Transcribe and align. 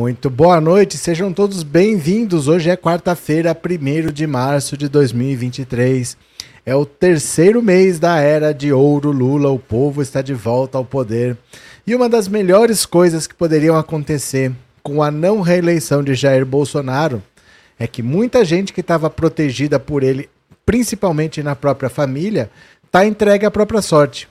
Muito 0.00 0.30
boa 0.30 0.62
noite, 0.62 0.96
sejam 0.96 1.30
todos 1.30 1.62
bem-vindos. 1.62 2.48
Hoje 2.48 2.70
é 2.70 2.76
quarta-feira, 2.76 3.54
1 3.54 4.10
de 4.10 4.26
março 4.26 4.74
de 4.74 4.88
2023. 4.88 6.16
É 6.64 6.74
o 6.74 6.86
terceiro 6.86 7.62
mês 7.62 7.98
da 7.98 8.18
era 8.18 8.54
de 8.54 8.72
ouro 8.72 9.12
Lula, 9.12 9.50
o 9.50 9.58
povo 9.58 10.00
está 10.00 10.22
de 10.22 10.32
volta 10.32 10.78
ao 10.78 10.86
poder. 10.86 11.36
E 11.86 11.94
uma 11.94 12.08
das 12.08 12.28
melhores 12.28 12.86
coisas 12.86 13.26
que 13.26 13.34
poderiam 13.34 13.76
acontecer 13.76 14.50
com 14.82 15.02
a 15.02 15.10
não 15.10 15.42
reeleição 15.42 16.02
de 16.02 16.14
Jair 16.14 16.46
Bolsonaro 16.46 17.22
é 17.78 17.86
que 17.86 18.02
muita 18.02 18.42
gente 18.42 18.72
que 18.72 18.80
estava 18.80 19.10
protegida 19.10 19.78
por 19.78 20.02
ele, 20.02 20.30
principalmente 20.64 21.42
na 21.42 21.54
própria 21.54 21.90
família, 21.90 22.50
está 22.86 23.04
entregue 23.04 23.44
à 23.44 23.50
própria 23.50 23.82
sorte. 23.82 24.26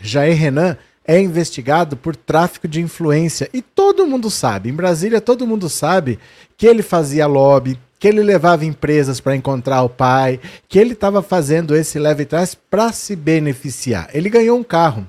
Jair 0.00 0.34
Renan 0.34 0.78
é 1.08 1.18
investigado 1.18 1.96
por 1.96 2.14
tráfico 2.14 2.68
de 2.68 2.82
influência. 2.82 3.48
E 3.54 3.62
todo 3.62 4.06
mundo 4.06 4.30
sabe, 4.30 4.68
em 4.68 4.74
Brasília 4.74 5.22
todo 5.22 5.46
mundo 5.46 5.66
sabe 5.70 6.18
que 6.54 6.66
ele 6.66 6.82
fazia 6.82 7.26
lobby, 7.26 7.80
que 7.98 8.06
ele 8.06 8.22
levava 8.22 8.66
empresas 8.66 9.18
para 9.18 9.34
encontrar 9.34 9.82
o 9.82 9.88
pai, 9.88 10.38
que 10.68 10.78
ele 10.78 10.92
estava 10.92 11.22
fazendo 11.22 11.74
esse 11.74 11.98
leve 11.98 12.26
trás 12.26 12.54
para 12.54 12.92
se 12.92 13.16
beneficiar. 13.16 14.10
Ele 14.12 14.28
ganhou 14.28 14.58
um 14.58 14.62
carro. 14.62 15.08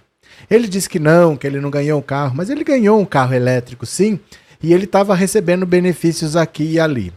Ele 0.49 0.69
disse 0.69 0.89
que 0.89 0.99
não, 0.99 1.35
que 1.35 1.45
ele 1.45 1.59
não 1.59 1.69
ganhou 1.69 1.99
um 1.99 2.03
carro, 2.03 2.33
mas 2.33 2.49
ele 2.49 2.63
ganhou 2.63 2.97
um 2.97 3.05
carro 3.05 3.35
elétrico 3.35 3.85
sim, 3.85 4.19
e 4.63 4.73
ele 4.73 4.85
estava 4.85 5.13
recebendo 5.13 5.65
benefícios 5.65 6.37
aqui 6.37 6.63
e 6.63 6.79
ali. 6.79 7.13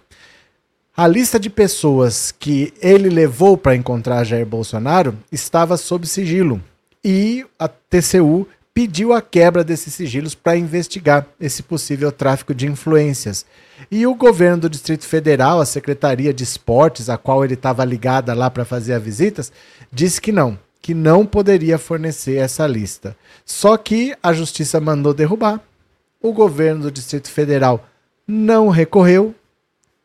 A 0.94 1.06
lista 1.06 1.38
de 1.38 1.48
pessoas 1.48 2.34
que 2.36 2.74
ele 2.82 3.08
levou 3.08 3.56
para 3.56 3.76
encontrar 3.76 4.24
Jair 4.24 4.44
Bolsonaro 4.44 5.16
estava 5.30 5.76
sob 5.76 6.06
sigilo. 6.06 6.60
E 7.02 7.46
a 7.58 7.66
TCU 7.66 8.46
pediu 8.74 9.12
a 9.12 9.20
quebra 9.20 9.62
desses 9.62 9.92
sigilos 9.94 10.34
para 10.34 10.56
investigar 10.56 11.26
esse 11.40 11.62
possível 11.62 12.10
tráfico 12.10 12.54
de 12.54 12.66
influências. 12.66 13.44
E 13.90 14.06
o 14.06 14.14
governo 14.14 14.62
do 14.62 14.70
Distrito 14.70 15.04
Federal, 15.04 15.60
a 15.60 15.66
Secretaria 15.66 16.32
de 16.32 16.44
Esportes, 16.44 17.10
a 17.10 17.18
qual 17.18 17.44
ele 17.44 17.54
estava 17.54 17.84
ligada 17.84 18.32
lá 18.32 18.50
para 18.50 18.64
fazer 18.64 18.94
as 18.94 19.02
visitas, 19.02 19.52
disse 19.92 20.20
que 20.20 20.32
não, 20.32 20.58
que 20.80 20.94
não 20.94 21.26
poderia 21.26 21.78
fornecer 21.78 22.36
essa 22.36 22.66
lista. 22.66 23.16
Só 23.44 23.76
que 23.76 24.16
a 24.22 24.32
justiça 24.32 24.80
mandou 24.80 25.12
derrubar. 25.12 25.60
O 26.20 26.32
governo 26.32 26.84
do 26.84 26.90
Distrito 26.90 27.30
Federal 27.30 27.86
não 28.26 28.68
recorreu 28.68 29.34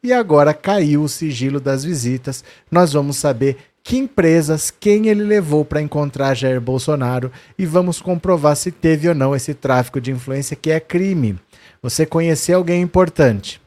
e 0.04 0.12
agora 0.12 0.54
caiu 0.54 1.04
o 1.04 1.09
sigilo 1.09 1.59
das 1.59 1.84
visitas. 1.84 2.44
Nós 2.70 2.94
vamos 2.94 3.18
saber 3.18 3.58
que 3.88 3.96
empresas, 3.96 4.70
quem 4.70 5.08
ele 5.08 5.24
levou 5.24 5.64
para 5.64 5.82
encontrar 5.82 6.36
Jair 6.36 6.60
Bolsonaro 6.60 7.32
e 7.58 7.66
vamos 7.66 8.02
comprovar 8.02 8.54
se 8.58 8.70
teve 8.70 9.08
ou 9.08 9.16
não 9.16 9.34
esse 9.34 9.54
tráfico 9.54 10.02
de 10.02 10.12
influência 10.12 10.58
que 10.58 10.70
é 10.70 10.78
crime. 10.78 11.40
Você 11.81 12.06
conhecer 12.06 12.52
alguém 12.52 12.81
importante 12.81 13.62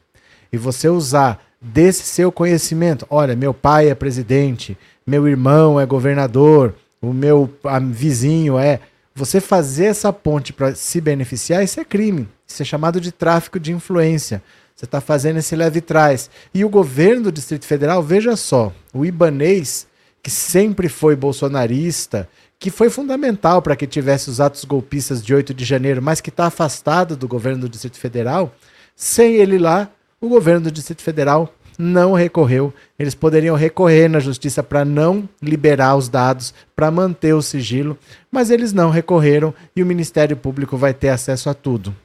e 0.53 0.57
você 0.59 0.87
usar 0.87 1.43
desse 1.59 2.03
seu 2.03 2.31
conhecimento, 2.31 3.03
olha, 3.09 3.35
meu 3.35 3.51
pai 3.51 3.89
é 3.89 3.95
presidente, 3.95 4.77
meu 5.07 5.27
irmão 5.27 5.79
é 5.79 5.87
governador, 5.87 6.75
o 7.01 7.11
meu 7.11 7.51
vizinho 7.91 8.59
é, 8.59 8.79
você 9.15 9.41
fazer 9.41 9.85
essa 9.85 10.13
ponte 10.13 10.53
para 10.53 10.75
se 10.75 11.01
beneficiar, 11.01 11.63
isso 11.63 11.79
é 11.79 11.83
crime. 11.83 12.29
Isso 12.47 12.61
é 12.61 12.65
chamado 12.65 13.01
de 13.01 13.11
tráfico 13.11 13.59
de 13.59 13.71
influência. 13.71 14.43
Você 14.75 14.85
está 14.85 15.01
fazendo 15.01 15.39
esse 15.39 15.55
leve 15.55 15.81
trás. 15.81 16.29
E 16.53 16.63
o 16.63 16.69
governo 16.69 17.23
do 17.23 17.31
Distrito 17.31 17.65
Federal, 17.65 18.03
veja 18.03 18.35
só, 18.35 18.71
o 18.93 19.03
Ibanês 19.03 19.87
que 20.21 20.29
sempre 20.29 20.87
foi 20.87 21.15
bolsonarista, 21.15 22.27
que 22.59 22.69
foi 22.69 22.89
fundamental 22.89 23.61
para 23.61 23.75
que 23.75 23.87
tivesse 23.87 24.29
os 24.29 24.39
atos 24.39 24.63
golpistas 24.65 25.23
de 25.23 25.33
8 25.33 25.53
de 25.53 25.65
janeiro, 25.65 26.01
mas 26.01 26.21
que 26.21 26.29
está 26.29 26.45
afastado 26.45 27.15
do 27.15 27.27
governo 27.27 27.61
do 27.61 27.69
Distrito 27.69 27.97
Federal, 27.97 28.53
sem 28.95 29.35
ele 29.35 29.57
lá, 29.57 29.89
o 30.19 30.29
governo 30.29 30.61
do 30.61 30.71
Distrito 30.71 31.01
Federal 31.01 31.51
não 31.77 32.13
recorreu. 32.13 32.71
Eles 32.99 33.15
poderiam 33.15 33.55
recorrer 33.55 34.07
na 34.07 34.19
justiça 34.19 34.61
para 34.61 34.85
não 34.85 35.27
liberar 35.41 35.95
os 35.95 36.07
dados, 36.07 36.53
para 36.75 36.91
manter 36.91 37.33
o 37.33 37.41
sigilo, 37.41 37.97
mas 38.31 38.51
eles 38.51 38.71
não 38.71 38.91
recorreram 38.91 39.53
e 39.75 39.81
o 39.81 39.85
Ministério 39.85 40.37
Público 40.37 40.77
vai 40.77 40.93
ter 40.93 41.09
acesso 41.09 41.49
a 41.49 41.55
tudo. 41.55 41.95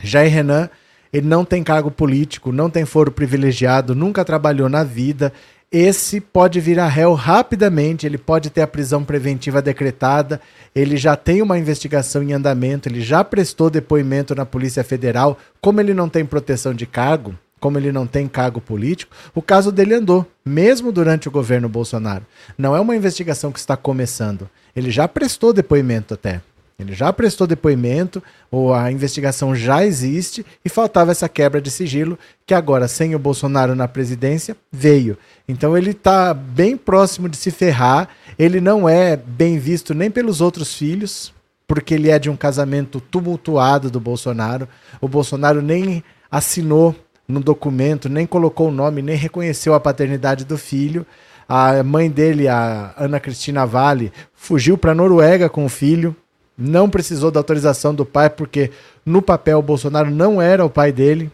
Jair 0.00 0.32
Renan, 0.32 0.70
ele 1.12 1.26
não 1.26 1.44
tem 1.44 1.62
cargo 1.62 1.90
político, 1.90 2.52
não 2.52 2.70
tem 2.70 2.84
foro 2.84 3.10
privilegiado, 3.10 3.94
nunca 3.94 4.24
trabalhou 4.24 4.68
na 4.68 4.84
vida, 4.84 5.32
esse 5.72 6.20
pode 6.20 6.60
virar 6.60 6.88
réu 6.88 7.14
rapidamente, 7.14 8.04
ele 8.04 8.18
pode 8.18 8.50
ter 8.50 8.60
a 8.60 8.66
prisão 8.66 9.02
preventiva 9.02 9.62
decretada, 9.62 10.38
ele 10.74 10.98
já 10.98 11.16
tem 11.16 11.40
uma 11.40 11.58
investigação 11.58 12.22
em 12.22 12.34
andamento, 12.34 12.88
ele 12.88 13.00
já 13.00 13.24
prestou 13.24 13.70
depoimento 13.70 14.34
na 14.34 14.44
Polícia 14.44 14.84
Federal, 14.84 15.38
como 15.62 15.80
ele 15.80 15.94
não 15.94 16.10
tem 16.10 16.26
proteção 16.26 16.74
de 16.74 16.84
cargo, 16.84 17.34
como 17.58 17.78
ele 17.78 17.90
não 17.90 18.06
tem 18.06 18.28
cargo 18.28 18.60
político, 18.60 19.14
o 19.34 19.40
caso 19.40 19.72
dele 19.72 19.94
andou, 19.94 20.26
mesmo 20.44 20.92
durante 20.92 21.28
o 21.28 21.30
governo 21.30 21.68
Bolsonaro. 21.68 22.26
Não 22.58 22.76
é 22.76 22.80
uma 22.80 22.96
investigação 22.96 23.50
que 23.50 23.58
está 23.58 23.76
começando. 23.76 24.50
Ele 24.76 24.90
já 24.90 25.08
prestou 25.08 25.52
depoimento 25.52 26.12
até. 26.12 26.42
Ele 26.82 26.94
já 26.94 27.12
prestou 27.12 27.46
depoimento, 27.46 28.22
ou 28.50 28.74
a 28.74 28.92
investigação 28.92 29.54
já 29.54 29.84
existe, 29.84 30.44
e 30.64 30.68
faltava 30.68 31.10
essa 31.10 31.28
quebra 31.28 31.60
de 31.60 31.70
sigilo, 31.70 32.18
que 32.46 32.52
agora, 32.52 32.86
sem 32.86 33.14
o 33.14 33.18
Bolsonaro 33.18 33.74
na 33.74 33.88
presidência, 33.88 34.56
veio. 34.70 35.16
Então 35.48 35.76
ele 35.76 35.92
está 35.92 36.34
bem 36.34 36.76
próximo 36.76 37.28
de 37.28 37.36
se 37.36 37.50
ferrar. 37.50 38.08
Ele 38.38 38.60
não 38.60 38.88
é 38.88 39.16
bem 39.16 39.58
visto 39.58 39.94
nem 39.94 40.10
pelos 40.10 40.40
outros 40.40 40.74
filhos, 40.74 41.32
porque 41.66 41.94
ele 41.94 42.10
é 42.10 42.18
de 42.18 42.28
um 42.28 42.36
casamento 42.36 43.00
tumultuado 43.00 43.90
do 43.90 43.98
Bolsonaro. 43.98 44.68
O 45.00 45.08
Bolsonaro 45.08 45.62
nem 45.62 46.04
assinou 46.30 46.94
no 47.26 47.40
documento, 47.40 48.08
nem 48.08 48.26
colocou 48.26 48.68
o 48.68 48.72
nome, 48.72 49.00
nem 49.00 49.16
reconheceu 49.16 49.72
a 49.74 49.80
paternidade 49.80 50.44
do 50.44 50.58
filho. 50.58 51.06
A 51.48 51.82
mãe 51.82 52.10
dele, 52.10 52.48
a 52.48 52.94
Ana 52.96 53.20
Cristina 53.20 53.66
Vale, 53.66 54.12
fugiu 54.34 54.76
para 54.76 54.92
a 54.92 54.94
Noruega 54.94 55.48
com 55.48 55.64
o 55.64 55.68
filho 55.68 56.16
não 56.62 56.88
precisou 56.88 57.30
da 57.30 57.40
autorização 57.40 57.94
do 57.94 58.06
pai, 58.06 58.30
porque 58.30 58.70
no 59.04 59.20
papel 59.20 59.58
o 59.58 59.62
Bolsonaro 59.62 60.10
não 60.10 60.40
era 60.40 60.64
o 60.64 60.70
pai 60.70 60.92
dele. 60.92 61.30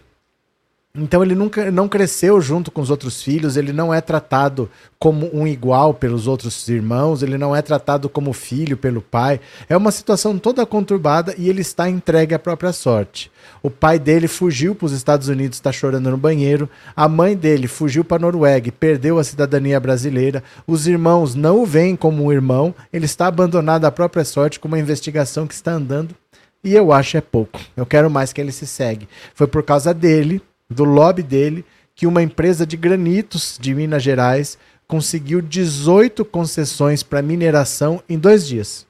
Então 0.94 1.22
ele 1.22 1.34
nunca 1.34 1.70
não 1.70 1.86
cresceu 1.86 2.40
junto 2.40 2.70
com 2.70 2.80
os 2.80 2.90
outros 2.90 3.22
filhos, 3.22 3.56
ele 3.56 3.72
não 3.72 3.92
é 3.92 4.00
tratado 4.00 4.70
como 4.98 5.30
um 5.32 5.46
igual 5.46 5.94
pelos 5.94 6.26
outros 6.26 6.66
irmãos, 6.68 7.22
ele 7.22 7.38
não 7.38 7.54
é 7.54 7.62
tratado 7.62 8.08
como 8.08 8.32
filho 8.32 8.76
pelo 8.76 9.00
pai. 9.00 9.38
É 9.68 9.76
uma 9.76 9.92
situação 9.92 10.38
toda 10.38 10.66
conturbada 10.66 11.34
e 11.38 11.48
ele 11.48 11.60
está 11.60 11.88
entregue 11.88 12.34
à 12.34 12.38
própria 12.38 12.72
sorte. 12.72 13.30
O 13.62 13.70
pai 13.70 13.98
dele 13.98 14.26
fugiu 14.26 14.74
para 14.74 14.86
os 14.86 14.92
Estados 14.92 15.28
Unidos, 15.28 15.58
está 15.58 15.70
chorando 15.70 16.10
no 16.10 16.16
banheiro. 16.16 16.68
A 16.96 17.08
mãe 17.08 17.36
dele 17.36 17.68
fugiu 17.68 18.02
para 18.02 18.16
a 18.16 18.20
Noruega 18.20 18.72
perdeu 18.72 19.18
a 19.18 19.24
cidadania 19.24 19.78
brasileira. 19.78 20.42
Os 20.66 20.86
irmãos 20.86 21.34
não 21.34 21.62
o 21.62 21.66
veem 21.66 21.94
como 21.94 22.24
um 22.24 22.32
irmão, 22.32 22.74
ele 22.92 23.04
está 23.04 23.26
abandonado 23.26 23.84
à 23.84 23.90
própria 23.92 24.24
sorte 24.24 24.58
com 24.58 24.68
uma 24.68 24.78
investigação 24.78 25.46
que 25.46 25.54
está 25.54 25.72
andando 25.72 26.14
e 26.62 26.74
eu 26.74 26.92
acho 26.92 27.16
é 27.16 27.20
pouco. 27.20 27.60
Eu 27.76 27.86
quero 27.86 28.10
mais 28.10 28.32
que 28.32 28.40
ele 28.40 28.50
se 28.50 28.66
segue. 28.66 29.08
Foi 29.34 29.46
por 29.46 29.62
causa 29.62 29.94
dele 29.94 30.42
do 30.68 30.84
lobby 30.84 31.22
dele 31.22 31.64
que 31.94 32.06
uma 32.06 32.22
empresa 32.22 32.66
de 32.66 32.76
granitos 32.76 33.58
de 33.60 33.74
Minas 33.74 34.02
Gerais 34.02 34.58
conseguiu 34.86 35.40
18 35.40 36.24
concessões 36.24 37.02
para 37.02 37.22
mineração 37.22 38.02
em 38.08 38.18
dois 38.18 38.46
dias. 38.46 38.86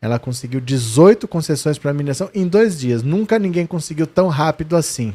Ela 0.00 0.18
conseguiu 0.18 0.60
18 0.60 1.26
concessões 1.26 1.78
para 1.78 1.94
mineração 1.94 2.30
em 2.34 2.46
dois 2.46 2.78
dias. 2.78 3.02
Nunca 3.02 3.38
ninguém 3.38 3.66
conseguiu 3.66 4.06
tão 4.06 4.28
rápido 4.28 4.76
assim 4.76 5.14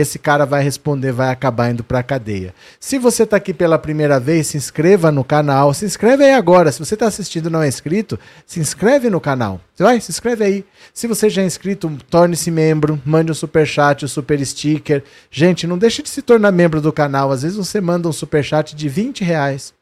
esse 0.00 0.18
cara 0.18 0.46
vai 0.46 0.62
responder, 0.62 1.12
vai 1.12 1.30
acabar 1.30 1.70
indo 1.70 1.82
para 1.82 1.98
a 1.98 2.02
cadeia. 2.02 2.54
Se 2.78 2.98
você 2.98 3.24
está 3.24 3.36
aqui 3.36 3.52
pela 3.52 3.78
primeira 3.78 4.20
vez, 4.20 4.48
se 4.48 4.56
inscreva 4.56 5.10
no 5.10 5.24
canal. 5.24 5.74
Se 5.74 5.84
inscreve 5.84 6.24
aí 6.24 6.32
agora. 6.32 6.70
Se 6.70 6.78
você 6.78 6.94
está 6.94 7.06
assistindo 7.06 7.48
e 7.48 7.52
não 7.52 7.62
é 7.62 7.68
inscrito, 7.68 8.18
se 8.46 8.60
inscreve 8.60 9.10
no 9.10 9.20
canal. 9.20 9.60
Vai? 9.76 10.00
Se 10.00 10.10
inscreve 10.10 10.44
aí. 10.44 10.64
Se 10.94 11.06
você 11.06 11.28
já 11.28 11.42
é 11.42 11.46
inscrito, 11.46 11.90
torne-se 12.08 12.50
membro, 12.50 13.00
mande 13.04 13.32
um 13.32 13.34
super 13.34 13.66
chat, 13.66 14.04
um 14.04 14.08
super 14.08 14.44
sticker. 14.44 15.02
Gente, 15.30 15.66
não 15.66 15.78
deixe 15.78 16.02
de 16.02 16.08
se 16.08 16.22
tornar 16.22 16.52
membro 16.52 16.80
do 16.80 16.92
canal. 16.92 17.32
Às 17.32 17.42
vezes 17.42 17.56
você 17.56 17.80
manda 17.80 18.08
um 18.08 18.12
super 18.12 18.44
chat 18.44 18.76
de 18.76 18.88
20 18.88 19.24
reais 19.24 19.77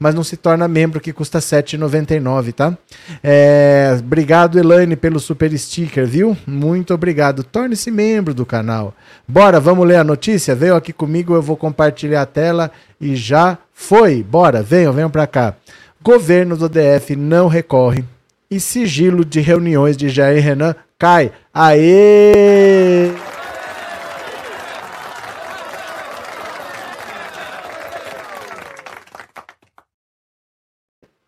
mas 0.00 0.14
não 0.14 0.24
se 0.24 0.34
torna 0.34 0.66
membro, 0.66 0.98
que 0.98 1.12
custa 1.12 1.38
R$ 1.38 1.44
7,99, 1.44 2.54
tá? 2.54 2.76
É, 3.22 3.94
obrigado, 3.98 4.58
Elaine, 4.58 4.96
pelo 4.96 5.20
super 5.20 5.56
sticker, 5.58 6.06
viu? 6.06 6.34
Muito 6.46 6.94
obrigado. 6.94 7.44
Torne-se 7.44 7.90
membro 7.90 8.32
do 8.32 8.46
canal. 8.46 8.94
Bora, 9.28 9.60
vamos 9.60 9.86
ler 9.86 9.96
a 9.96 10.04
notícia? 10.04 10.54
Veio 10.54 10.74
aqui 10.74 10.90
comigo, 10.90 11.34
eu 11.34 11.42
vou 11.42 11.54
compartilhar 11.54 12.22
a 12.22 12.26
tela 12.26 12.70
e 12.98 13.14
já 13.14 13.58
foi. 13.74 14.22
Bora, 14.22 14.62
venham, 14.62 14.94
venham 14.94 15.10
para 15.10 15.26
cá. 15.26 15.54
Governo 16.02 16.56
do 16.56 16.66
DF 16.66 17.14
não 17.14 17.46
recorre 17.46 18.02
e 18.50 18.58
sigilo 18.58 19.22
de 19.22 19.40
reuniões 19.40 19.98
de 19.98 20.08
Jair 20.08 20.42
Renan 20.42 20.74
cai. 20.98 21.30
Aê! 21.52 23.29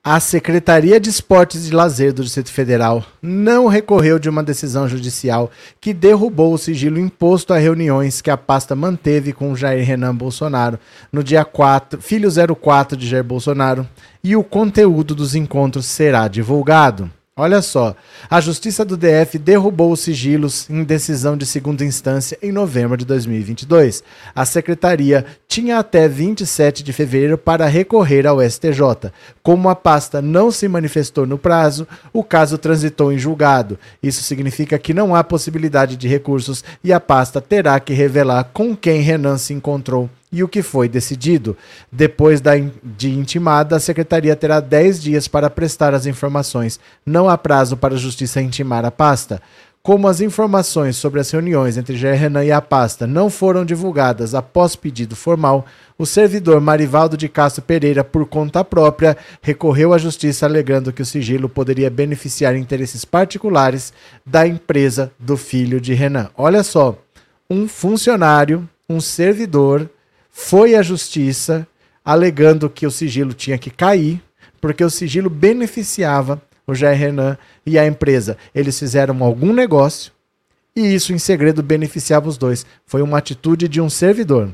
A 0.05 0.19
Secretaria 0.19 0.99
de 0.99 1.09
Esportes 1.09 1.69
e 1.69 1.71
Lazer 1.71 2.13
do 2.13 2.25
Distrito 2.25 2.51
Federal 2.51 3.05
não 3.23 3.69
recorreu 3.69 4.19
de 4.19 4.29
uma 4.29 4.43
decisão 4.43 4.89
judicial 4.89 5.49
que 5.81 5.95
derrubou 5.95 6.53
o 6.53 6.59
sigilo 6.59 6.99
imposto 6.99 7.55
a 7.55 7.57
reuniões 7.57 8.21
que 8.21 8.29
a 8.29 8.37
pasta 8.37 8.75
manteve 8.75 9.33
com 9.33 9.55
Jair 9.55 9.87
Renan 9.87 10.13
Bolsonaro 10.13 10.77
no 11.13 11.23
dia 11.23 11.45
4, 11.45 12.03
filho 12.03 12.29
04 12.57 12.97
de 12.97 13.07
Jair 13.07 13.23
Bolsonaro, 13.23 13.89
e 14.25 14.35
o 14.35 14.43
conteúdo 14.43 15.15
dos 15.15 15.37
encontros 15.37 15.87
será 15.87 16.27
divulgado. 16.27 17.09
Olha 17.43 17.61
só, 17.61 17.97
a 18.31 18.41
Justiça 18.41 18.85
do 18.85 18.97
DF 18.97 19.37
derrubou 19.37 19.91
os 19.91 19.99
sigilos 19.99 20.71
em 20.71 20.85
decisão 20.85 21.37
de 21.37 21.45
segunda 21.45 21.85
instância 21.85 22.39
em 22.41 22.53
novembro 22.53 22.97
de 22.97 23.05
2022. 23.05 24.05
A 24.33 24.45
secretaria 24.45 25.27
tinha 25.49 25.81
até 25.81 26.07
27 26.07 26.85
de 26.85 26.93
fevereiro 26.93 27.37
para 27.37 27.67
recorrer 27.67 28.29
ao 28.29 28.41
STJ. 28.41 29.11
Como 29.43 29.69
a 29.69 29.75
pasta 29.75 30.23
não 30.23 30.53
se 30.53 30.69
manifestou 30.69 31.27
no 31.27 31.37
prazo, 31.37 31.85
o 32.13 32.23
caso 32.23 32.57
transitou 32.57 33.13
em 33.13 33.19
julgado. 33.19 33.77
Isso 34.01 34.23
significa 34.23 34.79
que 34.79 34.95
não 34.95 35.13
há 35.13 35.25
possibilidade 35.25 35.97
de 35.97 36.07
recursos 36.07 36.63
e 36.85 36.93
a 36.93 37.01
pasta 37.01 37.41
terá 37.41 37.81
que 37.81 37.93
revelar 37.93 38.51
com 38.53 38.77
quem 38.77 39.01
Renan 39.01 39.37
se 39.37 39.53
encontrou 39.53 40.09
e 40.33 40.43
o 40.43 40.49
que 40.49 40.63
foi 40.63 40.89
decidido. 40.89 41.57
Depois 41.91 42.41
da, 42.41 42.53
de 42.83 43.11
intimada, 43.11 43.77
a 43.77 43.81
secretaria 43.81 44.35
terá 44.35 44.59
10 44.59 45.03
dias 45.03 45.29
para 45.29 45.51
prestar 45.51 45.95
as 45.95 46.07
informações. 46.07 46.81
Não 47.05 47.29
há 47.29 47.37
prazo 47.37 47.77
para 47.77 47.95
a 47.95 47.99
justiça 47.99 48.41
intimar 48.41 48.85
a 48.85 48.91
pasta. 48.91 49.43
Como 49.83 50.07
as 50.07 50.21
informações 50.21 50.97
sobre 50.97 51.19
as 51.19 51.29
reuniões 51.29 51.77
entre 51.77 51.97
Jair 51.97 52.17
Renan 52.17 52.45
e 52.45 52.53
a 52.53 52.61
pasta 52.61 53.05
não 53.05 53.29
foram 53.29 53.65
divulgadas 53.65 54.33
após 54.33 54.77
pedido 54.77 55.17
formal, 55.17 55.67
o 55.99 56.07
servidor 56.07 56.61
Marivaldo 56.61 57.17
de 57.17 57.29
Castro 57.29 57.63
Pereira, 57.63 58.05
por 58.05 58.25
conta 58.27 58.63
própria, 58.63 59.17
recorreu 59.41 59.93
à 59.93 59.99
justiça 59.99 60.47
alegando 60.47 60.93
que 60.93 61.03
o 61.03 61.07
sigilo 61.07 61.49
poderia 61.49 61.91
beneficiar 61.91 62.55
interesses 62.55 63.05
particulares 63.05 63.93
da 64.25 64.47
empresa 64.47 65.11
do 65.19 65.37
filho 65.37 65.81
de 65.81 65.95
Renan. 65.95 66.31
Olha 66.37 66.63
só, 66.63 66.97
um 67.51 67.67
funcionário, 67.67 68.69
um 68.89 69.01
servidor, 69.01 69.91
foi 70.33 70.75
à 70.75 70.83
justiça 70.83 71.69
alegando 72.03 72.69
que 72.69 72.87
o 72.87 72.91
sigilo 72.91 73.35
tinha 73.35 73.59
que 73.59 73.71
cair, 73.71 74.21
porque 74.61 74.83
o 74.83 74.91
sigilo 74.91 75.29
beneficiava 75.31 76.43
o 76.67 76.75
Jair 76.75 76.99
Renan 76.99 77.39
e 77.65 77.79
a 77.79 77.87
empresa. 77.87 78.37
Eles 78.55 78.79
fizeram 78.79 79.23
algum 79.23 79.53
negócio 79.53 80.11
e 80.75 80.95
isso 80.95 81.13
em 81.13 81.19
segredo 81.19 81.63
beneficiava 81.63 82.29
os 82.29 82.39
dois. 82.39 82.65
Foi 82.87 83.03
uma 83.03 83.19
atitude 83.19 83.69
de 83.69 83.81
um 83.81 83.91
servidor. 83.91 84.53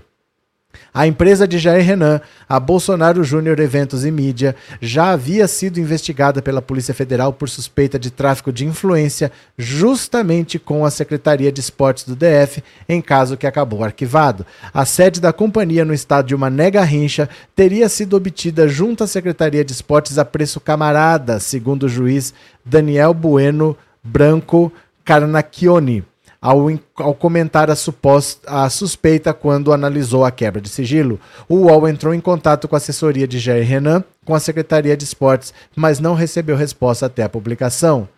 A 0.93 1.07
empresa 1.07 1.47
de 1.47 1.59
Jair 1.59 1.85
Renan, 1.85 2.21
a 2.49 2.59
Bolsonaro 2.59 3.23
Júnior 3.23 3.61
Eventos 3.61 4.05
e 4.05 4.11
Mídia, 4.11 4.57
já 4.81 5.11
havia 5.11 5.47
sido 5.47 5.79
investigada 5.79 6.43
pela 6.43 6.63
Polícia 6.63 6.95
Federal 6.95 7.33
por 7.33 7.49
suspeita 7.49 7.99
de 7.99 8.11
tráfico 8.11 8.53
de 8.53 8.67
influência, 8.67 9.31
justamente 9.57 10.59
com 10.59 10.85
a 10.85 10.91
Secretaria 10.91 11.53
de 11.53 11.61
Esportes 11.61 12.05
do 12.05 12.17
DF, 12.17 12.63
em 12.89 13.01
caso 13.01 13.37
que 13.37 13.47
acabou 13.47 13.85
arquivado. 13.85 14.47
A 14.73 14.85
sede 14.85 15.21
da 15.21 15.33
companhia 15.33 15.85
no 15.85 15.95
estado 15.95 16.27
de 16.27 16.35
uma 16.35 16.51
nega 16.51 16.83
rincha 16.83 17.29
teria 17.55 17.89
sido 17.89 18.17
obtida 18.17 18.67
junto 18.69 19.05
à 19.05 19.07
Secretaria 19.07 19.65
de 19.65 19.73
Esportes 19.73 20.19
a 20.19 20.25
preço 20.25 20.61
camarada, 20.61 21.39
segundo 21.39 21.85
o 21.85 21.89
juiz 21.89 22.35
Daniel 22.65 23.15
Bueno 23.15 23.77
Branco 24.03 24.73
Carnacchioni 25.05 26.05
ao, 26.41 26.69
ao 26.97 27.15
comentar 27.15 27.71
a, 27.71 27.75
suposta, 27.75 28.49
a 28.49 28.71
suspeita 28.71 29.33
quando 29.33 29.73
analisou 29.73 30.25
a 30.25 30.31
quebra 30.31 30.61
de 30.61 30.69
sigilo. 30.69 31.19
O 31.49 31.57
UOL 31.67 31.89
entrou 31.89 32.15
em 32.15 32.21
contato 32.21 32.69
com 32.69 32.77
a 32.77 32.79
assessoria 32.79 33.27
de 33.27 33.39
Jair 33.39 33.67
Renan, 33.67 34.05
com 34.25 34.35
a 34.35 34.41
Secretaria 34.41 34.97
de 34.97 35.05
Esportes, 35.05 35.53
mas 35.75 35.99
não 36.01 36.15
recebeu 36.15 36.57
resposta 36.57 37.07
até 37.07 37.23
a 37.23 37.29
publicação. 37.29 38.09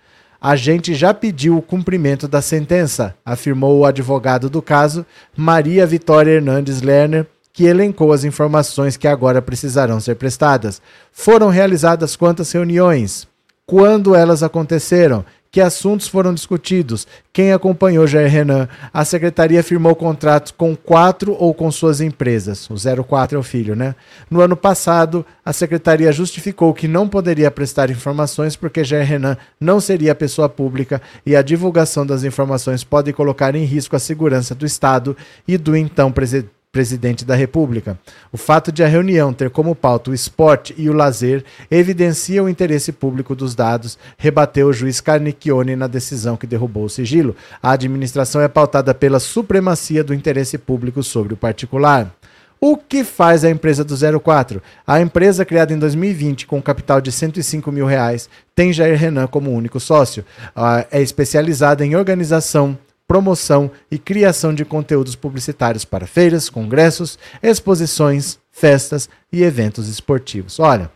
A 0.40 0.56
gente 0.56 0.94
já 0.94 1.12
pediu 1.12 1.58
o 1.58 1.62
cumprimento 1.62 2.26
da 2.26 2.40
sentença, 2.40 3.14
afirmou 3.24 3.78
o 3.78 3.84
advogado 3.84 4.48
do 4.48 4.62
caso, 4.62 5.04
Maria 5.36 5.86
Vitória 5.86 6.32
Hernandes 6.32 6.80
Lerner, 6.80 7.26
que 7.52 7.64
elencou 7.64 8.12
as 8.12 8.24
informações 8.24 8.96
que 8.96 9.06
agora 9.06 9.42
precisarão 9.42 10.00
ser 10.00 10.14
prestadas. 10.14 10.80
Foram 11.12 11.48
realizadas 11.48 12.16
quantas 12.16 12.50
reuniões? 12.52 13.28
Quando 13.66 14.14
elas 14.14 14.42
aconteceram? 14.42 15.24
Que 15.52 15.60
assuntos 15.60 16.06
foram 16.06 16.32
discutidos? 16.32 17.08
Quem 17.32 17.52
acompanhou 17.52 18.06
Jair 18.06 18.30
Renan? 18.30 18.68
A 18.94 19.04
secretaria 19.04 19.64
firmou 19.64 19.96
contratos 19.96 20.52
com 20.52 20.76
quatro 20.76 21.36
ou 21.36 21.52
com 21.52 21.68
suas 21.72 22.00
empresas. 22.00 22.70
O 22.70 22.76
04 23.04 23.36
é 23.36 23.40
o 23.40 23.42
filho, 23.42 23.74
né? 23.74 23.96
No 24.30 24.40
ano 24.40 24.56
passado, 24.56 25.26
a 25.44 25.52
secretaria 25.52 26.12
justificou 26.12 26.72
que 26.72 26.86
não 26.86 27.08
poderia 27.08 27.50
prestar 27.50 27.90
informações 27.90 28.54
porque 28.54 28.84
Jair 28.84 29.04
Renan 29.04 29.36
não 29.60 29.80
seria 29.80 30.14
pessoa 30.14 30.48
pública 30.48 31.02
e 31.26 31.34
a 31.34 31.42
divulgação 31.42 32.06
das 32.06 32.22
informações 32.22 32.84
pode 32.84 33.12
colocar 33.12 33.56
em 33.56 33.64
risco 33.64 33.96
a 33.96 33.98
segurança 33.98 34.54
do 34.54 34.64
Estado 34.64 35.16
e 35.48 35.58
do 35.58 35.74
então 35.74 36.12
presidente 36.12 36.59
presidente 36.72 37.24
da 37.24 37.34
República. 37.34 37.98
O 38.32 38.36
fato 38.36 38.70
de 38.70 38.84
a 38.84 38.86
reunião 38.86 39.32
ter 39.32 39.50
como 39.50 39.74
pauta 39.74 40.10
o 40.10 40.14
esporte 40.14 40.74
e 40.78 40.88
o 40.88 40.92
lazer 40.92 41.44
evidencia 41.70 42.42
o 42.42 42.48
interesse 42.48 42.92
público 42.92 43.34
dos 43.34 43.54
dados, 43.54 43.98
rebateu 44.16 44.68
o 44.68 44.72
juiz 44.72 45.00
Carnicchione 45.00 45.74
na 45.74 45.88
decisão 45.88 46.36
que 46.36 46.46
derrubou 46.46 46.84
o 46.84 46.90
sigilo. 46.90 47.34
A 47.60 47.72
administração 47.72 48.40
é 48.40 48.48
pautada 48.48 48.94
pela 48.94 49.18
supremacia 49.18 50.04
do 50.04 50.14
interesse 50.14 50.56
público 50.56 51.02
sobre 51.02 51.34
o 51.34 51.36
particular. 51.36 52.14
O 52.60 52.76
que 52.76 53.02
faz 53.02 53.42
a 53.42 53.50
empresa 53.50 53.82
do 53.82 54.20
04? 54.20 54.62
A 54.86 55.00
empresa, 55.00 55.46
criada 55.46 55.72
em 55.72 55.78
2020 55.78 56.46
com 56.46 56.58
um 56.58 56.62
capital 56.62 57.00
de 57.00 57.10
105 57.10 57.72
mil 57.72 57.86
reais, 57.86 58.28
tem 58.54 58.70
Jair 58.70 58.98
Renan 58.98 59.26
como 59.26 59.50
único 59.50 59.80
sócio. 59.80 60.24
Uh, 60.54 60.86
é 60.90 61.00
especializada 61.00 61.84
em 61.86 61.96
organização, 61.96 62.78
promoção 63.10 63.72
e 63.90 63.98
criação 63.98 64.54
de 64.54 64.64
conteúdos 64.64 65.16
publicitários 65.16 65.84
para 65.84 66.06
feiras, 66.06 66.48
congressos, 66.48 67.18
exposições, 67.42 68.38
festas 68.52 69.08
e 69.32 69.42
eventos 69.42 69.88
esportivos. 69.88 70.60
Olha, 70.60 70.88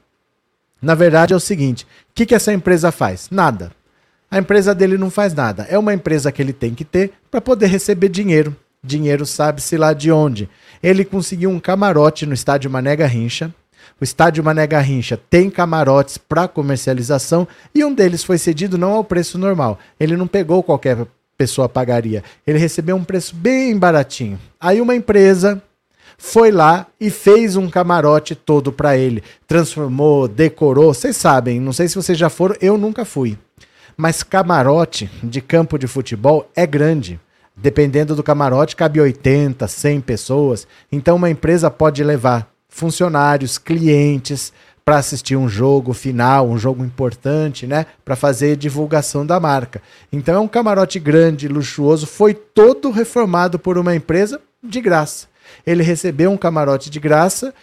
na 0.81 0.95
verdade 0.95 1.33
é 1.33 1.37
o 1.37 1.41
seguinte: 1.41 1.83
o 1.83 2.15
que, 2.15 2.25
que 2.25 2.33
essa 2.33 2.53
empresa 2.53 2.93
faz? 2.93 3.27
Nada. 3.33 3.73
A 4.31 4.39
empresa 4.39 4.73
dele 4.73 4.97
não 4.97 5.11
faz 5.11 5.35
nada. 5.35 5.67
É 5.69 5.77
uma 5.77 5.93
empresa 5.93 6.31
que 6.31 6.41
ele 6.41 6.53
tem 6.53 6.73
que 6.73 6.85
ter 6.85 7.15
para 7.33 7.41
poder 7.41 7.67
receber 7.67 8.09
dinheiro. 8.09 8.55
Dinheiro 8.81 9.27
sabe-se 9.27 9.77
lá 9.77 9.93
de 9.93 10.13
onde. 10.13 10.49
Ele 10.81 11.05
conseguiu 11.05 11.51
um 11.51 11.59
camarote 11.59 12.27
no 12.27 12.35
estádio 12.35 12.71
Mané 12.71 12.95
Garrincha. 12.95 13.53
O 14.01 14.05
estádio 14.05 14.45
Mané 14.45 14.69
Garrincha 14.69 15.21
tem 15.29 15.51
camarotes 15.51 16.17
para 16.17 16.47
comercialização 16.47 17.49
e 17.75 17.85
um 17.85 17.93
deles 17.93 18.23
foi 18.23 18.39
cedido 18.39 18.79
não 18.79 18.93
ao 18.93 19.03
preço 19.03 19.37
normal. 19.37 19.81
Ele 19.99 20.17
não 20.17 20.29
pegou 20.29 20.63
qualquer 20.63 20.97
pessoa 21.45 21.69
pagaria. 21.69 22.25
Ele 22.47 22.59
recebeu 22.59 22.97
um 22.97 23.05
preço 23.05 23.37
bem 23.37 23.77
baratinho. 23.77 24.41
Aí 24.59 24.81
uma 24.81 24.97
empresa 24.97 25.63
foi 26.17 26.51
lá 26.51 26.87
e 26.99 27.11
fez 27.11 27.55
um 27.55 27.69
camarote 27.69 28.35
todo 28.35 28.73
para 28.73 28.97
ele, 28.97 29.23
transformou, 29.47 30.27
decorou. 30.27 30.95
Vocês 30.95 31.19
sabem, 31.19 31.61
não 31.61 31.73
sei 31.73 31.87
se 31.87 31.97
vocês 31.97 32.17
já 32.17 32.31
foram, 32.31 32.57
eu 32.63 32.79
nunca 32.79 33.05
fui. 33.05 33.37
Mas 33.95 34.23
camarote 34.23 35.11
de 35.23 35.43
campo 35.43 35.79
de 35.79 35.87
futebol 35.87 36.51
é 36.57 36.67
grande. 36.67 37.21
Dependendo 37.55 38.17
do 38.17 38.23
camarote, 38.23 38.75
cabe 38.75 38.99
80, 38.99 39.69
100 39.69 40.01
pessoas. 40.01 40.67
Então 40.91 41.17
uma 41.17 41.29
empresa 41.29 41.71
pode 41.71 42.03
levar 42.03 42.51
funcionários, 42.71 43.59
clientes, 43.59 44.51
para 44.85 44.99
assistir 44.99 45.35
um 45.35 45.49
jogo 45.49 45.95
final, 45.95 46.49
um 46.49 46.59
jogo 46.59 46.85
importante, 46.85 47.67
né? 47.67 47.87
Para 48.05 48.15
fazer 48.15 48.57
divulgação 48.57 49.25
da 49.25 49.41
marca. 49.41 49.81
Então 50.13 50.35
é 50.35 50.39
um 50.39 50.49
camarote 50.49 50.99
grande, 50.99 51.49
luxuoso, 51.49 52.07
foi 52.07 52.35
todo 52.35 52.91
reformado 52.91 53.59
por 53.59 53.79
uma 53.79 53.97
empresa 53.97 54.41
de 54.63 54.81
graça. 54.81 55.27
Ele 55.67 55.83
recebeu 55.83 56.31
um 56.31 56.37
camarote 56.37 56.91
de 56.91 57.01
graça, 57.01 57.55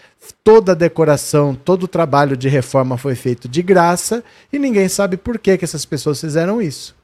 toda 0.43 0.71
a 0.71 0.75
decoração, 0.75 1.53
todo 1.53 1.83
o 1.83 1.87
trabalho 1.87 2.35
de 2.35 2.47
reforma 2.47 2.97
foi 2.97 3.15
feito 3.15 3.47
de 3.47 3.61
graça 3.61 4.23
e 4.51 4.57
ninguém 4.57 4.87
sabe 4.87 5.17
por 5.17 5.37
que, 5.37 5.57
que 5.57 5.65
essas 5.65 5.85
pessoas 5.85 6.19
fizeram 6.19 6.61
isso. 6.61 6.95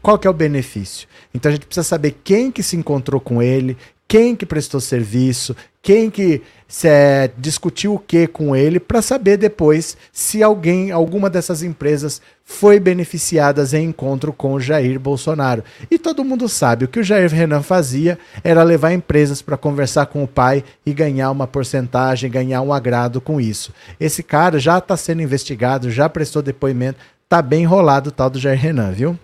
Qual 0.00 0.18
que 0.18 0.26
é 0.26 0.30
o 0.30 0.34
benefício? 0.34 1.08
Então 1.34 1.50
a 1.50 1.52
gente 1.54 1.66
precisa 1.66 1.86
saber 1.86 2.16
quem 2.22 2.50
que 2.50 2.62
se 2.62 2.76
encontrou 2.76 3.20
com 3.20 3.42
ele, 3.42 3.76
quem 4.06 4.34
que 4.34 4.46
prestou 4.46 4.80
serviço, 4.80 5.54
quem 5.88 6.10
que 6.10 6.42
é, 6.84 7.30
discutiu 7.38 7.94
o 7.94 7.98
que 7.98 8.26
com 8.26 8.54
ele, 8.54 8.78
para 8.78 9.00
saber 9.00 9.38
depois 9.38 9.96
se 10.12 10.42
alguém, 10.42 10.90
alguma 10.90 11.30
dessas 11.30 11.62
empresas 11.62 12.20
foi 12.44 12.78
beneficiada 12.78 13.64
em 13.72 13.86
encontro 13.86 14.30
com 14.30 14.52
o 14.52 14.60
Jair 14.60 15.00
Bolsonaro. 15.00 15.64
E 15.90 15.98
todo 15.98 16.22
mundo 16.22 16.46
sabe, 16.46 16.84
o 16.84 16.88
que 16.88 17.00
o 17.00 17.02
Jair 17.02 17.32
Renan 17.32 17.62
fazia 17.62 18.18
era 18.44 18.62
levar 18.62 18.92
empresas 18.92 19.40
para 19.40 19.56
conversar 19.56 20.04
com 20.04 20.22
o 20.22 20.28
pai 20.28 20.62
e 20.84 20.92
ganhar 20.92 21.30
uma 21.30 21.46
porcentagem, 21.46 22.30
ganhar 22.30 22.60
um 22.60 22.70
agrado 22.70 23.18
com 23.18 23.40
isso. 23.40 23.72
Esse 23.98 24.22
cara 24.22 24.58
já 24.58 24.76
está 24.76 24.94
sendo 24.94 25.22
investigado, 25.22 25.90
já 25.90 26.06
prestou 26.06 26.42
depoimento, 26.42 26.98
tá 27.30 27.40
bem 27.40 27.62
enrolado 27.62 28.10
o 28.10 28.12
tal 28.12 28.28
do 28.28 28.38
Jair 28.38 28.60
Renan, 28.60 28.92
viu? 28.92 29.18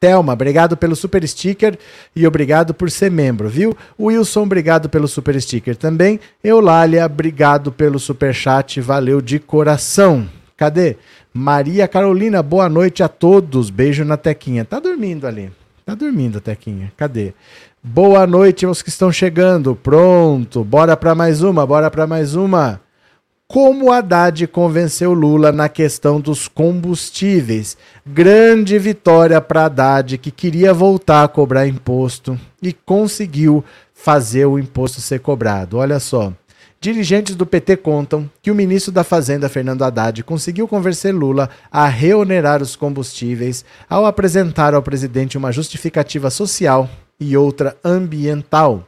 Thelma, 0.00 0.32
obrigado 0.32 0.78
pelo 0.78 0.96
super 0.96 1.28
sticker 1.28 1.78
e 2.16 2.26
obrigado 2.26 2.72
por 2.72 2.90
ser 2.90 3.10
membro, 3.10 3.50
viu? 3.50 3.76
Wilson, 4.00 4.44
obrigado 4.44 4.88
pelo 4.88 5.06
super 5.06 5.38
sticker 5.38 5.76
também. 5.76 6.18
Eulália, 6.42 7.04
obrigado 7.04 7.70
pelo 7.70 7.98
super 7.98 8.34
chat, 8.34 8.80
valeu 8.80 9.20
de 9.20 9.38
coração. 9.38 10.26
Cadê? 10.56 10.96
Maria 11.34 11.86
Carolina, 11.86 12.42
boa 12.42 12.66
noite 12.66 13.02
a 13.02 13.08
todos. 13.08 13.68
Beijo 13.68 14.02
na 14.02 14.16
Tequinha. 14.16 14.64
Tá 14.64 14.80
dormindo 14.80 15.26
ali. 15.26 15.52
Tá 15.84 15.94
dormindo, 15.94 16.40
Tequinha. 16.40 16.90
Cadê? 16.96 17.34
Boa 17.82 18.26
noite 18.26 18.64
aos 18.64 18.80
que 18.80 18.88
estão 18.88 19.12
chegando. 19.12 19.76
Pronto. 19.76 20.64
Bora 20.64 20.96
para 20.96 21.14
mais 21.14 21.42
uma, 21.42 21.66
bora 21.66 21.90
para 21.90 22.06
mais 22.06 22.34
uma. 22.34 22.80
Como 23.52 23.90
Haddad 23.90 24.46
convenceu 24.46 25.12
Lula 25.12 25.50
na 25.50 25.68
questão 25.68 26.20
dos 26.20 26.46
combustíveis. 26.46 27.76
Grande 28.06 28.78
vitória 28.78 29.40
para 29.40 29.64
Haddad, 29.64 30.18
que 30.18 30.30
queria 30.30 30.72
voltar 30.72 31.24
a 31.24 31.28
cobrar 31.28 31.66
imposto 31.66 32.38
e 32.62 32.72
conseguiu 32.72 33.64
fazer 33.92 34.46
o 34.46 34.56
imposto 34.56 35.00
ser 35.00 35.18
cobrado. 35.18 35.78
Olha 35.78 35.98
só. 35.98 36.32
Dirigentes 36.80 37.34
do 37.34 37.44
PT 37.44 37.78
contam 37.78 38.30
que 38.40 38.52
o 38.52 38.54
ministro 38.54 38.92
da 38.92 39.02
Fazenda, 39.02 39.48
Fernando 39.48 39.82
Haddad, 39.82 40.22
conseguiu 40.22 40.68
convencer 40.68 41.12
Lula 41.12 41.50
a 41.72 41.88
reonerar 41.88 42.62
os 42.62 42.76
combustíveis 42.76 43.64
ao 43.88 44.06
apresentar 44.06 44.74
ao 44.74 44.82
presidente 44.82 45.36
uma 45.36 45.50
justificativa 45.50 46.30
social 46.30 46.88
e 47.18 47.36
outra 47.36 47.76
ambiental. 47.82 48.86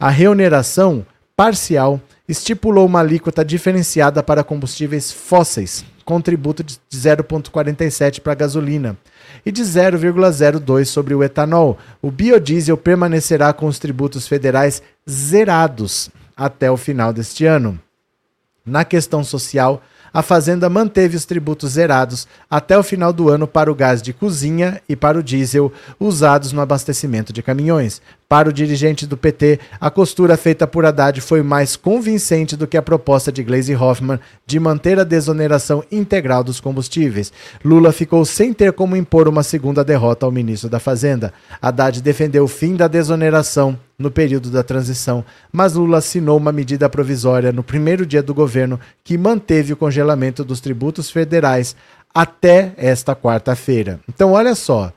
A 0.00 0.10
reoneração 0.10 1.06
parcial 1.36 2.00
estipulou 2.30 2.86
uma 2.86 3.00
alíquota 3.00 3.44
diferenciada 3.44 4.22
para 4.22 4.44
combustíveis 4.44 5.10
fósseis, 5.10 5.84
com 6.04 6.20
tributo 6.20 6.62
de 6.62 6.78
0,47 6.92 8.20
para 8.20 8.32
a 8.32 8.36
gasolina 8.36 8.96
e 9.44 9.50
de 9.50 9.62
0,02 9.62 10.84
sobre 10.84 11.12
o 11.12 11.24
etanol. 11.24 11.76
O 12.00 12.10
biodiesel 12.10 12.76
permanecerá 12.76 13.52
com 13.52 13.66
os 13.66 13.80
tributos 13.80 14.28
federais 14.28 14.80
zerados 15.08 16.08
até 16.36 16.70
o 16.70 16.76
final 16.76 17.12
deste 17.12 17.46
ano. 17.46 17.78
Na 18.64 18.84
questão 18.84 19.24
social, 19.24 19.82
a 20.12 20.22
Fazenda 20.22 20.68
manteve 20.68 21.16
os 21.16 21.24
tributos 21.24 21.72
zerados 21.72 22.28
até 22.48 22.78
o 22.78 22.82
final 22.82 23.12
do 23.12 23.28
ano 23.28 23.46
para 23.46 23.70
o 23.70 23.74
gás 23.74 24.02
de 24.02 24.12
cozinha 24.12 24.80
e 24.88 24.94
para 24.94 25.18
o 25.18 25.22
diesel 25.22 25.72
usados 25.98 26.52
no 26.52 26.60
abastecimento 26.60 27.32
de 27.32 27.42
caminhões. 27.42 28.00
Para 28.30 28.48
o 28.48 28.52
dirigente 28.52 29.08
do 29.08 29.16
PT, 29.16 29.58
a 29.80 29.90
costura 29.90 30.36
feita 30.36 30.64
por 30.64 30.86
Haddad 30.86 31.20
foi 31.20 31.42
mais 31.42 31.74
convincente 31.74 32.56
do 32.56 32.64
que 32.64 32.76
a 32.76 32.82
proposta 32.82 33.32
de 33.32 33.42
Gleisi 33.42 33.74
Hoffmann 33.74 34.20
de 34.46 34.60
manter 34.60 35.00
a 35.00 35.02
desoneração 35.04 35.82
integral 35.90 36.44
dos 36.44 36.60
combustíveis. 36.60 37.32
Lula 37.64 37.90
ficou 37.90 38.24
sem 38.24 38.52
ter 38.52 38.72
como 38.72 38.94
impor 38.94 39.26
uma 39.26 39.42
segunda 39.42 39.82
derrota 39.82 40.26
ao 40.26 40.30
ministro 40.30 40.70
da 40.70 40.78
Fazenda. 40.78 41.34
Haddad 41.60 42.00
defendeu 42.00 42.44
o 42.44 42.48
fim 42.48 42.76
da 42.76 42.86
desoneração 42.86 43.76
no 43.98 44.12
período 44.12 44.48
da 44.48 44.62
transição, 44.62 45.24
mas 45.50 45.74
Lula 45.74 45.98
assinou 45.98 46.36
uma 46.36 46.52
medida 46.52 46.88
provisória 46.88 47.50
no 47.50 47.64
primeiro 47.64 48.06
dia 48.06 48.22
do 48.22 48.32
governo 48.32 48.78
que 49.02 49.18
manteve 49.18 49.72
o 49.72 49.76
congelamento 49.76 50.44
dos 50.44 50.60
tributos 50.60 51.10
federais 51.10 51.74
até 52.14 52.74
esta 52.76 53.16
quarta-feira. 53.16 53.98
Então, 54.08 54.34
olha 54.34 54.54
só, 54.54 54.92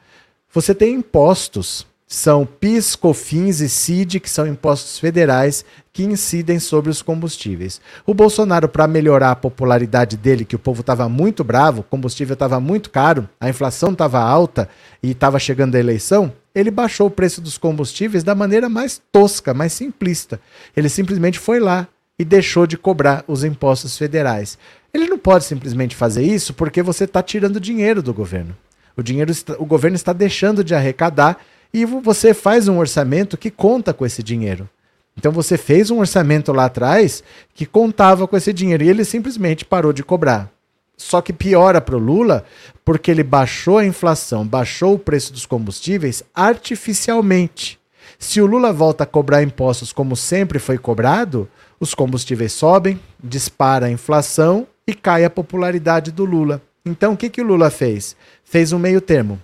você 0.53 0.75
tem 0.75 0.93
impostos 0.93 1.91
são 2.13 2.45
PIS, 2.45 2.95
COFINS 2.95 3.59
e 3.59 3.67
CID, 3.67 4.19
que 4.19 4.29
são 4.29 4.45
impostos 4.45 4.99
federais 4.99 5.65
que 5.91 6.03
incidem 6.03 6.59
sobre 6.59 6.91
os 6.91 7.01
combustíveis. 7.01 7.81
O 8.05 8.13
Bolsonaro, 8.13 8.69
para 8.69 8.85
melhorar 8.85 9.31
a 9.31 9.35
popularidade 9.35 10.15
dele, 10.15 10.45
que 10.45 10.55
o 10.55 10.59
povo 10.59 10.81
estava 10.81 11.09
muito 11.09 11.43
bravo, 11.43 11.81
o 11.81 11.83
combustível 11.83 12.33
estava 12.33 12.59
muito 12.59 12.91
caro, 12.91 13.27
a 13.39 13.49
inflação 13.49 13.93
estava 13.93 14.19
alta 14.19 14.69
e 15.01 15.09
estava 15.09 15.39
chegando 15.39 15.73
a 15.73 15.79
eleição, 15.79 16.31
ele 16.53 16.69
baixou 16.69 17.07
o 17.07 17.11
preço 17.11 17.41
dos 17.41 17.57
combustíveis 17.57 18.23
da 18.23 18.35
maneira 18.35 18.69
mais 18.69 19.01
tosca, 19.11 19.51
mais 19.51 19.73
simplista. 19.73 20.39
Ele 20.77 20.89
simplesmente 20.89 21.39
foi 21.39 21.59
lá 21.59 21.87
e 22.19 22.23
deixou 22.23 22.67
de 22.67 22.77
cobrar 22.77 23.23
os 23.27 23.43
impostos 23.43 23.97
federais. 23.97 24.59
Ele 24.93 25.07
não 25.07 25.17
pode 25.17 25.45
simplesmente 25.45 25.95
fazer 25.95 26.21
isso 26.21 26.53
porque 26.53 26.83
você 26.83 27.05
está 27.05 27.23
tirando 27.23 27.59
dinheiro 27.59 28.03
do 28.03 28.13
governo. 28.13 28.55
O 28.95 29.01
dinheiro, 29.01 29.33
o 29.57 29.65
governo 29.65 29.95
está 29.95 30.13
deixando 30.13 30.63
de 30.63 30.75
arrecadar 30.75 31.39
e 31.73 31.85
você 31.85 32.33
faz 32.33 32.67
um 32.67 32.77
orçamento 32.77 33.37
que 33.37 33.49
conta 33.49 33.93
com 33.93 34.05
esse 34.05 34.21
dinheiro. 34.21 34.69
Então 35.17 35.31
você 35.31 35.57
fez 35.57 35.89
um 35.89 35.99
orçamento 35.99 36.51
lá 36.51 36.65
atrás 36.65 37.23
que 37.53 37.65
contava 37.65 38.27
com 38.27 38.37
esse 38.37 38.53
dinheiro 38.53 38.83
e 38.83 38.89
ele 38.89 39.05
simplesmente 39.05 39.65
parou 39.65 39.93
de 39.93 40.03
cobrar. 40.03 40.51
Só 40.95 41.21
que 41.21 41.33
piora 41.33 41.81
para 41.81 41.95
o 41.95 41.99
Lula 41.99 42.45
porque 42.85 43.09
ele 43.09 43.23
baixou 43.23 43.77
a 43.77 43.85
inflação, 43.85 44.45
baixou 44.45 44.95
o 44.95 44.99
preço 44.99 45.33
dos 45.33 45.45
combustíveis 45.45 46.23
artificialmente. 46.33 47.79
Se 48.19 48.41
o 48.41 48.45
Lula 48.45 48.71
volta 48.71 49.03
a 49.03 49.07
cobrar 49.07 49.43
impostos 49.43 49.91
como 49.91 50.15
sempre 50.15 50.59
foi 50.59 50.77
cobrado, 50.77 51.49
os 51.79 51.93
combustíveis 51.93 52.53
sobem, 52.53 52.99
dispara 53.21 53.87
a 53.87 53.91
inflação 53.91 54.67
e 54.85 54.93
cai 54.93 55.25
a 55.25 55.29
popularidade 55.29 56.11
do 56.11 56.25
Lula. 56.25 56.61
Então 56.85 57.13
o 57.13 57.17
que, 57.17 57.29
que 57.29 57.41
o 57.41 57.45
Lula 57.45 57.69
fez? 57.69 58.15
Fez 58.43 58.71
um 58.71 58.79
meio 58.79 59.01
termo. 59.01 59.41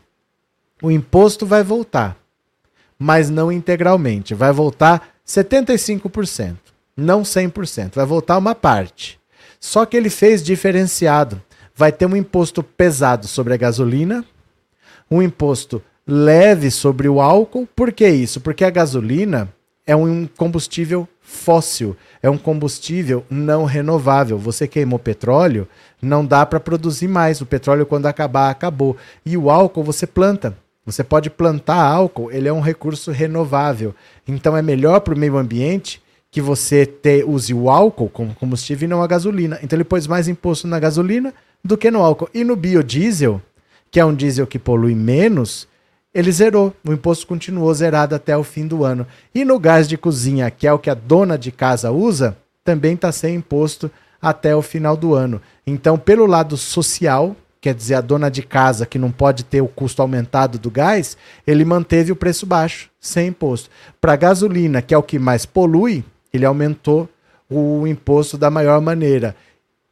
O 0.81 0.89
imposto 0.89 1.45
vai 1.45 1.63
voltar, 1.63 2.15
mas 2.99 3.29
não 3.29 3.49
integralmente. 3.49 4.35
Vai 4.35 4.51
voltar 4.51 5.09
75%, 5.25 6.57
não 6.95 7.21
100%. 7.21 7.95
Vai 7.95 8.05
voltar 8.05 8.37
uma 8.37 8.53
parte. 8.53 9.17
Só 9.59 9.85
que 9.85 9.95
ele 9.95 10.09
fez 10.09 10.43
diferenciado. 10.43 11.41
Vai 11.73 11.93
ter 11.93 12.05
um 12.05 12.15
imposto 12.15 12.61
pesado 12.61 13.25
sobre 13.25 13.53
a 13.53 13.57
gasolina, 13.57 14.25
um 15.09 15.21
imposto 15.21 15.81
leve 16.05 16.69
sobre 16.69 17.07
o 17.07 17.21
álcool. 17.21 17.67
Por 17.73 17.93
que 17.93 18.07
isso? 18.07 18.41
Porque 18.41 18.65
a 18.65 18.69
gasolina 18.69 19.47
é 19.87 19.95
um 19.95 20.27
combustível 20.37 21.07
fóssil, 21.21 21.95
é 22.21 22.29
um 22.29 22.37
combustível 22.37 23.25
não 23.29 23.63
renovável. 23.63 24.37
Você 24.37 24.67
queimou 24.67 24.99
petróleo, 24.99 25.67
não 26.01 26.25
dá 26.25 26.45
para 26.45 26.59
produzir 26.59 27.07
mais. 27.07 27.39
O 27.39 27.45
petróleo, 27.45 27.85
quando 27.85 28.07
acabar, 28.07 28.49
acabou. 28.49 28.97
E 29.25 29.37
o 29.37 29.49
álcool 29.49 29.83
você 29.83 30.05
planta. 30.05 30.57
Você 30.91 31.03
pode 31.03 31.29
plantar 31.29 31.81
álcool, 31.81 32.31
ele 32.31 32.47
é 32.47 32.53
um 32.53 32.59
recurso 32.59 33.11
renovável. 33.11 33.93
Então 34.27 34.55
é 34.55 34.61
melhor 34.61 34.99
para 35.01 35.13
o 35.13 35.17
meio 35.17 35.37
ambiente 35.37 36.01
que 36.31 36.41
você 36.41 36.85
te, 36.85 37.23
use 37.23 37.53
o 37.53 37.69
álcool 37.69 38.09
como 38.09 38.35
combustível 38.35 38.85
e 38.85 38.89
não 38.89 39.01
a 39.01 39.07
gasolina. 39.07 39.59
Então 39.63 39.77
ele 39.77 39.83
pôs 39.83 40.07
mais 40.07 40.27
imposto 40.27 40.67
na 40.67 40.79
gasolina 40.79 41.33
do 41.63 41.77
que 41.77 41.89
no 41.89 42.01
álcool. 42.01 42.29
E 42.33 42.43
no 42.43 42.55
biodiesel, 42.55 43.41
que 43.89 43.99
é 43.99 44.05
um 44.05 44.13
diesel 44.13 44.45
que 44.45 44.59
polui 44.59 44.93
menos, 44.93 45.67
ele 46.13 46.31
zerou. 46.31 46.73
O 46.85 46.93
imposto 46.93 47.25
continuou 47.27 47.73
zerado 47.73 48.15
até 48.15 48.37
o 48.37 48.43
fim 48.43 48.67
do 48.67 48.83
ano. 48.83 49.05
E 49.33 49.43
no 49.43 49.59
gás 49.59 49.87
de 49.87 49.97
cozinha, 49.97 50.49
que 50.51 50.67
é 50.67 50.73
o 50.73 50.79
que 50.79 50.89
a 50.89 50.93
dona 50.93 51.37
de 51.37 51.51
casa 51.51 51.91
usa, 51.91 52.37
também 52.63 52.93
está 52.93 53.11
sem 53.11 53.35
imposto 53.35 53.89
até 54.21 54.55
o 54.55 54.61
final 54.61 54.97
do 54.97 55.13
ano. 55.13 55.41
Então, 55.65 55.97
pelo 55.97 56.25
lado 56.25 56.57
social, 56.57 57.35
quer 57.61 57.73
dizer, 57.73 57.95
a 57.95 58.01
dona 58.01 58.29
de 58.29 58.41
casa 58.41 58.85
que 58.85 58.97
não 58.97 59.11
pode 59.11 59.43
ter 59.43 59.61
o 59.61 59.67
custo 59.67 60.01
aumentado 60.01 60.57
do 60.57 60.71
gás, 60.71 61.17
ele 61.45 61.65
manteve 61.65 62.11
o 62.11 62.15
preço 62.15 62.45
baixo, 62.45 62.89
sem 62.99 63.27
imposto. 63.27 63.69
Para 63.99 64.15
gasolina, 64.15 64.81
que 64.81 64.93
é 64.93 64.97
o 64.97 65.03
que 65.03 65.19
mais 65.19 65.45
polui, 65.45 66.03
ele 66.33 66.45
aumentou 66.45 67.09
o 67.49 67.85
imposto 67.87 68.37
da 68.37 68.49
maior 68.49 68.79
maneira 68.79 69.35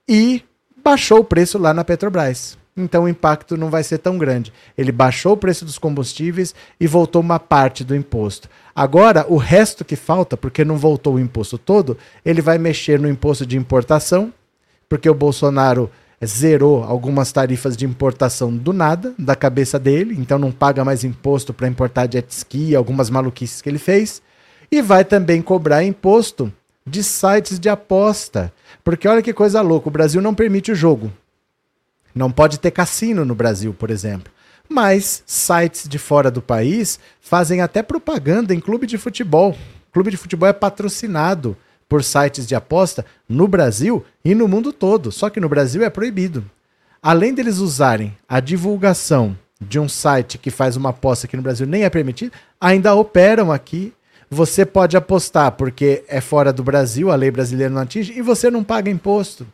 e 0.07 0.43
baixou 0.83 1.19
o 1.19 1.23
preço 1.23 1.57
lá 1.57 1.73
na 1.73 1.83
Petrobras. 1.83 2.57
Então 2.77 3.05
o 3.05 3.09
impacto 3.09 3.57
não 3.57 3.71
vai 3.71 3.83
ser 3.83 3.97
tão 3.97 4.19
grande. 4.19 4.53
Ele 4.77 4.91
baixou 4.91 5.33
o 5.33 5.37
preço 5.37 5.65
dos 5.65 5.79
combustíveis 5.79 6.53
e 6.79 6.85
voltou 6.85 7.21
uma 7.21 7.39
parte 7.39 7.83
do 7.83 7.95
imposto. 7.95 8.47
Agora, 8.75 9.25
o 9.27 9.37
resto 9.37 9.83
que 9.83 9.95
falta, 9.95 10.37
porque 10.37 10.63
não 10.63 10.77
voltou 10.77 11.15
o 11.15 11.19
imposto 11.19 11.57
todo, 11.57 11.97
ele 12.23 12.41
vai 12.41 12.59
mexer 12.59 12.99
no 12.99 13.09
imposto 13.09 13.47
de 13.47 13.57
importação, 13.57 14.31
porque 14.87 15.09
o 15.09 15.15
Bolsonaro 15.15 15.89
zerou 16.25 16.83
algumas 16.83 17.31
tarifas 17.31 17.77
de 17.77 17.85
importação 17.85 18.55
do 18.55 18.73
nada, 18.73 19.13
da 19.17 19.35
cabeça 19.35 19.77
dele, 19.77 20.15
então 20.17 20.39
não 20.39 20.51
paga 20.51 20.83
mais 20.83 21.03
imposto 21.03 21.53
para 21.53 21.67
importar 21.67 22.11
jet 22.11 22.29
ski, 22.31 22.75
algumas 22.75 23.09
maluquices 23.09 23.61
que 23.61 23.69
ele 23.69 23.77
fez, 23.77 24.21
e 24.71 24.81
vai 24.81 25.05
também 25.05 25.41
cobrar 25.41 25.83
imposto 25.83 26.51
de 26.85 27.03
sites 27.03 27.59
de 27.59 27.69
aposta. 27.69 28.51
Porque 28.83 29.07
olha 29.07 29.21
que 29.21 29.33
coisa 29.33 29.61
louca, 29.61 29.89
o 29.89 29.91
Brasil 29.91 30.21
não 30.21 30.33
permite 30.33 30.71
o 30.71 30.75
jogo. 30.75 31.11
Não 32.15 32.31
pode 32.31 32.59
ter 32.59 32.71
cassino 32.71 33.23
no 33.23 33.35
Brasil, 33.35 33.73
por 33.73 33.91
exemplo. 33.91 34.31
Mas 34.67 35.23
sites 35.25 35.87
de 35.87 35.97
fora 35.97 36.31
do 36.31 36.41
país 36.41 36.99
fazem 37.21 37.61
até 37.61 37.83
propaganda 37.83 38.53
em 38.53 38.59
clube 38.59 38.87
de 38.87 38.97
futebol. 38.97 39.55
Clube 39.93 40.11
de 40.11 40.17
futebol 40.17 40.49
é 40.49 40.53
patrocinado 40.53 41.55
por 41.87 42.03
sites 42.03 42.45
de 42.45 42.55
aposta 42.55 43.05
no 43.27 43.47
Brasil 43.47 44.03
e 44.23 44.35
no 44.35 44.47
mundo 44.47 44.73
todo. 44.73 45.11
Só 45.11 45.29
que 45.29 45.39
no 45.39 45.49
Brasil 45.49 45.83
é 45.83 45.89
proibido. 45.89 46.43
Além 47.01 47.33
deles 47.33 47.59
usarem 47.59 48.15
a 48.27 48.39
divulgação 48.39 49.37
de 49.59 49.79
um 49.79 49.87
site 49.87 50.37
que 50.37 50.51
faz 50.51 50.75
uma 50.75 50.89
aposta 50.89 51.27
que 51.27 51.37
no 51.37 51.43
Brasil 51.43 51.65
nem 51.65 51.83
é 51.83 51.89
permitido, 51.89 52.31
ainda 52.59 52.93
operam 52.93 53.51
aqui. 53.51 53.93
Você 54.29 54.65
pode 54.65 54.97
apostar 54.97 55.53
porque 55.53 56.03
é 56.07 56.19
fora 56.19 56.51
do 56.51 56.63
Brasil, 56.63 57.09
a 57.09 57.15
lei 57.15 57.31
brasileira 57.31 57.73
não 57.73 57.81
atinge, 57.81 58.13
e 58.13 58.21
você 58.21 58.51
não 58.51 58.63
paga 58.63 58.89
imposto. 58.89 59.47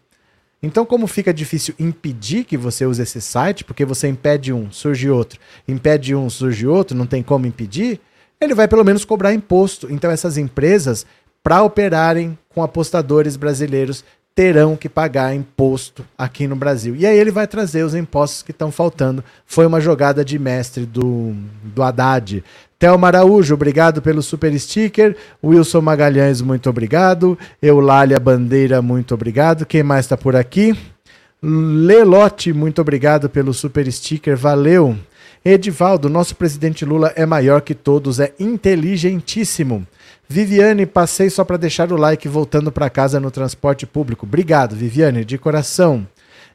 Então, 0.63 0.85
como 0.85 1.07
fica 1.07 1.33
difícil 1.33 1.75
impedir 1.77 2.45
que 2.45 2.57
você 2.57 2.85
use 2.85 3.01
esse 3.01 3.21
site, 3.21 3.65
porque 3.65 3.83
você 3.83 4.07
impede 4.07 4.53
um, 4.53 4.71
surge 4.71 5.09
outro, 5.09 5.37
impede 5.67 6.15
um, 6.15 6.29
surge 6.29 6.65
outro, 6.65 6.97
não 6.97 7.05
tem 7.05 7.21
como 7.21 7.45
impedir, 7.45 7.99
ele 8.39 8.55
vai 8.55 8.67
pelo 8.67 8.83
menos 8.83 9.03
cobrar 9.03 9.33
imposto. 9.33 9.91
Então, 9.91 10.09
essas 10.09 10.37
empresas 10.37 11.05
para 11.43 11.61
operarem 11.61 12.37
com 12.53 12.63
apostadores 12.63 13.35
brasileiros 13.35 14.03
terão 14.35 14.75
que 14.75 14.89
pagar 14.89 15.35
imposto 15.35 16.03
aqui 16.17 16.47
no 16.47 16.55
Brasil. 16.55 16.95
E 16.95 17.05
aí 17.05 17.17
ele 17.17 17.29
vai 17.29 17.45
trazer 17.45 17.83
os 17.83 17.93
impostos 17.93 18.41
que 18.41 18.51
estão 18.51 18.71
faltando. 18.71 19.23
Foi 19.45 19.65
uma 19.65 19.79
jogada 19.79 20.25
de 20.25 20.39
mestre 20.39 20.85
do, 20.85 21.35
do 21.63 21.83
Haddad. 21.83 22.43
Thelma 22.79 23.07
Araújo, 23.07 23.53
obrigado 23.53 24.01
pelo 24.01 24.23
super 24.23 24.57
sticker. 24.59 25.15
Wilson 25.43 25.81
Magalhães, 25.81 26.41
muito 26.41 26.69
obrigado. 26.69 27.37
Eulália 27.61 28.19
Bandeira, 28.19 28.81
muito 28.81 29.13
obrigado. 29.13 29.65
Quem 29.65 29.83
mais 29.83 30.05
está 30.05 30.17
por 30.17 30.35
aqui? 30.35 30.75
Lelote, 31.41 32.53
muito 32.53 32.81
obrigado 32.81 33.29
pelo 33.29 33.53
super 33.53 33.89
sticker. 33.91 34.35
Valeu. 34.35 34.97
Edivaldo, 35.45 36.09
nosso 36.09 36.35
presidente 36.35 36.85
Lula 36.85 37.11
é 37.15 37.25
maior 37.25 37.61
que 37.61 37.75
todos, 37.75 38.19
é 38.19 38.33
inteligentíssimo. 38.39 39.85
Viviane, 40.27 40.85
passei 40.85 41.29
só 41.29 41.43
para 41.43 41.57
deixar 41.57 41.91
o 41.91 41.97
like 41.97 42.27
voltando 42.29 42.71
para 42.71 42.89
casa 42.89 43.19
no 43.19 43.29
transporte 43.29 43.85
público. 43.85 44.25
Obrigado, 44.25 44.75
Viviane, 44.75 45.25
de 45.25 45.37
coração. 45.37 46.07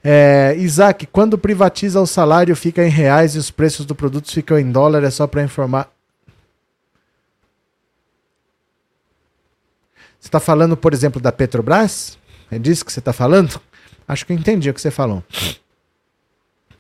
É, 0.02 0.54
Isaac, 0.59 1.07
quando 1.07 1.37
privatiza 1.37 2.00
o 2.00 2.07
salário 2.07 2.57
fica 2.57 2.87
em 2.87 2.90
reais 2.90 3.35
e 3.35 3.38
os 3.38 3.50
preços 3.50 3.85
dos 3.85 3.97
produtos 3.97 4.33
ficam 4.33 4.59
em 4.59 4.71
dólar, 4.73 5.04
é 5.04 5.11
só 5.11 5.26
para 5.26 5.42
informar. 5.42 5.90
Você 10.18 10.28
está 10.28 10.40
falando, 10.40 10.76
por 10.76 10.95
exemplo, 10.95 11.21
da 11.21 11.30
Petrobras? 11.30 12.18
É 12.50 12.59
disso 12.59 12.85
que 12.85 12.92
você 12.92 13.00
está 13.00 13.12
falando? 13.12 13.61
Acho 14.07 14.25
que 14.25 14.33
eu 14.33 14.37
entendi 14.37 14.71
o 14.71 14.75
que 14.75 14.80
você 14.80 14.90
falou. 14.90 15.23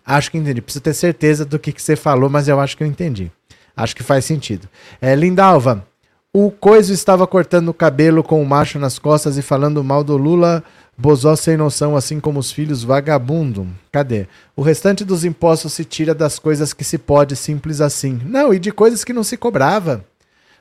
Acho 0.08 0.30
que 0.30 0.38
entendi. 0.38 0.62
Preciso 0.62 0.82
ter 0.82 0.94
certeza 0.94 1.44
do 1.44 1.58
que, 1.58 1.70
que 1.70 1.82
você 1.82 1.94
falou, 1.94 2.30
mas 2.30 2.48
eu 2.48 2.58
acho 2.58 2.74
que 2.74 2.82
eu 2.82 2.86
entendi. 2.86 3.30
Acho 3.76 3.94
que 3.94 4.02
faz 4.02 4.24
sentido. 4.24 4.66
É, 5.02 5.14
Lindalva, 5.14 5.86
o 6.32 6.50
Coiso 6.50 6.94
estava 6.94 7.26
cortando 7.26 7.68
o 7.68 7.74
cabelo 7.74 8.22
com 8.22 8.42
o 8.42 8.46
macho 8.46 8.78
nas 8.78 8.98
costas 8.98 9.36
e 9.36 9.42
falando 9.42 9.84
mal 9.84 10.02
do 10.02 10.16
Lula, 10.16 10.64
bozó 10.96 11.36
sem 11.36 11.58
noção, 11.58 11.94
assim 11.94 12.20
como 12.20 12.40
os 12.40 12.50
filhos 12.50 12.82
vagabundo. 12.82 13.68
Cadê? 13.92 14.26
O 14.56 14.62
restante 14.62 15.04
dos 15.04 15.26
impostos 15.26 15.74
se 15.74 15.84
tira 15.84 16.14
das 16.14 16.38
coisas 16.38 16.72
que 16.72 16.84
se 16.84 16.96
pode, 16.96 17.36
simples 17.36 17.82
assim. 17.82 18.18
Não, 18.24 18.54
e 18.54 18.58
de 18.58 18.72
coisas 18.72 19.04
que 19.04 19.12
não 19.12 19.22
se 19.22 19.36
cobrava. 19.36 20.02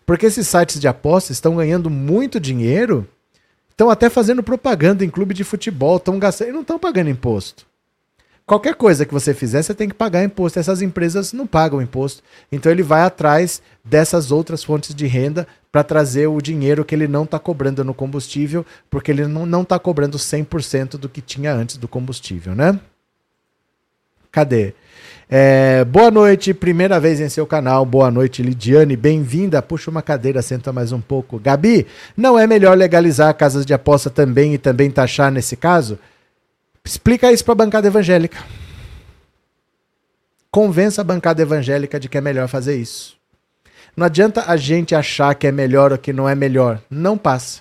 Porque 0.05 0.25
esses 0.25 0.45
sites 0.45 0.77
de 0.77 0.89
apostas 0.89 1.37
estão 1.37 1.55
ganhando 1.55 1.89
muito 1.89 2.37
dinheiro, 2.37 3.07
estão 3.69 3.89
até 3.89 4.09
fazendo 4.09 4.43
propaganda 4.43 5.05
em 5.05 5.09
clube 5.09 5.33
de 5.33 5.45
futebol, 5.45 5.95
estão 5.95 6.19
gastando 6.19 6.49
e 6.49 6.53
não 6.53 6.61
estão 6.61 6.77
pagando 6.77 7.09
imposto. 7.09 7.65
Qualquer 8.47 8.75
coisa 8.75 9.05
que 9.05 9.13
você 9.13 9.33
fizer, 9.33 9.61
você 9.61 9.73
tem 9.73 9.89
que 9.89 9.93
pagar 9.93 10.23
imposto. 10.23 10.57
Essas 10.57 10.81
empresas 10.81 11.33
não 11.33 11.45
pagam 11.45 11.81
imposto. 11.81 12.23
Então 12.49 12.71
ele 12.71 12.81
vai 12.81 13.01
atrás 13.01 13.61
dessas 13.83 14.31
outras 14.31 14.63
fontes 14.63 14.95
de 14.95 15.05
renda 15.05 15.45
para 15.69 15.83
trazer 15.83 16.27
o 16.27 16.39
dinheiro 16.39 16.85
que 16.85 16.95
ele 16.95 17.09
não 17.09 17.25
está 17.25 17.37
cobrando 17.37 17.83
no 17.83 17.93
combustível, 17.93 18.65
porque 18.89 19.11
ele 19.11 19.27
não 19.27 19.63
está 19.63 19.77
cobrando 19.77 20.17
100% 20.17 20.91
do 20.91 21.09
que 21.09 21.19
tinha 21.19 21.53
antes 21.53 21.75
do 21.75 21.89
combustível, 21.89 22.55
né? 22.55 22.79
Cadê? 24.31 24.73
É, 25.29 25.83
boa 25.83 26.09
noite, 26.09 26.53
primeira 26.53 27.01
vez 27.01 27.19
em 27.19 27.27
seu 27.27 27.45
canal. 27.45 27.85
Boa 27.85 28.09
noite, 28.09 28.41
Lidiane. 28.41 28.95
Bem-vinda. 28.95 29.61
Puxa 29.61 29.91
uma 29.91 30.01
cadeira, 30.01 30.41
senta 30.41 30.71
mais 30.71 30.93
um 30.93 31.01
pouco. 31.01 31.37
Gabi, 31.37 31.85
não 32.15 32.39
é 32.39 32.47
melhor 32.47 32.77
legalizar 32.77 33.33
casas 33.35 33.65
de 33.65 33.73
aposta 33.73 34.09
também 34.09 34.53
e 34.53 34.57
também 34.57 34.89
taxar 34.89 35.33
nesse 35.33 35.57
caso? 35.57 35.99
Explica 36.87 37.29
isso 37.33 37.43
para 37.43 37.51
a 37.51 37.55
bancada 37.55 37.85
evangélica. 37.85 38.37
Convença 40.49 41.01
a 41.01 41.03
bancada 41.03 41.41
evangélica 41.41 41.99
de 41.99 42.07
que 42.07 42.17
é 42.17 42.21
melhor 42.21 42.47
fazer 42.47 42.77
isso. 42.77 43.17
Não 43.95 44.05
adianta 44.05 44.45
a 44.47 44.55
gente 44.55 44.95
achar 44.95 45.35
que 45.35 45.45
é 45.45 45.51
melhor 45.51 45.91
ou 45.91 45.97
que 45.97 46.13
não 46.13 46.29
é 46.29 46.33
melhor. 46.33 46.81
Não 46.89 47.17
passa. 47.17 47.59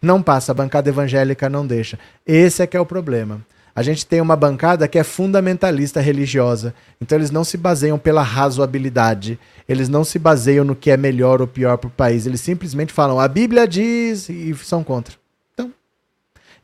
Não 0.00 0.22
passa. 0.22 0.52
A 0.52 0.54
bancada 0.54 0.88
evangélica 0.88 1.50
não 1.50 1.66
deixa. 1.66 1.98
Esse 2.26 2.62
é 2.62 2.66
que 2.66 2.74
é 2.74 2.80
o 2.80 2.86
problema. 2.86 3.44
A 3.74 3.82
gente 3.82 4.06
tem 4.06 4.22
uma 4.22 4.34
bancada 4.34 4.88
que 4.88 4.98
é 4.98 5.04
fundamentalista 5.04 6.00
religiosa. 6.00 6.74
Então 6.98 7.18
eles 7.18 7.30
não 7.30 7.44
se 7.44 7.58
baseiam 7.58 7.98
pela 7.98 8.22
razoabilidade. 8.22 9.38
Eles 9.68 9.90
não 9.90 10.02
se 10.02 10.18
baseiam 10.18 10.64
no 10.64 10.74
que 10.74 10.90
é 10.90 10.96
melhor 10.96 11.42
ou 11.42 11.46
pior 11.46 11.76
para 11.76 11.88
o 11.88 11.90
país. 11.90 12.24
Eles 12.24 12.40
simplesmente 12.40 12.90
falam, 12.90 13.20
a 13.20 13.28
Bíblia 13.28 13.68
diz 13.68 14.30
e 14.30 14.54
são 14.54 14.82
contra. 14.82 15.25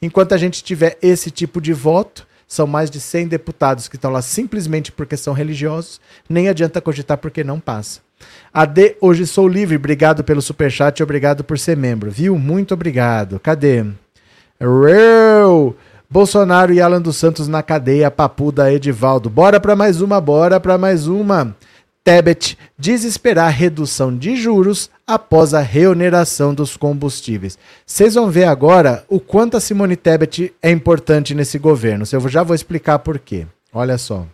Enquanto 0.02 0.34
a 0.34 0.36
gente 0.36 0.64
tiver 0.64 0.98
esse 1.00 1.30
tipo 1.30 1.60
de 1.60 1.72
voto, 1.72 2.26
são 2.48 2.66
mais 2.66 2.90
de 2.90 3.00
100 3.00 3.28
deputados 3.28 3.86
que 3.86 3.94
estão 3.94 4.10
lá 4.10 4.20
simplesmente 4.20 4.90
porque 4.90 5.16
são 5.16 5.32
religiosos, 5.32 6.00
nem 6.28 6.48
adianta 6.48 6.80
cogitar 6.80 7.16
porque 7.16 7.44
não 7.44 7.60
passa. 7.60 8.00
AD, 8.52 8.96
hoje 9.00 9.26
sou 9.26 9.48
livre, 9.48 9.76
obrigado 9.76 10.22
pelo 10.22 10.42
superchat 10.42 10.98
e 10.98 11.02
obrigado 11.02 11.42
por 11.44 11.58
ser 11.58 11.76
membro, 11.76 12.10
viu? 12.10 12.36
Muito 12.38 12.74
obrigado. 12.74 13.40
Cadê? 13.40 13.86
Real. 14.60 15.74
Bolsonaro 16.10 16.74
e 16.74 16.80
Alan 16.80 17.00
dos 17.00 17.16
Santos 17.16 17.48
na 17.48 17.62
cadeia, 17.62 18.10
papuda 18.10 18.70
Edivaldo. 18.70 19.30
Bora 19.30 19.58
para 19.58 19.74
mais 19.74 20.02
uma, 20.02 20.20
bora 20.20 20.60
para 20.60 20.76
mais 20.76 21.06
uma. 21.06 21.56
Tebet 22.04 22.58
diz 22.76 23.04
esperar 23.04 23.48
redução 23.50 24.16
de 24.16 24.34
juros 24.36 24.90
após 25.06 25.54
a 25.54 25.60
reoneração 25.60 26.52
dos 26.52 26.76
combustíveis. 26.76 27.56
Vocês 27.86 28.14
vão 28.14 28.28
ver 28.28 28.44
agora 28.44 29.04
o 29.08 29.20
quanto 29.20 29.56
a 29.56 29.60
Simone 29.60 29.94
Tebet 29.96 30.52
é 30.60 30.70
importante 30.70 31.34
nesse 31.34 31.58
governo. 31.58 32.04
Eu 32.10 32.28
já 32.28 32.42
vou 32.42 32.56
explicar 32.56 32.98
por 32.98 33.18
quê. 33.18 33.46
Olha 33.72 33.96
só. 33.98 34.26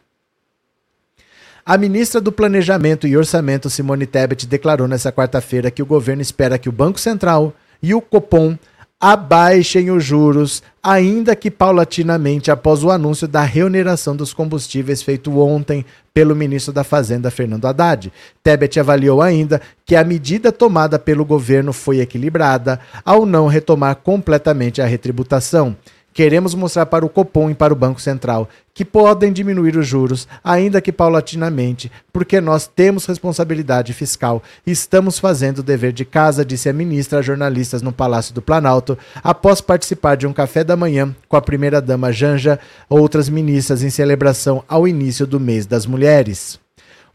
A 1.64 1.76
ministra 1.76 2.18
do 2.18 2.32
Planejamento 2.32 3.06
e 3.06 3.14
Orçamento, 3.14 3.68
Simone 3.68 4.06
Tebet, 4.06 4.46
declarou 4.46 4.88
nesta 4.88 5.12
quarta-feira 5.12 5.70
que 5.70 5.82
o 5.82 5.86
governo 5.86 6.22
espera 6.22 6.58
que 6.58 6.70
o 6.70 6.72
Banco 6.72 6.98
Central 6.98 7.52
e 7.82 7.94
o 7.94 8.00
Copom 8.00 8.56
abaixem 9.00 9.90
os 9.90 10.04
juros, 10.04 10.62
ainda 10.82 11.36
que 11.36 11.50
paulatinamente, 11.50 12.50
após 12.50 12.82
o 12.82 12.90
anúncio 12.90 13.28
da 13.28 13.42
reoneração 13.42 14.16
dos 14.16 14.32
combustíveis 14.32 15.02
feito 15.02 15.38
ontem 15.38 15.84
pelo 16.12 16.34
ministro 16.34 16.72
da 16.72 16.82
Fazenda, 16.82 17.30
Fernando 17.30 17.66
Haddad. 17.66 18.12
Tebet 18.42 18.80
avaliou 18.80 19.22
ainda 19.22 19.60
que 19.86 19.94
a 19.94 20.02
medida 20.02 20.50
tomada 20.50 20.98
pelo 20.98 21.24
governo 21.24 21.72
foi 21.72 22.00
equilibrada 22.00 22.80
ao 23.04 23.24
não 23.24 23.46
retomar 23.46 23.94
completamente 23.96 24.82
a 24.82 24.86
retributação. 24.86 25.76
Queremos 26.18 26.52
mostrar 26.52 26.84
para 26.86 27.06
o 27.06 27.08
Copom 27.08 27.48
e 27.48 27.54
para 27.54 27.72
o 27.72 27.76
Banco 27.76 28.00
Central 28.00 28.48
que 28.74 28.84
podem 28.84 29.32
diminuir 29.32 29.76
os 29.76 29.86
juros, 29.86 30.26
ainda 30.42 30.80
que 30.80 30.90
paulatinamente, 30.90 31.92
porque 32.12 32.40
nós 32.40 32.66
temos 32.66 33.06
responsabilidade 33.06 33.92
fiscal 33.92 34.42
e 34.66 34.72
estamos 34.72 35.20
fazendo 35.20 35.60
o 35.60 35.62
dever 35.62 35.92
de 35.92 36.04
casa, 36.04 36.44
disse 36.44 36.68
a 36.68 36.72
ministra 36.72 37.20
a 37.20 37.22
jornalistas 37.22 37.82
no 37.82 37.92
Palácio 37.92 38.34
do 38.34 38.42
Planalto, 38.42 38.98
após 39.22 39.60
participar 39.60 40.16
de 40.16 40.26
um 40.26 40.32
café 40.32 40.64
da 40.64 40.76
manhã 40.76 41.14
com 41.28 41.36
a 41.36 41.40
primeira-dama 41.40 42.10
Janja, 42.10 42.58
outras 42.88 43.28
ministras 43.28 43.84
em 43.84 43.90
celebração 43.90 44.64
ao 44.66 44.88
início 44.88 45.24
do 45.24 45.38
mês 45.38 45.66
das 45.66 45.86
mulheres. 45.86 46.58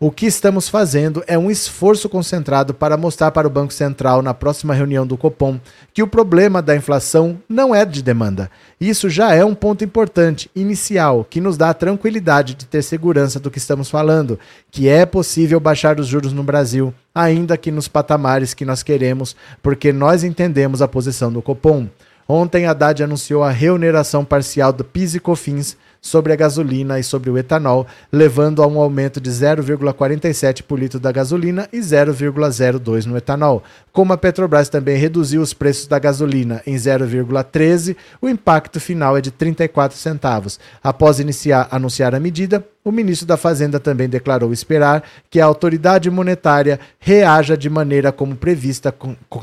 O 0.05 0.11
que 0.11 0.25
estamos 0.25 0.67
fazendo 0.67 1.23
é 1.27 1.37
um 1.37 1.49
esforço 1.49 2.09
concentrado 2.09 2.73
para 2.73 2.97
mostrar 2.97 3.31
para 3.31 3.47
o 3.47 3.49
Banco 3.49 3.71
Central, 3.71 4.21
na 4.21 4.33
próxima 4.33 4.73
reunião 4.73 5.07
do 5.07 5.15
Copom, 5.15 5.57
que 5.93 6.03
o 6.03 6.07
problema 6.07 6.61
da 6.61 6.75
inflação 6.75 7.39
não 7.47 7.73
é 7.73 7.85
de 7.85 8.03
demanda. 8.03 8.51
Isso 8.81 9.09
já 9.09 9.33
é 9.33 9.45
um 9.45 9.55
ponto 9.55 9.81
importante, 9.81 10.51
inicial, 10.53 11.23
que 11.23 11.39
nos 11.39 11.55
dá 11.55 11.69
a 11.69 11.73
tranquilidade 11.73 12.53
de 12.53 12.65
ter 12.65 12.81
segurança 12.81 13.39
do 13.39 13.49
que 13.49 13.59
estamos 13.59 13.89
falando, 13.89 14.37
que 14.69 14.89
é 14.89 15.05
possível 15.05 15.57
baixar 15.57 15.97
os 15.97 16.07
juros 16.07 16.33
no 16.33 16.43
Brasil, 16.43 16.93
ainda 17.15 17.55
que 17.55 17.71
nos 17.71 17.87
patamares 17.87 18.53
que 18.53 18.65
nós 18.65 18.83
queremos, 18.83 19.37
porque 19.61 19.93
nós 19.93 20.21
entendemos 20.25 20.81
a 20.81 20.87
posição 20.89 21.31
do 21.31 21.41
Copom. 21.41 21.87
Ontem, 22.27 22.65
Haddad 22.65 23.01
anunciou 23.01 23.41
a 23.41 23.51
reoneração 23.51 24.25
parcial 24.25 24.73
do 24.73 24.83
PIS 24.83 25.15
e 25.15 25.19
COFINS 25.21 25.77
sobre 26.03 26.33
a 26.33 26.35
gasolina 26.35 26.99
e 26.99 27.03
sobre 27.03 27.29
o 27.29 27.37
etanol, 27.37 27.87
levando 28.11 28.61
a 28.61 28.67
um 28.67 28.79
aumento 28.79 29.21
de 29.21 29.31
0,47 29.31 30.61
por 30.61 30.77
litro 30.77 30.99
da 30.99 31.13
gasolina 31.13 31.69
e 31.71 31.79
0,02 31.79 33.05
no 33.05 33.15
etanol. 33.15 33.63
Como 33.93 34.11
a 34.11 34.17
Petrobras 34.17 34.67
também 34.67 34.97
reduziu 34.97 35.41
os 35.41 35.53
preços 35.53 35.87
da 35.87 35.97
gasolina 35.97 36.61
em 36.67 36.75
0,13, 36.75 37.95
o 38.21 38.27
impacto 38.27 38.81
final 38.81 39.17
é 39.17 39.21
de 39.21 39.31
34 39.31 39.97
centavos. 39.97 40.59
Após 40.83 41.21
iniciar 41.21 41.69
anunciar 41.71 42.13
a 42.13 42.19
medida, 42.19 42.67
o 42.83 42.91
ministro 42.91 43.25
da 43.25 43.37
Fazenda 43.37 43.79
também 43.79 44.09
declarou 44.09 44.51
esperar 44.51 45.03
que 45.29 45.39
a 45.39 45.45
autoridade 45.45 46.11
monetária 46.11 46.81
reaja 46.99 47.55
de 47.55 47.69
maneira 47.69 48.11
como 48.11 48.35
prevista 48.35 48.93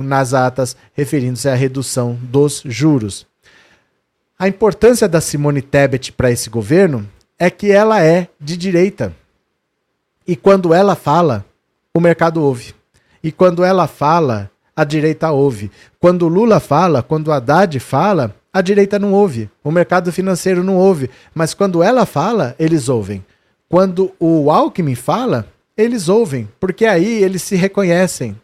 nas 0.01 0.35
atas, 0.35 0.77
referindo-se 0.93 1.49
à 1.49 1.55
redução 1.55 2.19
dos 2.23 2.63
juros. 2.67 3.30
A 4.41 4.49
importância 4.49 5.07
da 5.07 5.21
Simone 5.21 5.61
Tebet 5.61 6.13
para 6.13 6.31
esse 6.31 6.49
governo 6.49 7.07
é 7.39 7.51
que 7.51 7.71
ela 7.71 8.03
é 8.03 8.27
de 8.41 8.57
direita. 8.57 9.15
E 10.27 10.35
quando 10.35 10.73
ela 10.73 10.97
fala, 10.97 11.45
o 11.93 12.01
mercado 12.01 12.43
ouve. 12.43 12.75
E 13.23 13.31
quando 13.31 13.63
ela 13.63 13.87
fala, 13.87 14.51
a 14.75 14.83
direita 14.83 15.31
ouve. 15.31 15.71
Quando 16.01 16.27
Lula 16.27 16.59
fala, 16.59 17.03
quando 17.03 17.31
Haddad 17.31 17.79
fala, 17.81 18.35
a 18.51 18.63
direita 18.63 18.99
não 18.99 19.13
ouve. 19.13 19.51
O 19.63 19.71
mercado 19.71 20.11
financeiro 20.11 20.65
não 20.65 20.79
ouve. 20.79 21.11
Mas 21.35 21.53
quando 21.53 21.83
ela 21.83 22.07
fala, 22.07 22.57
eles 22.59 22.89
ouvem. 22.89 23.23
Quando 23.69 24.11
o 24.19 24.51
Alckmin 24.51 24.95
fala, 24.95 25.47
eles 25.77 26.09
ouvem. 26.09 26.49
Porque 26.59 26.87
aí 26.87 27.23
eles 27.23 27.43
se 27.43 27.57
reconhecem. 27.57 28.35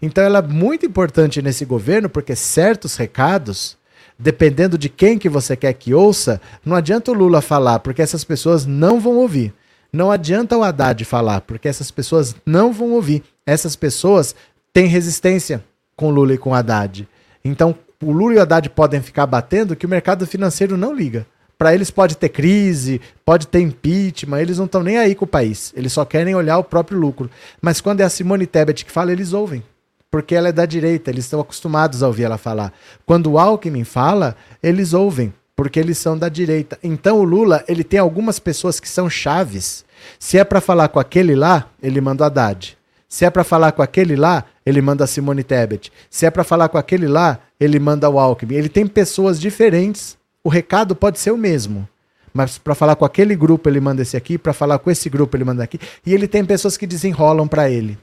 Então 0.00 0.22
ela 0.22 0.38
é 0.38 0.42
muito 0.42 0.86
importante 0.86 1.42
nesse 1.42 1.64
governo, 1.64 2.08
porque 2.08 2.36
certos 2.36 2.94
recados 2.94 3.79
dependendo 4.20 4.76
de 4.76 4.88
quem 4.88 5.18
que 5.18 5.28
você 5.28 5.56
quer 5.56 5.72
que 5.72 5.94
ouça, 5.94 6.40
não 6.64 6.76
adianta 6.76 7.10
o 7.10 7.14
Lula 7.14 7.40
falar, 7.40 7.78
porque 7.78 8.02
essas 8.02 8.22
pessoas 8.22 8.66
não 8.66 9.00
vão 9.00 9.16
ouvir. 9.16 9.52
Não 9.92 10.10
adianta 10.10 10.56
o 10.56 10.62
Haddad 10.62 11.04
falar, 11.04 11.40
porque 11.40 11.66
essas 11.66 11.90
pessoas 11.90 12.36
não 12.44 12.72
vão 12.72 12.92
ouvir. 12.92 13.24
Essas 13.44 13.74
pessoas 13.74 14.34
têm 14.72 14.86
resistência 14.86 15.64
com 15.96 16.10
Lula 16.10 16.34
e 16.34 16.38
com 16.38 16.54
Haddad. 16.54 17.08
Então, 17.44 17.74
o 18.02 18.12
Lula 18.12 18.34
e 18.34 18.36
o 18.36 18.42
Haddad 18.42 18.68
podem 18.70 19.00
ficar 19.00 19.26
batendo 19.26 19.74
que 19.74 19.86
o 19.86 19.88
mercado 19.88 20.26
financeiro 20.26 20.76
não 20.76 20.94
liga. 20.94 21.26
Para 21.58 21.74
eles 21.74 21.90
pode 21.90 22.16
ter 22.16 22.28
crise, 22.28 23.00
pode 23.24 23.46
ter 23.46 23.60
impeachment, 23.60 24.40
eles 24.40 24.58
não 24.58 24.64
estão 24.64 24.82
nem 24.82 24.98
aí 24.98 25.14
com 25.14 25.24
o 25.24 25.28
país. 25.28 25.72
Eles 25.76 25.92
só 25.92 26.04
querem 26.04 26.34
olhar 26.34 26.58
o 26.58 26.64
próprio 26.64 26.98
lucro. 26.98 27.30
Mas 27.60 27.80
quando 27.80 28.00
é 28.00 28.04
a 28.04 28.08
Simone 28.08 28.46
Tebet 28.46 28.84
que 28.84 28.92
fala, 28.92 29.12
eles 29.12 29.32
ouvem. 29.32 29.62
Porque 30.10 30.34
ela 30.34 30.48
é 30.48 30.52
da 30.52 30.66
direita, 30.66 31.10
eles 31.10 31.24
estão 31.24 31.40
acostumados 31.40 32.02
a 32.02 32.06
ouvir 32.06 32.24
ela 32.24 32.38
falar. 32.38 32.72
Quando 33.06 33.30
o 33.30 33.38
Alckmin 33.38 33.84
fala, 33.84 34.36
eles 34.62 34.92
ouvem, 34.92 35.32
porque 35.54 35.78
eles 35.78 35.98
são 35.98 36.18
da 36.18 36.28
direita. 36.28 36.78
Então 36.82 37.18
o 37.20 37.24
Lula, 37.24 37.64
ele 37.68 37.84
tem 37.84 38.00
algumas 38.00 38.38
pessoas 38.38 38.80
que 38.80 38.88
são 38.88 39.08
chaves. 39.08 39.84
Se 40.18 40.38
é 40.38 40.44
para 40.44 40.60
falar 40.60 40.88
com 40.88 40.98
aquele 40.98 41.34
lá, 41.34 41.68
ele 41.82 42.00
manda 42.00 42.24
o 42.24 42.26
Haddad. 42.26 42.76
Se 43.08 43.24
é 43.24 43.30
para 43.30 43.44
falar 43.44 43.72
com 43.72 43.82
aquele 43.82 44.16
lá, 44.16 44.44
ele 44.64 44.80
manda 44.80 45.04
a 45.04 45.06
Simone 45.06 45.42
Tebet. 45.42 45.92
Se 46.08 46.26
é 46.26 46.30
para 46.30 46.44
falar 46.44 46.68
com 46.68 46.78
aquele 46.78 47.06
lá, 47.06 47.38
ele 47.58 47.78
manda 47.78 48.08
o 48.08 48.18
Alckmin. 48.18 48.54
Ele 48.54 48.68
tem 48.68 48.86
pessoas 48.86 49.40
diferentes 49.40 50.18
o 50.42 50.48
recado 50.48 50.96
pode 50.96 51.18
ser 51.18 51.30
o 51.30 51.36
mesmo. 51.36 51.88
Mas 52.32 52.58
para 52.58 52.74
falar 52.74 52.96
com 52.96 53.04
aquele 53.04 53.34
grupo 53.34 53.68
ele 53.68 53.80
manda 53.80 54.02
esse 54.02 54.16
aqui, 54.16 54.38
para 54.38 54.52
falar 54.52 54.78
com 54.78 54.90
esse 54.90 55.08
grupo 55.10 55.36
ele 55.36 55.44
manda 55.44 55.62
aqui. 55.62 55.78
E 56.06 56.14
ele 56.14 56.28
tem 56.28 56.44
pessoas 56.44 56.76
que 56.76 56.86
desenrolam 56.86 57.46
para 57.46 57.68
ele. 57.68 57.98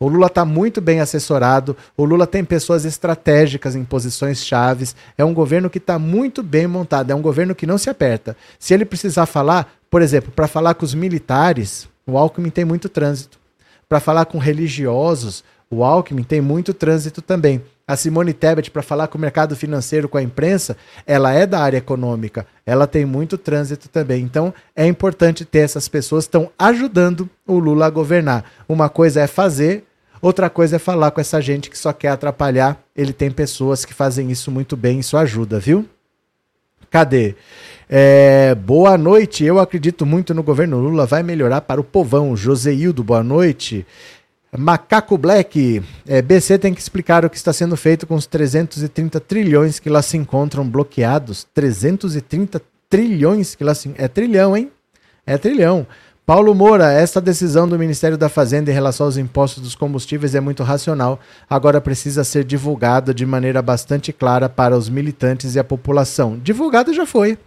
O 0.00 0.08
Lula 0.08 0.28
está 0.28 0.44
muito 0.44 0.80
bem 0.80 1.00
assessorado, 1.00 1.76
o 1.96 2.04
Lula 2.04 2.26
tem 2.26 2.44
pessoas 2.44 2.84
estratégicas 2.84 3.74
em 3.74 3.84
posições 3.84 4.44
chaves. 4.44 4.94
É 5.16 5.24
um 5.24 5.34
governo 5.34 5.68
que 5.68 5.78
está 5.78 5.98
muito 5.98 6.42
bem 6.42 6.66
montado, 6.66 7.10
é 7.10 7.14
um 7.14 7.22
governo 7.22 7.54
que 7.54 7.66
não 7.66 7.78
se 7.78 7.90
aperta. 7.90 8.36
Se 8.58 8.72
ele 8.72 8.84
precisar 8.84 9.26
falar, 9.26 9.72
por 9.90 10.00
exemplo, 10.00 10.30
para 10.30 10.46
falar 10.46 10.74
com 10.74 10.84
os 10.84 10.94
militares, 10.94 11.88
o 12.06 12.16
Alckmin 12.16 12.50
tem 12.50 12.64
muito 12.64 12.88
trânsito. 12.88 13.38
Para 13.88 14.00
falar 14.00 14.26
com 14.26 14.38
religiosos, 14.38 15.42
o 15.70 15.82
Alckmin 15.82 16.22
tem 16.22 16.40
muito 16.40 16.72
trânsito 16.72 17.20
também. 17.20 17.62
A 17.86 17.96
Simone 17.96 18.34
Tebet, 18.34 18.70
para 18.70 18.82
falar 18.82 19.08
com 19.08 19.16
o 19.16 19.20
mercado 19.20 19.56
financeiro, 19.56 20.10
com 20.10 20.18
a 20.18 20.22
imprensa, 20.22 20.76
ela 21.06 21.32
é 21.32 21.46
da 21.46 21.58
área 21.58 21.78
econômica, 21.78 22.46
ela 22.66 22.86
tem 22.86 23.06
muito 23.06 23.38
trânsito 23.38 23.88
também. 23.88 24.22
Então, 24.22 24.52
é 24.76 24.86
importante 24.86 25.42
ter 25.42 25.60
essas 25.60 25.88
pessoas 25.88 26.24
que 26.24 26.28
estão 26.28 26.50
ajudando 26.58 27.28
o 27.46 27.58
Lula 27.58 27.86
a 27.86 27.90
governar. 27.90 28.44
Uma 28.68 28.90
coisa 28.90 29.22
é 29.22 29.26
fazer, 29.26 29.84
outra 30.20 30.50
coisa 30.50 30.76
é 30.76 30.78
falar 30.78 31.10
com 31.10 31.20
essa 31.20 31.40
gente 31.40 31.70
que 31.70 31.78
só 31.78 31.92
quer 31.92 32.08
atrapalhar. 32.08 32.80
Ele 32.94 33.12
tem 33.12 33.30
pessoas 33.30 33.84
que 33.84 33.94
fazem 33.94 34.30
isso 34.30 34.50
muito 34.50 34.76
bem, 34.76 35.00
isso 35.00 35.16
ajuda, 35.16 35.58
viu? 35.58 35.88
Cadê? 36.90 37.34
É, 37.88 38.54
boa 38.54 38.96
noite, 38.96 39.44
eu 39.44 39.58
acredito 39.58 40.06
muito 40.06 40.34
no 40.34 40.42
governo 40.42 40.78
Lula, 40.78 41.06
vai 41.06 41.22
melhorar 41.22 41.60
para 41.60 41.80
o 41.80 41.84
povão. 41.84 42.36
Joseildo, 42.36 43.04
boa 43.04 43.22
noite. 43.22 43.86
Macaco 44.56 45.18
Black, 45.18 45.82
é, 46.06 46.22
BC 46.22 46.58
tem 46.58 46.72
que 46.72 46.80
explicar 46.80 47.24
o 47.24 47.30
que 47.30 47.36
está 47.36 47.52
sendo 47.52 47.76
feito 47.76 48.06
com 48.06 48.14
os 48.14 48.26
330 48.26 49.20
trilhões 49.20 49.78
que 49.78 49.90
lá 49.90 50.00
se 50.00 50.16
encontram 50.16 50.66
bloqueados. 50.66 51.46
330 51.52 52.60
trilhões 52.88 53.54
que 53.54 53.62
lá 53.62 53.74
se. 53.74 53.92
É 53.98 54.08
trilhão, 54.08 54.56
hein? 54.56 54.70
É 55.26 55.36
trilhão. 55.36 55.86
Paulo 56.28 56.54
Moura, 56.54 56.92
esta 56.92 57.22
decisão 57.22 57.66
do 57.66 57.78
Ministério 57.78 58.18
da 58.18 58.28
Fazenda 58.28 58.70
em 58.70 58.74
relação 58.74 59.06
aos 59.06 59.16
impostos 59.16 59.62
dos 59.62 59.74
combustíveis 59.74 60.34
é 60.34 60.40
muito 60.40 60.62
racional. 60.62 61.18
Agora 61.48 61.80
precisa 61.80 62.22
ser 62.22 62.44
divulgada 62.44 63.14
de 63.14 63.24
maneira 63.24 63.62
bastante 63.62 64.12
clara 64.12 64.46
para 64.46 64.76
os 64.76 64.90
militantes 64.90 65.54
e 65.54 65.58
a 65.58 65.64
população. 65.64 66.38
Divulgada 66.38 66.92
já 66.92 67.06
foi. 67.06 67.38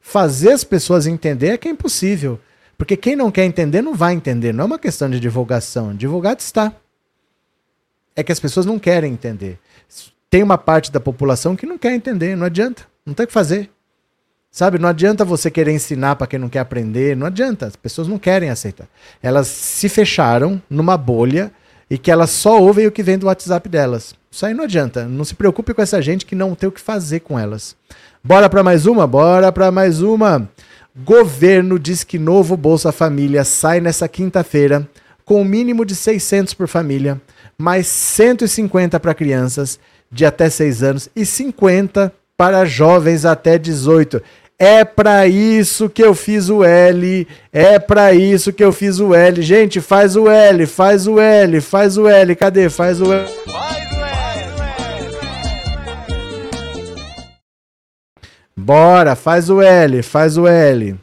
Fazer 0.00 0.52
as 0.52 0.62
pessoas 0.62 1.04
entender 1.04 1.48
é 1.48 1.58
que 1.58 1.66
é 1.66 1.72
impossível. 1.72 2.38
Porque 2.78 2.96
quem 2.96 3.16
não 3.16 3.28
quer 3.28 3.44
entender 3.44 3.82
não 3.82 3.96
vai 3.96 4.14
entender. 4.14 4.54
Não 4.54 4.62
é 4.62 4.66
uma 4.66 4.78
questão 4.78 5.10
de 5.10 5.18
divulgação. 5.18 5.96
Divulgado 5.96 6.38
está. 6.38 6.72
É 8.14 8.22
que 8.22 8.30
as 8.30 8.38
pessoas 8.38 8.66
não 8.66 8.78
querem 8.78 9.12
entender. 9.12 9.58
Tem 10.30 10.44
uma 10.44 10.56
parte 10.56 10.92
da 10.92 11.00
população 11.00 11.56
que 11.56 11.66
não 11.66 11.76
quer 11.76 11.92
entender. 11.92 12.36
Não 12.36 12.46
adianta. 12.46 12.86
Não 13.04 13.14
tem 13.14 13.24
o 13.24 13.26
que 13.26 13.32
fazer. 13.32 13.68
Sabe? 14.54 14.78
Não 14.78 14.88
adianta 14.88 15.24
você 15.24 15.50
querer 15.50 15.72
ensinar 15.72 16.14
para 16.14 16.28
quem 16.28 16.38
não 16.38 16.48
quer 16.48 16.60
aprender. 16.60 17.16
Não 17.16 17.26
adianta. 17.26 17.66
As 17.66 17.74
pessoas 17.74 18.06
não 18.06 18.20
querem 18.20 18.50
aceitar. 18.50 18.86
Elas 19.20 19.48
se 19.48 19.88
fecharam 19.88 20.62
numa 20.70 20.96
bolha 20.96 21.50
e 21.90 21.98
que 21.98 22.08
elas 22.08 22.30
só 22.30 22.62
ouvem 22.62 22.86
o 22.86 22.92
que 22.92 23.02
vem 23.02 23.18
do 23.18 23.26
WhatsApp 23.26 23.68
delas. 23.68 24.14
Isso 24.30 24.46
aí 24.46 24.54
não 24.54 24.62
adianta. 24.62 25.06
Não 25.06 25.24
se 25.24 25.34
preocupe 25.34 25.74
com 25.74 25.82
essa 25.82 26.00
gente 26.00 26.24
que 26.24 26.36
não 26.36 26.54
tem 26.54 26.68
o 26.68 26.72
que 26.72 26.80
fazer 26.80 27.18
com 27.18 27.36
elas. 27.36 27.74
Bora 28.22 28.48
para 28.48 28.62
mais 28.62 28.86
uma? 28.86 29.08
Bora 29.08 29.50
para 29.50 29.72
mais 29.72 30.00
uma. 30.00 30.48
Governo 31.04 31.76
diz 31.76 32.04
que 32.04 32.16
novo 32.16 32.56
Bolsa 32.56 32.92
Família 32.92 33.42
sai 33.42 33.80
nessa 33.80 34.06
quinta-feira 34.06 34.88
com 35.24 35.42
um 35.42 35.44
mínimo 35.44 35.84
de 35.84 35.96
600 35.96 36.54
por 36.54 36.68
família, 36.68 37.20
mais 37.58 37.88
150 37.88 39.00
para 39.00 39.14
crianças 39.14 39.80
de 40.12 40.24
até 40.24 40.48
6 40.48 40.82
anos 40.84 41.08
e 41.16 41.26
50 41.26 42.12
para 42.36 42.64
jovens 42.64 43.24
até 43.24 43.58
18. 43.58 44.22
É 44.58 44.84
para 44.84 45.26
isso 45.26 45.90
que 45.90 46.02
eu 46.02 46.14
fiz 46.14 46.48
o 46.48 46.62
L, 46.62 47.26
é 47.52 47.78
para 47.78 48.14
isso 48.14 48.52
que 48.52 48.62
eu 48.62 48.72
fiz 48.72 49.00
o 49.00 49.12
L. 49.12 49.42
Gente, 49.42 49.80
faz 49.80 50.14
o 50.14 50.28
L, 50.28 50.64
faz 50.66 51.08
o 51.08 51.18
L, 51.18 51.60
faz 51.60 51.98
o 51.98 52.06
L. 52.08 52.36
Cadê? 52.36 52.70
Faz 52.70 53.00
o 53.00 53.12
L. 53.12 53.28
Bora, 58.56 59.16
faz 59.16 59.50
o 59.50 59.60
L, 59.60 60.02
faz 60.02 60.38
o 60.38 60.46
L. 60.46 60.96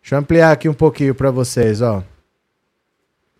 Deixa 0.00 0.14
eu 0.14 0.18
ampliar 0.18 0.52
aqui 0.52 0.68
um 0.68 0.74
pouquinho 0.74 1.14
para 1.14 1.30
vocês, 1.30 1.80
ó. 1.80 2.02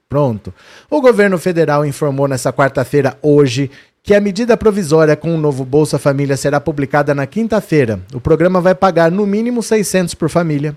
Pronto. 0.08 0.54
O 0.88 1.02
governo 1.02 1.38
federal 1.38 1.84
informou 1.84 2.26
nessa 2.26 2.50
quarta-feira, 2.52 3.18
hoje, 3.20 3.70
que 4.08 4.14
a 4.14 4.20
medida 4.22 4.56
provisória 4.56 5.14
com 5.14 5.34
o 5.34 5.38
novo 5.38 5.66
Bolsa 5.66 5.98
Família 5.98 6.34
será 6.34 6.58
publicada 6.58 7.14
na 7.14 7.26
quinta-feira. 7.26 8.00
O 8.14 8.18
programa 8.18 8.58
vai 8.58 8.74
pagar 8.74 9.10
no 9.10 9.26
mínimo 9.26 9.62
600 9.62 10.14
por 10.14 10.30
família, 10.30 10.74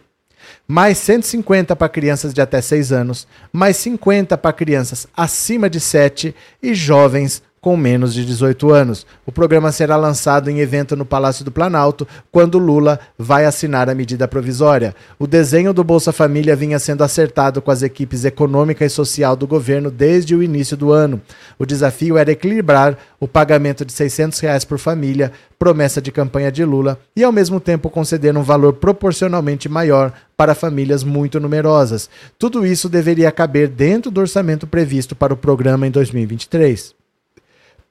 mais 0.68 0.98
150 0.98 1.74
para 1.74 1.88
crianças 1.88 2.34
de 2.34 2.42
até 2.42 2.60
6 2.60 2.92
anos, 2.92 3.26
mais 3.54 3.78
50 3.78 4.38
para 4.38 4.52
crianças 4.52 5.08
acima 5.16 5.70
de 5.70 5.80
7 5.80 6.36
e 6.62 6.74
jovens 6.76 7.42
com 7.62 7.78
menos 7.78 8.12
de 8.16 8.26
18 8.26 8.72
anos. 8.72 9.06
O 9.24 9.32
programa 9.32 9.72
será 9.72 9.96
lançado 9.96 10.50
em 10.50 10.60
evento 10.60 10.96
no 10.96 11.06
Palácio 11.06 11.46
do 11.46 11.52
Planalto, 11.52 12.08
quando 12.32 12.58
Lula 12.58 13.00
vai 13.16 13.46
assinar 13.46 13.88
a 13.88 13.94
medida 13.94 14.28
provisória. 14.28 14.96
O 15.20 15.28
desenho 15.28 15.72
do 15.72 15.84
Bolsa 15.84 16.12
Família 16.12 16.56
vinha 16.56 16.80
sendo 16.80 17.04
acertado 17.04 17.62
com 17.62 17.70
as 17.70 17.84
equipes 17.84 18.26
econômica 18.26 18.84
e 18.84 18.90
social 18.90 19.36
do 19.36 19.46
governo 19.46 19.92
desde 19.92 20.36
o 20.36 20.42
início 20.42 20.76
do 20.76 20.92
ano. 20.92 21.22
O 21.60 21.66
desafio 21.66 22.18
era 22.18 22.32
equilibrar 22.32 22.98
o 23.20 23.28
pagamento 23.28 23.86
de 23.86 23.94
600 23.94 24.40
reais 24.40 24.66
por 24.66 24.80
família, 24.80 25.32
promessa 25.60 26.02
de 26.02 26.12
campanha 26.12 26.52
de 26.52 26.66
Lula, 26.66 26.98
e 27.16 27.24
ao 27.24 27.32
mesmo 27.32 27.60
tempo 27.60 27.92
conceder 27.92 28.36
um 28.36 28.42
valor 28.42 28.74
proporcionalmente 28.74 29.70
maior 29.70 30.12
para 30.36 30.56
famílias 30.56 31.04
muito 31.04 31.40
numerosas. 31.40 32.10
Tudo 32.40 32.66
isso 32.66 32.90
deveria 32.90 33.32
caber 33.32 33.68
dentro 33.68 34.10
do 34.10 34.20
orçamento 34.20 34.66
previsto 34.66 35.16
para 35.16 35.32
o 35.32 35.38
programa 35.38 35.86
em 35.86 35.92
2023. 35.92 37.01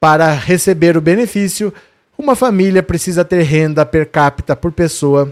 Para 0.01 0.33
receber 0.33 0.97
o 0.97 1.01
benefício, 1.01 1.71
uma 2.17 2.35
família 2.35 2.81
precisa 2.81 3.23
ter 3.23 3.43
renda 3.43 3.85
per 3.85 4.09
capita 4.09 4.55
por 4.55 4.71
pessoa 4.71 5.31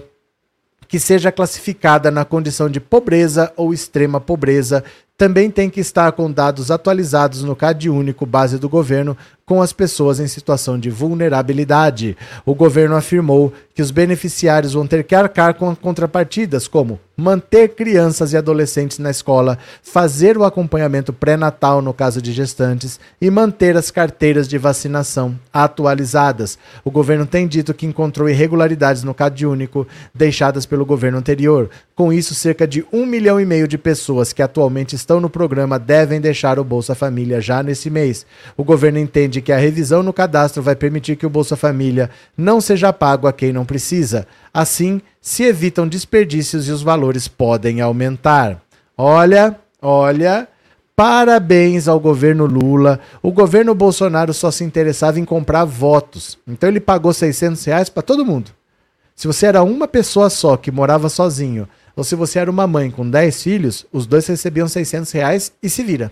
que 0.88 1.00
seja 1.00 1.32
classificada 1.32 2.12
na 2.12 2.24
condição 2.24 2.70
de 2.70 2.80
pobreza 2.80 3.52
ou 3.58 3.74
extrema 3.74 4.22
pobreza. 4.22 4.84
Também 5.18 5.50
tem 5.50 5.72
que 5.72 5.80
estar 5.80 6.12
com 6.12 6.32
dados 6.32 6.70
atualizados 6.70 7.44
no 7.44 7.56
CAD 7.56 7.90
único 7.90 8.28
base 8.28 8.60
do 8.60 8.70
governo 8.70 9.18
com 9.50 9.64
as 9.64 9.74
pessoas 9.74 10.20
em 10.20 10.28
situação 10.28 10.78
de 10.78 10.92
vulnerabilidade. 10.92 12.16
O 12.46 12.54
governo 12.54 12.96
afirmou 12.96 13.52
que 13.74 13.82
os 13.82 13.90
beneficiários 13.90 14.74
vão 14.74 14.86
ter 14.86 15.04
que 15.04 15.16
arcar 15.16 15.56
com 15.56 15.76
contrapartidas 15.76 16.68
como 16.68 17.00
manter 17.20 17.70
crianças 17.70 18.32
e 18.32 18.38
adolescentes 18.38 18.98
na 18.98 19.12
escola, 19.12 19.58
fazer 19.84 20.38
o 20.38 20.46
acompanhamento 20.46 21.12
pré-natal 21.12 21.82
no 21.82 21.94
caso 21.94 22.22
de 22.22 22.32
gestantes 22.32 23.00
e 23.20 23.30
manter 23.30 23.76
as 23.76 23.92
carteiras 23.92 24.48
de 24.48 24.58
vacinação 24.58 25.38
atualizadas. 25.52 26.58
O 26.84 26.90
governo 26.90 27.26
tem 27.26 27.48
dito 27.48 27.74
que 27.74 27.86
encontrou 27.86 28.30
irregularidades 28.30 29.04
no 29.04 29.14
CAD 29.14 29.46
único 29.46 29.86
deixadas 30.14 30.66
pelo 30.66 30.86
governo 30.86 31.18
anterior. 31.18 31.70
Com 31.94 32.14
isso, 32.14 32.34
cerca 32.34 32.66
de 32.66 32.86
um 32.94 33.06
milhão 33.06 33.40
e 33.40 33.46
meio 33.46 33.68
de 33.68 33.78
pessoas 33.78 34.32
que 34.32 34.42
atualmente 34.42 34.96
estão 34.96 35.20
no 35.20 35.30
programa 35.30 35.78
devem 35.78 36.22
deixar 36.22 36.58
o 36.58 36.64
Bolsa 36.64 36.96
Família 36.96 37.42
já 37.42 37.62
nesse 37.62 37.90
mês. 37.90 38.26
O 38.56 38.64
governo 38.64 39.00
entende 39.00 39.39
que 39.42 39.52
a 39.52 39.58
revisão 39.58 40.04
no 40.04 40.14
cadastro 40.14 40.62
vai 40.62 40.76
permitir 40.76 41.16
que 41.16 41.26
o 41.26 41.30
Bolsa 41.30 41.56
Família 41.56 42.10
não 42.38 42.60
seja 42.60 42.94
pago 42.94 43.28
a 43.28 43.34
quem 43.34 43.54
não 43.54 43.66
precisa. 43.66 44.28
Assim, 44.54 45.02
se 45.22 45.44
evitam 45.44 45.88
desperdícios 45.88 46.68
e 46.68 46.72
os 46.72 46.82
valores 46.82 47.28
podem 47.28 47.82
aumentar. 47.82 48.62
Olha, 48.98 49.56
olha, 49.82 50.48
Parabéns 51.00 51.88
ao 51.88 51.98
governo 51.98 52.46
Lula. 52.46 53.00
O 53.22 53.32
governo 53.32 53.74
Bolsonaro 53.74 54.34
só 54.34 54.52
se 54.52 54.66
interessava 54.66 55.18
em 55.18 55.24
comprar 55.24 55.64
votos. 55.64 56.38
Então 56.46 56.68
ele 56.68 56.82
pagou 56.82 57.14
600 57.14 57.64
reais 57.64 57.88
para 57.88 58.04
todo 58.04 58.26
mundo. 58.26 58.52
Se 59.16 59.26
você 59.26 59.46
era 59.46 59.64
uma 59.64 59.88
pessoa 59.88 60.30
só 60.30 60.58
que 60.58 60.70
morava 60.70 61.08
sozinho, 61.08 61.70
ou 61.96 62.04
se 62.04 62.16
você 62.16 62.40
era 62.40 62.52
uma 62.52 62.68
mãe 62.68 62.92
com 62.92 63.10
10 63.10 63.42
filhos, 63.44 63.86
os 63.94 64.06
dois 64.06 64.28
recebiam 64.28 64.68
600 64.68 65.10
reais 65.14 65.54
e 65.64 65.70
se 65.70 65.84
vira. 65.84 66.12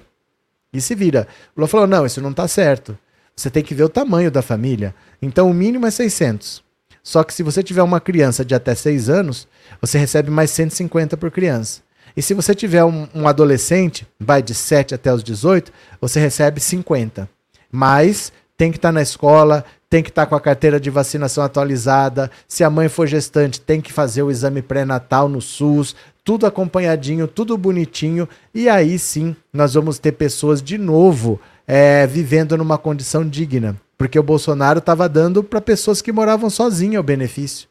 E 0.72 0.80
se 0.80 0.96
vira. 0.96 1.28
O 1.54 1.60
Lula 1.60 1.68
falou: 1.68 1.86
não, 1.86 2.06
isso 2.06 2.22
não 2.22 2.32
está 2.32 2.48
certo. 2.48 2.98
Você 3.38 3.52
tem 3.52 3.64
que 3.64 3.76
ver 3.76 3.84
o 3.84 3.90
tamanho 3.90 4.32
da 4.32 4.42
família. 4.42 4.96
Então 5.22 5.50
o 5.50 5.54
mínimo 5.54 5.86
é 5.86 5.92
600. 5.92 6.64
Só 7.04 7.24
que 7.24 7.34
se 7.34 7.44
você 7.44 7.62
tiver 7.62 7.84
uma 7.84 8.02
criança 8.02 8.44
de 8.44 8.56
até 8.56 8.74
6 8.74 9.10
anos, 9.10 9.48
você 9.80 10.00
recebe 10.00 10.32
mais 10.32 10.50
150 10.50 11.16
por 11.16 11.30
criança. 11.30 11.82
E 12.18 12.22
se 12.22 12.34
você 12.34 12.56
tiver 12.56 12.84
um, 12.84 13.08
um 13.14 13.28
adolescente, 13.28 14.08
vai 14.20 14.42
de 14.42 14.56
7 14.56 14.96
até 14.96 15.14
os 15.14 15.24
18, 15.24 15.72
você 16.02 16.20
recebe 16.20 16.60
50. 16.60 17.30
Mas 17.72 18.34
tem 18.58 18.72
que 18.72 18.78
estar 18.78 18.90
tá 18.90 18.94
na 18.94 19.04
escola, 19.04 19.64
tem 19.88 20.02
que 20.02 20.10
estar 20.10 20.26
tá 20.26 20.30
com 20.30 20.36
a 20.36 20.42
carteira 20.42 20.80
de 20.80 20.90
vacinação 20.90 21.44
atualizada. 21.44 22.32
Se 22.48 22.64
a 22.64 22.72
mãe 22.72 22.90
for 22.90 23.06
gestante, 23.06 23.62
tem 23.62 23.80
que 23.80 23.94
fazer 23.94 24.24
o 24.24 24.32
exame 24.32 24.64
pré-natal 24.64 25.30
no 25.30 25.42
SUS, 25.42 25.96
tudo 26.24 26.48
acompanhadinho, 26.48 27.28
tudo 27.28 27.56
bonitinho. 27.56 28.28
E 28.54 28.68
aí 28.68 28.98
sim 28.98 29.36
nós 29.54 29.76
vamos 29.76 30.00
ter 30.00 30.14
pessoas 30.14 30.60
de 30.60 30.78
novo 30.78 31.40
é, 31.68 32.08
vivendo 32.08 32.58
numa 32.58 32.78
condição 32.78 33.28
digna. 33.28 33.76
Porque 33.98 34.18
o 34.18 34.24
Bolsonaro 34.24 34.80
estava 34.80 35.10
dando 35.10 35.44
para 35.44 35.60
pessoas 35.60 36.02
que 36.02 36.12
moravam 36.12 36.50
sozinhas 36.50 37.00
o 37.00 37.04
benefício. 37.04 37.68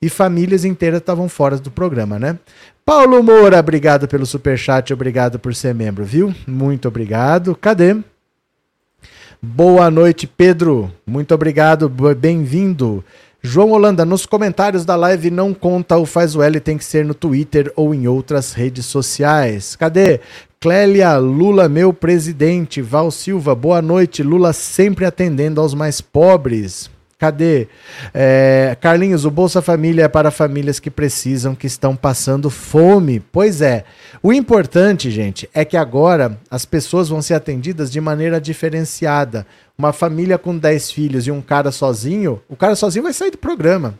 E 0.00 0.08
famílias 0.08 0.64
inteiras 0.64 1.00
estavam 1.00 1.28
fora 1.28 1.58
do 1.58 1.70
programa, 1.70 2.18
né? 2.18 2.38
Paulo 2.84 3.22
Moura, 3.22 3.58
obrigado 3.58 4.08
pelo 4.08 4.24
superchat, 4.24 4.92
obrigado 4.92 5.38
por 5.38 5.54
ser 5.54 5.74
membro, 5.74 6.04
viu? 6.04 6.34
Muito 6.46 6.88
obrigado. 6.88 7.54
Cadê? 7.54 7.96
Boa 9.42 9.90
noite, 9.90 10.26
Pedro. 10.26 10.92
Muito 11.06 11.34
obrigado, 11.34 11.88
bem-vindo. 11.88 13.04
João 13.42 13.70
Holanda, 13.70 14.04
nos 14.04 14.26
comentários 14.26 14.84
da 14.84 14.94
live 14.96 15.30
não 15.30 15.54
conta 15.54 15.96
o 15.96 16.04
faz 16.04 16.36
o 16.36 16.42
L, 16.42 16.60
tem 16.60 16.76
que 16.76 16.84
ser 16.84 17.06
no 17.06 17.14
Twitter 17.14 17.72
ou 17.74 17.94
em 17.94 18.06
outras 18.06 18.52
redes 18.52 18.84
sociais. 18.84 19.74
Cadê? 19.76 20.20
Clélia, 20.60 21.16
Lula, 21.16 21.66
meu 21.66 21.90
presidente. 21.90 22.82
Val 22.82 23.10
Silva, 23.10 23.54
boa 23.54 23.80
noite. 23.80 24.22
Lula 24.22 24.52
sempre 24.52 25.06
atendendo 25.06 25.58
aos 25.58 25.72
mais 25.72 26.02
pobres. 26.02 26.90
Cadê? 27.20 27.68
É, 28.14 28.76
Carlinhos, 28.80 29.26
o 29.26 29.30
Bolsa 29.30 29.60
Família 29.60 30.04
é 30.04 30.08
para 30.08 30.30
famílias 30.30 30.80
que 30.80 30.90
precisam, 30.90 31.54
que 31.54 31.66
estão 31.66 31.96
passando 31.96 32.50
fome. 32.50 33.20
Pois 33.20 33.62
é. 33.62 33.84
O 34.22 34.32
importante, 34.32 35.10
gente, 35.10 35.48
é 35.52 35.64
que 35.64 35.76
agora 35.76 36.38
as 36.50 36.64
pessoas 36.64 37.08
vão 37.08 37.20
ser 37.20 37.34
atendidas 37.34 37.90
de 37.90 38.00
maneira 38.00 38.40
diferenciada. 38.40 39.46
Uma 39.80 39.94
família 39.94 40.36
com 40.36 40.58
10 40.58 40.90
filhos 40.90 41.26
e 41.26 41.30
um 41.30 41.40
cara 41.40 41.72
sozinho, 41.72 42.42
o 42.50 42.54
cara 42.54 42.76
sozinho 42.76 43.02
vai 43.02 43.14
sair 43.14 43.30
do 43.30 43.38
programa. 43.38 43.98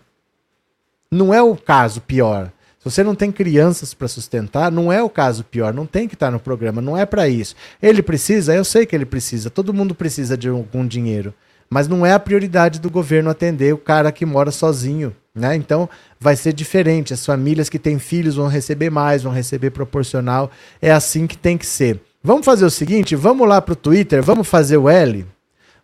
Não 1.11 1.33
é 1.33 1.41
o 1.41 1.57
caso 1.57 2.03
pior. 2.03 2.53
Se 2.79 2.85
você 2.85 3.03
não 3.03 3.15
tem 3.15 3.33
crianças 3.33 3.95
para 3.95 4.07
sustentar, 4.07 4.71
não 4.71 4.93
é 4.93 5.03
o 5.03 5.09
caso 5.09 5.43
pior, 5.43 5.73
não 5.73 5.87
tem 5.87 6.07
que 6.07 6.13
estar 6.13 6.31
no 6.31 6.39
programa, 6.39 6.83
não 6.83 6.99
é 6.99 7.07
para 7.07 7.31
isso. 7.31 7.57
Ele 7.83 8.03
precisa, 8.03 8.55
eu 8.55 8.63
sei 8.63 8.85
que 8.85 8.95
ele 8.95 9.07
precisa, 9.07 9.49
todo 9.49 9.73
mundo 9.73 9.95
precisa 9.95 10.37
de 10.37 10.51
algum 10.51 10.87
dinheiro, 10.87 11.33
mas 11.71 11.89
não 11.89 12.05
é 12.05 12.13
a 12.13 12.21
prioridade 12.21 12.79
do 12.79 12.91
governo 12.91 13.31
atender 13.31 13.73
o 13.73 13.79
cara 13.79 14.13
que 14.13 14.27
mora 14.27 14.51
sozinho, 14.51 15.17
né? 15.35 15.57
Então 15.57 15.89
vai 16.21 16.37
ser 16.37 16.53
diferente. 16.53 17.15
As 17.15 17.25
famílias 17.25 17.71
que 17.71 17.79
têm 17.79 17.99
filhos 17.99 18.37
vão 18.37 18.49
receber 18.49 18.91
mais, 18.91 19.23
vão 19.23 19.33
receber 19.33 19.71
proporcional. 19.71 20.51
É 20.83 20.93
assim 20.93 21.27
que 21.27 21.39
tem 21.39 21.57
que 21.57 21.65
ser. 21.65 22.03
Vamos 22.23 22.45
fazer 22.45 22.67
o 22.67 22.71
seguinte, 22.71 23.17
vamos 23.17 23.49
lá 23.49 23.63
pro 23.63 23.75
Twitter, 23.75 24.23
vamos 24.23 24.47
fazer 24.47 24.77
o 24.77 24.87
L. 24.87 25.25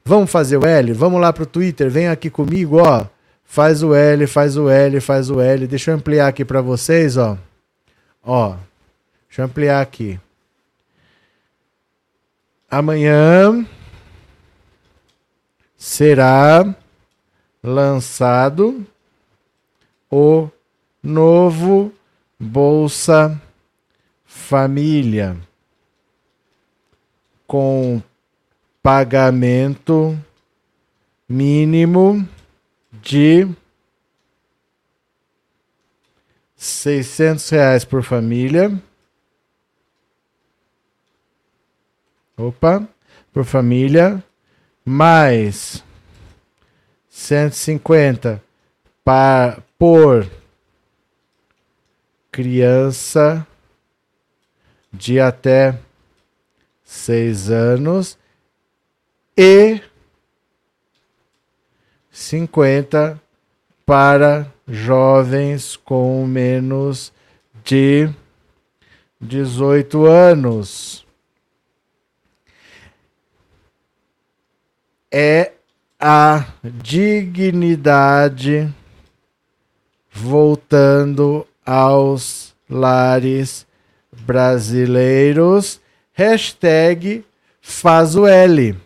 Vamos 0.09 0.31
fazer 0.31 0.57
o 0.57 0.65
L? 0.65 0.93
Vamos 0.93 1.21
lá 1.21 1.33
pro 1.33 1.45
Twitter, 1.45 1.91
vem 1.91 2.07
aqui 2.07 2.31
comigo, 2.31 2.77
ó. 2.77 3.07
Faz 3.45 3.83
o 3.83 3.93
L, 3.93 4.25
faz 4.29 4.57
o 4.57 4.71
L, 4.71 5.01
faz 5.01 5.31
o 5.31 5.41
L. 5.41 5.67
Deixa 5.67 5.91
eu 5.91 5.97
ampliar 5.97 6.29
aqui 6.29 6.45
para 6.45 6.61
vocês, 6.61 7.17
ó. 7.17 7.37
Ó. 8.23 8.55
Deixa 9.27 9.43
eu 9.43 9.47
ampliar 9.47 9.81
aqui. 9.81 10.21
Amanhã 12.71 13.67
será 15.77 16.73
lançado 17.61 18.87
o 20.09 20.49
novo 21.03 21.93
Bolsa 22.39 23.43
Família 24.25 25.37
com 27.45 28.01
pagamento 28.87 30.17
mínimo 31.29 32.25
de 32.93 33.49
seiscentos 36.55 37.51
reais 37.51 37.85
por 37.85 38.05
família. 38.05 38.81
Opa, 42.37 42.89
por 43.33 43.45
família, 43.45 44.23
mais 44.85 45.83
cento 47.09 47.55
e 47.55 47.57
cinquenta 47.57 48.41
por 49.77 50.31
criança 52.31 53.45
de 54.93 55.19
até 55.19 55.77
seis 56.85 57.51
anos 57.51 58.17
e 59.37 59.83
50 62.11 63.21
para 63.85 64.51
jovens 64.67 65.77
com 65.77 66.27
menos 66.27 67.13
de 67.63 68.09
18 69.21 70.07
anos. 70.07 71.07
É 75.13 75.53
a 76.01 76.47
dignidade 76.63 78.73
voltando 80.11 81.47
aos 81.65 82.55
lares 82.69 83.65
brasileiros. 84.13 85.81
Hashtag 86.13 87.25
faz 87.61 88.17
o 88.17 88.27
L. 88.27 88.86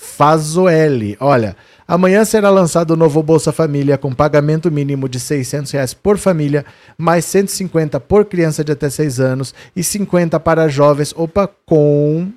Faz 0.00 0.56
o 0.56 0.68
L. 0.68 1.16
Olha, 1.18 1.56
Amanhã 1.88 2.22
será 2.22 2.50
lançado 2.50 2.90
o 2.90 2.96
novo 2.96 3.22
Bolsa 3.22 3.50
Família 3.50 3.96
com 3.96 4.12
pagamento 4.12 4.70
mínimo 4.70 5.08
de 5.08 5.18
600 5.18 5.72
reais 5.72 5.94
por 5.94 6.18
família, 6.18 6.66
mais 6.98 7.24
150 7.24 7.98
por 7.98 8.26
criança 8.26 8.62
de 8.62 8.70
até 8.70 8.90
6 8.90 9.18
anos 9.18 9.54
e 9.74 9.82
50 9.82 10.38
para 10.38 10.68
jovens, 10.68 11.14
opa, 11.16 11.48
com 11.64 12.30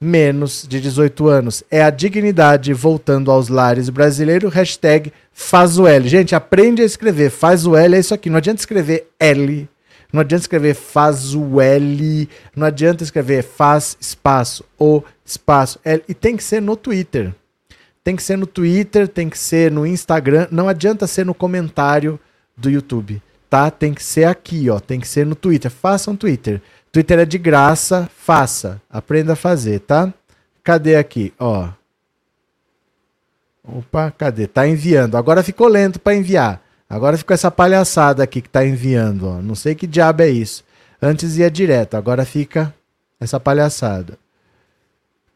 menos 0.00 0.66
de 0.68 0.80
18 0.80 1.28
anos. 1.28 1.62
É 1.70 1.80
a 1.80 1.90
dignidade 1.90 2.74
voltando 2.74 3.30
aos 3.30 3.46
lares 3.46 3.88
brasileiros. 3.88 4.52
Hashtag 4.52 5.12
faz 5.32 5.78
o 5.78 5.86
L. 5.86 6.08
Gente, 6.08 6.34
aprende 6.34 6.82
a 6.82 6.84
escrever. 6.84 7.30
Faz 7.30 7.64
o 7.64 7.76
L 7.76 7.94
é 7.94 8.00
isso 8.00 8.12
aqui. 8.12 8.28
Não 8.28 8.38
adianta 8.38 8.60
escrever 8.60 9.08
L. 9.20 9.68
Não 10.12 10.20
adianta 10.20 10.42
escrever 10.42 10.74
faz 10.74 11.34
o 11.34 11.60
L. 11.60 12.28
Não 12.54 12.66
adianta 12.66 13.02
escrever 13.02 13.42
faz 13.42 13.96
espaço 14.00 14.64
ou 14.78 15.04
espaço 15.24 15.80
L. 15.84 16.02
E 16.08 16.14
tem 16.14 16.36
que 16.36 16.44
ser 16.44 16.60
no 16.60 16.76
Twitter. 16.76 17.34
Tem 18.04 18.16
que 18.16 18.22
ser 18.22 18.36
no 18.36 18.46
Twitter, 18.46 19.08
tem 19.08 19.28
que 19.30 19.38
ser 19.38 19.70
no 19.70 19.86
Instagram. 19.86 20.48
Não 20.50 20.68
adianta 20.68 21.06
ser 21.06 21.24
no 21.24 21.34
comentário 21.34 22.18
do 22.56 22.68
YouTube, 22.68 23.22
tá? 23.48 23.70
Tem 23.70 23.94
que 23.94 24.02
ser 24.02 24.24
aqui, 24.24 24.68
ó. 24.68 24.80
Tem 24.80 25.00
que 25.00 25.08
ser 25.08 25.24
no 25.24 25.34
Twitter. 25.34 25.70
Faça 25.70 26.10
um 26.10 26.16
Twitter. 26.16 26.60
Twitter 26.90 27.20
é 27.20 27.24
de 27.24 27.38
graça, 27.38 28.10
faça. 28.14 28.82
Aprenda 28.90 29.32
a 29.32 29.36
fazer, 29.36 29.80
tá? 29.80 30.12
Cadê 30.62 30.96
aqui? 30.96 31.32
Ó. 31.38 31.68
Opa, 33.64 34.10
cadê? 34.10 34.46
Tá 34.46 34.66
enviando. 34.66 35.16
Agora 35.16 35.42
ficou 35.42 35.68
lento 35.68 35.98
para 35.98 36.14
enviar. 36.14 36.61
Agora 36.92 37.16
ficou 37.16 37.32
essa 37.32 37.50
palhaçada 37.50 38.22
aqui 38.22 38.42
que 38.42 38.50
tá 38.50 38.66
enviando, 38.66 39.26
ó. 39.26 39.40
Não 39.40 39.54
sei 39.54 39.74
que 39.74 39.86
diabo 39.86 40.20
é 40.20 40.28
isso. 40.28 40.62
Antes 41.00 41.38
ia 41.38 41.50
direto, 41.50 41.94
agora 41.94 42.22
fica 42.26 42.74
essa 43.18 43.40
palhaçada. 43.40 44.18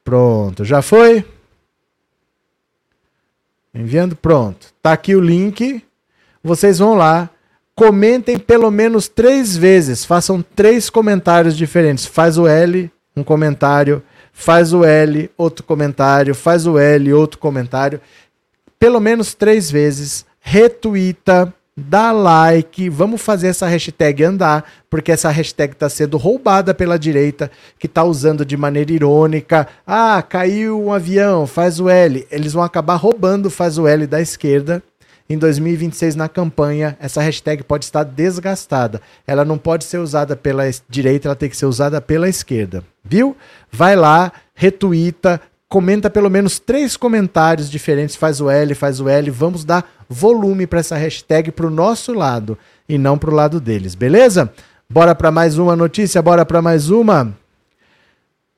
Pronto, 0.04 0.66
já 0.66 0.82
foi? 0.82 1.24
Enviando, 3.74 4.14
pronto. 4.14 4.66
Tá 4.82 4.92
aqui 4.92 5.16
o 5.16 5.20
link. 5.20 5.82
Vocês 6.44 6.78
vão 6.78 6.92
lá, 6.92 7.30
comentem 7.74 8.38
pelo 8.38 8.70
menos 8.70 9.08
três 9.08 9.56
vezes, 9.56 10.04
façam 10.04 10.42
três 10.42 10.90
comentários 10.90 11.56
diferentes. 11.56 12.04
Faz 12.04 12.36
o 12.36 12.46
L, 12.46 12.90
um 13.16 13.24
comentário, 13.24 14.02
faz 14.30 14.74
o 14.74 14.84
L, 14.84 15.30
outro 15.38 15.64
comentário, 15.64 16.34
faz 16.34 16.66
o 16.66 16.78
L, 16.78 17.14
outro 17.14 17.38
comentário. 17.38 17.98
Pelo 18.78 19.00
menos 19.00 19.32
três 19.32 19.70
vezes, 19.70 20.26
retuita 20.48 21.52
dá 21.76 22.12
like, 22.12 22.88
vamos 22.88 23.20
fazer 23.20 23.48
essa 23.48 23.66
hashtag 23.66 24.22
andar, 24.22 24.64
porque 24.88 25.10
essa 25.10 25.28
hashtag 25.28 25.72
está 25.72 25.88
sendo 25.90 26.16
roubada 26.16 26.72
pela 26.72 26.98
direita, 26.98 27.50
que 27.78 27.86
está 27.86 28.04
usando 28.04 28.46
de 28.46 28.56
maneira 28.56 28.92
irônica. 28.92 29.66
Ah, 29.84 30.22
caiu 30.22 30.80
um 30.80 30.92
avião, 30.92 31.48
faz 31.48 31.80
o 31.80 31.90
L. 31.90 32.24
Eles 32.30 32.52
vão 32.52 32.62
acabar 32.62 32.94
roubando 32.94 33.50
faz 33.50 33.76
o 33.76 33.88
L 33.88 34.06
da 34.06 34.20
esquerda. 34.20 34.80
Em 35.28 35.36
2026, 35.36 36.14
na 36.14 36.28
campanha, 36.28 36.96
essa 37.00 37.20
hashtag 37.20 37.64
pode 37.64 37.84
estar 37.84 38.04
desgastada. 38.04 39.00
Ela 39.26 39.44
não 39.44 39.58
pode 39.58 39.84
ser 39.84 39.98
usada 39.98 40.36
pela 40.36 40.62
direita, 40.88 41.26
ela 41.26 41.34
tem 41.34 41.50
que 41.50 41.56
ser 41.56 41.66
usada 41.66 42.00
pela 42.00 42.28
esquerda. 42.28 42.84
Viu? 43.04 43.36
Vai 43.72 43.96
lá, 43.96 44.32
retuita, 44.54 45.40
comenta 45.68 46.08
pelo 46.08 46.30
menos 46.30 46.58
três 46.58 46.96
comentários 46.96 47.68
diferentes, 47.68 48.14
faz 48.14 48.40
o 48.40 48.48
L, 48.48 48.74
faz 48.74 49.00
o 49.00 49.08
L. 49.08 49.30
Vamos 49.30 49.64
dar 49.64 49.95
volume 50.08 50.66
para 50.66 50.80
essa 50.80 50.96
hashtag 50.96 51.50
para 51.50 51.66
o 51.66 51.70
nosso 51.70 52.12
lado 52.12 52.58
e 52.88 52.98
não 52.98 53.18
para 53.18 53.30
o 53.30 53.34
lado 53.34 53.60
deles, 53.60 53.94
beleza? 53.94 54.52
Bora 54.88 55.14
para 55.14 55.30
mais 55.30 55.58
uma 55.58 55.74
notícia, 55.74 56.22
bora 56.22 56.44
para 56.44 56.62
mais 56.62 56.90
uma. 56.90 57.34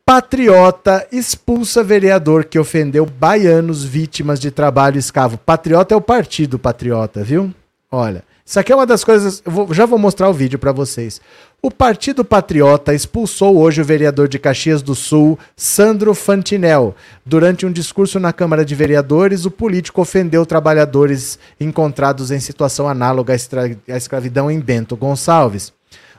Patriota 0.05 1.07
expulsa 1.13 1.85
vereador 1.85 2.45
que 2.45 2.59
ofendeu 2.59 3.05
baianos 3.05 3.85
vítimas 3.85 4.41
de 4.41 4.51
trabalho 4.51 4.99
escravo. 4.99 5.37
Patriota 5.37 5.95
é 5.95 5.97
o 5.97 6.01
partido 6.01 6.59
Patriota, 6.59 7.23
viu? 7.23 7.53
Olha, 7.91 8.25
isso 8.45 8.59
aqui 8.59 8.73
é 8.73 8.75
uma 8.75 8.87
das 8.87 9.05
coisas. 9.05 9.43
Vou, 9.45 9.73
já 9.75 9.85
vou 9.85 9.99
mostrar 9.99 10.31
o 10.31 10.33
vídeo 10.33 10.59
para 10.59 10.73
vocês. 10.73 11.21
O 11.61 11.73
Partido 11.73 12.25
Patriota 12.25 12.95
expulsou 12.95 13.59
hoje 13.59 13.81
o 13.81 13.85
vereador 13.85 14.29
de 14.29 14.39
Caxias 14.39 14.81
do 14.81 14.95
Sul, 14.95 15.37
Sandro 15.57 16.15
Fantinel. 16.15 16.95
Durante 17.27 17.67
um 17.67 17.73
discurso 17.73 18.21
na 18.21 18.33
Câmara 18.33 18.65
de 18.65 18.77
Vereadores, 18.77 19.45
o 19.45 19.51
político 19.51 20.01
ofendeu 20.01 20.47
trabalhadores 20.47 21.37
encontrados 21.59 22.31
em 22.31 22.39
situação 22.39 22.89
análoga 22.89 23.35
à 23.35 23.97
escravidão 23.97 24.49
em 24.49 24.61
Bento 24.61 24.97
Gonçalves. 24.97 25.73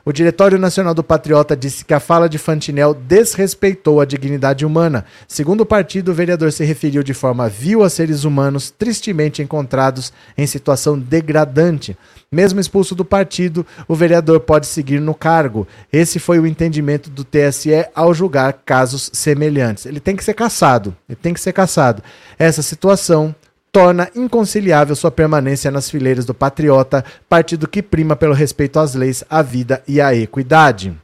O 0.04 0.12
Diretório 0.12 0.58
Nacional 0.58 0.92
do 0.94 1.04
Patriota 1.04 1.56
disse 1.56 1.84
que 1.86 1.94
a 1.94 2.00
fala 2.00 2.28
de 2.28 2.38
Fantinel 2.38 2.92
desrespeitou 2.92 4.00
a 4.00 4.04
dignidade 4.04 4.64
humana. 4.64 5.06
Segundo 5.26 5.62
o 5.62 5.66
partido, 5.66 6.10
o 6.10 6.14
vereador 6.14 6.52
se 6.52 6.64
referiu 6.64 7.02
de 7.02 7.14
forma 7.14 7.48
vil 7.48 7.82
a 7.82 7.88
seres 7.88 8.24
humanos 8.24 8.70
tristemente 8.70 9.42
encontrados 9.42 10.12
em 10.36 10.46
situação 10.46 10.98
degradante. 10.98 11.96
Mesmo 12.32 12.60
expulso 12.60 12.94
do 12.94 13.04
partido, 13.04 13.66
o 13.88 13.94
vereador 13.96 14.38
pode 14.38 14.68
seguir 14.68 15.00
no 15.00 15.16
cargo. 15.16 15.66
Esse 15.92 16.20
foi 16.20 16.38
o 16.38 16.46
entendimento 16.46 17.10
do 17.10 17.24
TSE 17.24 17.84
ao 17.92 18.14
julgar 18.14 18.52
casos 18.64 19.10
semelhantes. 19.12 19.84
Ele 19.84 19.98
tem 19.98 20.14
que 20.14 20.22
ser 20.22 20.34
caçado. 20.34 20.96
Ele 21.08 21.18
tem 21.20 21.34
que 21.34 21.40
ser 21.40 21.52
caçado. 21.52 22.04
Essa 22.38 22.62
situação 22.62 23.34
torna 23.72 24.08
inconciliável 24.14 24.94
sua 24.94 25.10
permanência 25.10 25.72
nas 25.72 25.90
fileiras 25.90 26.24
do 26.24 26.32
Patriota, 26.32 27.04
partido 27.28 27.66
que 27.66 27.82
prima 27.82 28.14
pelo 28.14 28.32
respeito 28.32 28.78
às 28.78 28.94
leis, 28.94 29.24
à 29.28 29.42
vida 29.42 29.82
e 29.88 30.00
à 30.00 30.14
equidade. 30.14 30.96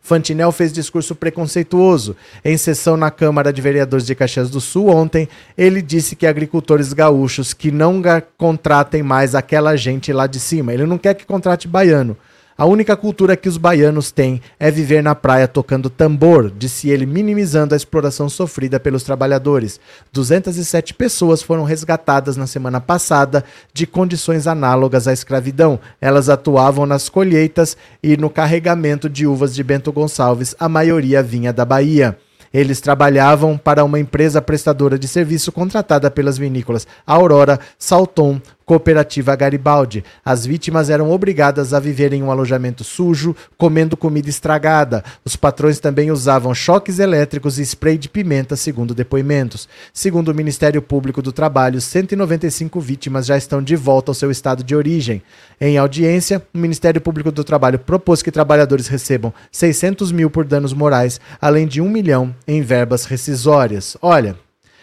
Fantinel 0.00 0.52
fez 0.52 0.72
discurso 0.72 1.14
preconceituoso. 1.14 2.16
Em 2.44 2.56
sessão 2.56 2.96
na 2.96 3.10
Câmara 3.10 3.52
de 3.52 3.60
Vereadores 3.60 4.06
de 4.06 4.14
Caxias 4.14 4.50
do 4.50 4.60
Sul 4.60 4.88
ontem, 4.88 5.28
ele 5.56 5.82
disse 5.82 6.16
que 6.16 6.26
agricultores 6.26 6.92
gaúchos 6.92 7.52
que 7.52 7.70
não 7.70 8.02
contratem 8.36 9.02
mais 9.02 9.34
aquela 9.34 9.76
gente 9.76 10.12
lá 10.12 10.26
de 10.26 10.40
cima. 10.40 10.72
Ele 10.72 10.86
não 10.86 10.98
quer 10.98 11.14
que 11.14 11.26
contrate 11.26 11.68
baiano. 11.68 12.16
A 12.60 12.66
única 12.66 12.96
cultura 12.96 13.36
que 13.36 13.48
os 13.48 13.56
baianos 13.56 14.10
têm 14.10 14.42
é 14.58 14.68
viver 14.68 15.00
na 15.00 15.14
praia 15.14 15.46
tocando 15.46 15.88
tambor, 15.88 16.50
disse 16.50 16.90
ele, 16.90 17.06
minimizando 17.06 17.72
a 17.72 17.76
exploração 17.76 18.28
sofrida 18.28 18.80
pelos 18.80 19.04
trabalhadores. 19.04 19.78
207 20.12 20.92
pessoas 20.92 21.40
foram 21.40 21.62
resgatadas 21.62 22.36
na 22.36 22.48
semana 22.48 22.80
passada 22.80 23.44
de 23.72 23.86
condições 23.86 24.48
análogas 24.48 25.06
à 25.06 25.12
escravidão. 25.12 25.78
Elas 26.00 26.28
atuavam 26.28 26.84
nas 26.84 27.08
colheitas 27.08 27.76
e 28.02 28.16
no 28.16 28.28
carregamento 28.28 29.08
de 29.08 29.24
uvas 29.24 29.54
de 29.54 29.62
Bento 29.62 29.92
Gonçalves, 29.92 30.56
a 30.58 30.68
maioria 30.68 31.22
vinha 31.22 31.52
da 31.52 31.64
Bahia. 31.64 32.18
Eles 32.52 32.80
trabalhavam 32.80 33.56
para 33.56 33.84
uma 33.84 34.00
empresa 34.00 34.42
prestadora 34.42 34.98
de 34.98 35.06
serviço 35.06 35.52
contratada 35.52 36.10
pelas 36.10 36.38
vinícolas 36.38 36.88
Aurora, 37.06 37.60
Salton, 37.78 38.40
Cooperativa 38.68 39.34
Garibaldi. 39.34 40.04
As 40.22 40.44
vítimas 40.44 40.90
eram 40.90 41.10
obrigadas 41.10 41.72
a 41.72 41.80
viver 41.80 42.12
em 42.12 42.22
um 42.22 42.30
alojamento 42.30 42.84
sujo, 42.84 43.34
comendo 43.56 43.96
comida 43.96 44.28
estragada. 44.28 45.02
Os 45.24 45.36
patrões 45.36 45.80
também 45.80 46.10
usavam 46.10 46.54
choques 46.54 46.98
elétricos 46.98 47.58
e 47.58 47.62
spray 47.62 47.96
de 47.96 48.10
pimenta, 48.10 48.56
segundo 48.56 48.94
depoimentos. 48.94 49.66
Segundo 49.90 50.28
o 50.28 50.34
Ministério 50.34 50.82
Público 50.82 51.22
do 51.22 51.32
Trabalho, 51.32 51.80
195 51.80 52.78
vítimas 52.78 53.24
já 53.24 53.38
estão 53.38 53.62
de 53.62 53.74
volta 53.74 54.10
ao 54.10 54.14
seu 54.14 54.30
estado 54.30 54.62
de 54.62 54.76
origem. 54.76 55.22
Em 55.58 55.78
audiência, 55.78 56.42
o 56.52 56.58
Ministério 56.58 57.00
Público 57.00 57.32
do 57.32 57.42
Trabalho 57.42 57.78
propôs 57.78 58.20
que 58.20 58.30
trabalhadores 58.30 58.86
recebam 58.86 59.32
600 59.50 60.12
mil 60.12 60.28
por 60.28 60.44
danos 60.44 60.74
morais, 60.74 61.18
além 61.40 61.66
de 61.66 61.80
um 61.80 61.88
milhão 61.88 62.36
em 62.46 62.60
verbas 62.60 63.06
rescisórias. 63.06 63.96
Olha, 64.02 64.36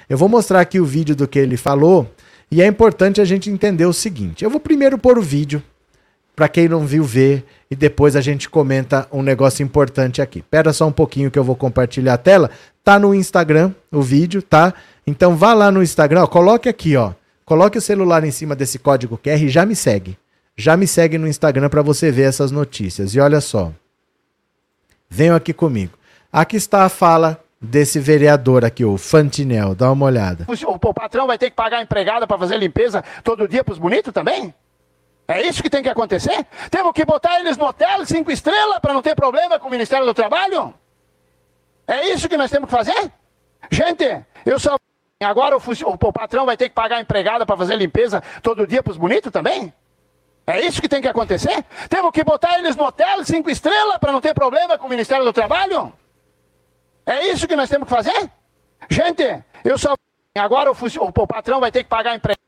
eu 0.10 0.18
vou 0.18 0.30
mostrar 0.30 0.60
aqui 0.60 0.80
o 0.80 0.86
vídeo 0.86 1.16
do 1.16 1.28
que 1.28 1.38
ele 1.38 1.58
falou 1.58 2.10
e 2.52 2.62
é 2.62 2.68
importante 2.68 3.22
a 3.22 3.26
gente 3.26 3.50
entender 3.50 3.86
o 3.86 3.94
seguinte: 3.94 4.44
eu 4.44 4.50
vou 4.50 4.60
primeiro 4.60 4.98
pôr 4.98 5.18
o 5.18 5.22
vídeo, 5.22 5.62
para 6.36 6.48
quem 6.48 6.68
não 6.68 6.86
viu 6.86 7.04
ver, 7.04 7.46
e 7.70 7.76
depois 7.76 8.16
a 8.16 8.22
gente 8.22 8.50
comenta 8.50 9.08
um 9.12 9.22
negócio 9.22 9.64
importante 9.64 10.22
aqui. 10.22 10.40
Espera 10.40 10.74
só 10.74 10.88
um 10.88 10.92
pouquinho 10.92 11.32
que 11.32 11.40
eu 11.40 11.44
vou 11.44 11.56
compartilhar 11.56 12.14
a 12.14 12.18
tela. 12.18 12.50
Tá 12.84 13.00
no 13.00 13.16
Instagram 13.16 13.74
o 13.92 14.02
vídeo, 14.02 14.42
tá? 14.42 14.74
Então 15.08 15.36
vá 15.36 15.54
lá 15.54 15.72
no 15.72 15.82
Instagram, 15.82 16.24
ó, 16.24 16.28
coloque 16.28 16.70
aqui, 16.70 16.96
ó. 16.96 17.14
Coloque 17.46 17.78
o 17.78 17.82
celular 17.82 18.24
em 18.24 18.32
cima 18.32 18.56
desse 18.56 18.80
código 18.80 19.18
QR 19.18 19.42
e 19.44 19.50
já 19.50 19.66
me 19.66 19.76
segue. 19.76 20.18
Já 20.58 20.76
me 20.76 20.88
segue 20.88 21.18
no 21.18 21.28
Instagram 21.28 21.70
para 21.70 21.82
você 21.82 22.10
ver 22.12 22.24
essas 22.24 22.52
notícias. 22.52 23.14
E 23.14 23.20
olha 23.20 23.40
só. 23.40 23.72
Venham 25.10 25.36
aqui 25.36 25.54
comigo. 25.54 25.94
Aqui 26.32 26.58
está 26.58 26.84
a 26.84 26.90
fala 26.90 27.40
desse 27.66 28.00
vereador 28.00 28.64
aqui, 28.64 28.86
o 28.86 28.98
Fantinel. 28.98 29.76
Dá 29.76 29.92
uma 29.92 30.06
olhada. 30.06 30.46
O, 30.48 30.90
o 30.90 30.94
patrão 30.94 31.28
vai 31.28 31.38
ter 31.38 31.50
que 31.50 31.56
pagar 31.56 31.78
a 31.78 31.82
empregada 31.82 32.26
para 32.26 32.38
fazer 32.38 32.58
limpeza 32.58 33.04
todo 33.24 33.48
dia 33.48 33.64
para 33.64 33.74
os 33.74 33.80
bonitos 33.80 34.14
também? 34.14 34.54
É 35.28 35.42
isso 35.42 35.64
que 35.64 35.70
tem 35.70 35.82
que 35.82 35.90
acontecer? 35.90 36.46
Temos 36.70 36.94
que 36.94 37.04
botar 37.04 37.40
eles 37.40 37.58
no 37.58 37.66
hotel 37.66 38.06
cinco 38.06 38.32
estrelas 38.32 38.80
para 38.80 38.94
não 38.94 39.02
ter 39.02 39.16
problema 39.16 39.58
com 39.60 39.68
o 39.68 39.72
Ministério 39.72 40.06
do 40.06 40.14
Trabalho? 40.14 40.74
É 41.88 42.10
isso 42.10 42.30
que 42.30 42.38
nós 42.38 42.52
temos 42.52 42.70
que 42.70 42.76
fazer? 42.76 43.12
Gente, 43.72 44.24
eu 44.46 44.60
só. 44.60 44.78
Agora 45.22 45.58
o, 45.58 45.60
o 45.60 46.14
patrão 46.14 46.46
vai 46.46 46.58
ter 46.58 46.70
que 46.70 46.76
pagar 46.76 46.98
a 46.98 47.02
empregada 47.02 47.46
para 47.46 47.58
fazer 47.58 47.76
limpeza 47.76 48.22
todo 48.44 48.68
dia 48.68 48.84
para 48.84 48.92
os 48.92 48.98
bonitos 48.98 49.32
também? 49.32 49.74
É 50.46 50.62
isso 50.62 50.80
que 50.80 50.90
tem 50.90 51.02
que 51.02 51.08
acontecer? 51.08 51.66
Temos 51.90 52.12
que 52.12 52.24
botar 52.24 52.60
eles 52.60 52.76
no 52.76 52.84
hotel 52.84 53.24
cinco 53.26 53.50
estrelas 53.50 53.98
para 53.98 54.12
não 54.12 54.22
ter 54.22 54.34
problema 54.36 54.78
com 54.78 54.86
o 54.86 54.90
Ministério 54.90 55.26
do 55.26 55.34
Trabalho? 55.34 55.92
É 57.06 57.28
isso 57.28 57.48
que 57.48 57.56
nós 57.56 57.70
temos 57.70 57.88
que 57.88 57.94
fazer? 57.94 58.30
Gente, 58.90 59.44
eu 59.64 59.78
só. 59.78 59.96
Agora 60.38 60.72
o, 60.72 60.76
o 60.76 61.28
patrão 61.28 61.60
vai 61.60 61.72
ter 61.72 61.84
que 61.84 61.90
pagar 61.90 62.16
emprego. 62.16 62.40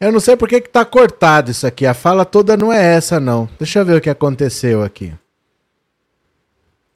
Eu 0.00 0.12
não 0.12 0.20
sei 0.20 0.36
por 0.36 0.48
que, 0.48 0.60
que 0.60 0.68
tá 0.68 0.84
cortado 0.84 1.50
isso 1.50 1.66
aqui. 1.66 1.86
A 1.86 1.94
fala 1.94 2.24
toda 2.24 2.56
não 2.56 2.72
é 2.72 2.94
essa, 2.94 3.18
não. 3.18 3.48
Deixa 3.58 3.80
eu 3.80 3.84
ver 3.84 3.96
o 3.96 4.00
que 4.00 4.10
aconteceu 4.10 4.82
aqui. 4.82 5.12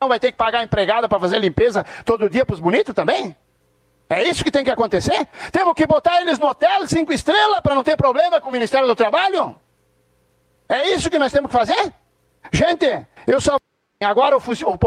Não 0.00 0.09
vai 0.09 0.18
ter 0.18 0.33
que 0.33 0.38
pagar 0.38 0.61
a 0.61 0.64
empregada 0.64 1.09
para 1.09 1.20
fazer 1.20 1.38
limpeza 1.38 1.85
todo 2.05 2.28
dia 2.28 2.44
para 2.44 2.55
os 2.55 2.61
bonitos 2.61 2.94
também? 2.94 3.37
É 4.08 4.23
isso 4.25 4.44
que 4.44 4.50
tem 4.50 4.64
que 4.64 4.71
acontecer? 4.71 5.27
Temos 5.50 5.75
que 5.75 5.87
botar 5.87 6.21
eles 6.21 6.38
no 6.38 6.46
hotel 6.46 6.87
cinco 6.87 7.12
estrelas 7.12 7.60
para 7.60 7.75
não 7.75 7.83
ter 7.83 7.96
problema 7.96 8.40
com 8.40 8.48
o 8.48 8.52
Ministério 8.52 8.87
do 8.87 8.94
Trabalho? 8.94 9.56
É 10.69 10.90
isso 10.90 11.08
que 11.08 11.19
nós 11.19 11.33
temos 11.33 11.50
que 11.50 11.56
fazer? 11.56 11.92
Gente, 12.52 13.06
eu 13.27 13.40
só. 13.40 13.56
Agora 14.00 14.37
o, 14.37 14.40
o 14.40 14.79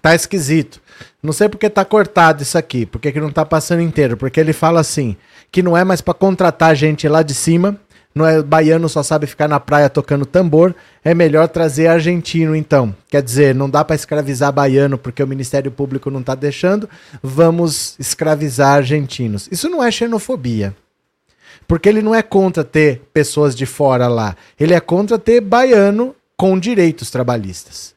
Tá 0.00 0.14
esquisito. 0.14 0.80
Não 1.22 1.32
sei 1.32 1.48
porque 1.48 1.68
tá 1.68 1.84
cortado 1.84 2.42
isso 2.42 2.56
aqui, 2.56 2.86
porque 2.86 3.12
que 3.12 3.20
não 3.20 3.30
tá 3.30 3.44
passando 3.44 3.82
inteiro, 3.82 4.16
porque 4.16 4.40
ele 4.40 4.52
fala 4.52 4.80
assim, 4.80 5.16
que 5.50 5.62
não 5.62 5.76
é 5.76 5.84
mais 5.84 6.00
para 6.00 6.14
contratar 6.14 6.74
gente 6.74 7.08
lá 7.08 7.22
de 7.22 7.34
cima, 7.34 7.78
não 8.16 8.24
é 8.24 8.42
baiano 8.42 8.88
só 8.88 9.02
sabe 9.02 9.26
ficar 9.26 9.46
na 9.46 9.60
praia 9.60 9.90
tocando 9.90 10.24
tambor, 10.24 10.74
é 11.04 11.12
melhor 11.12 11.48
trazer 11.48 11.88
argentino 11.88 12.56
então. 12.56 12.96
Quer 13.10 13.22
dizer, 13.22 13.54
não 13.54 13.68
dá 13.68 13.84
para 13.84 13.94
escravizar 13.94 14.50
baiano 14.50 14.96
porque 14.96 15.22
o 15.22 15.26
Ministério 15.26 15.70
Público 15.70 16.10
não 16.10 16.22
tá 16.22 16.34
deixando, 16.34 16.88
vamos 17.22 17.94
escravizar 17.98 18.76
argentinos. 18.76 19.48
Isso 19.52 19.68
não 19.68 19.84
é 19.84 19.90
xenofobia. 19.90 20.74
Porque 21.68 21.90
ele 21.90 22.00
não 22.00 22.14
é 22.14 22.22
contra 22.22 22.64
ter 22.64 23.02
pessoas 23.12 23.54
de 23.54 23.66
fora 23.66 24.08
lá, 24.08 24.34
ele 24.58 24.72
é 24.72 24.80
contra 24.80 25.18
ter 25.18 25.42
baiano 25.42 26.14
com 26.38 26.58
direitos 26.58 27.10
trabalhistas. 27.10 27.94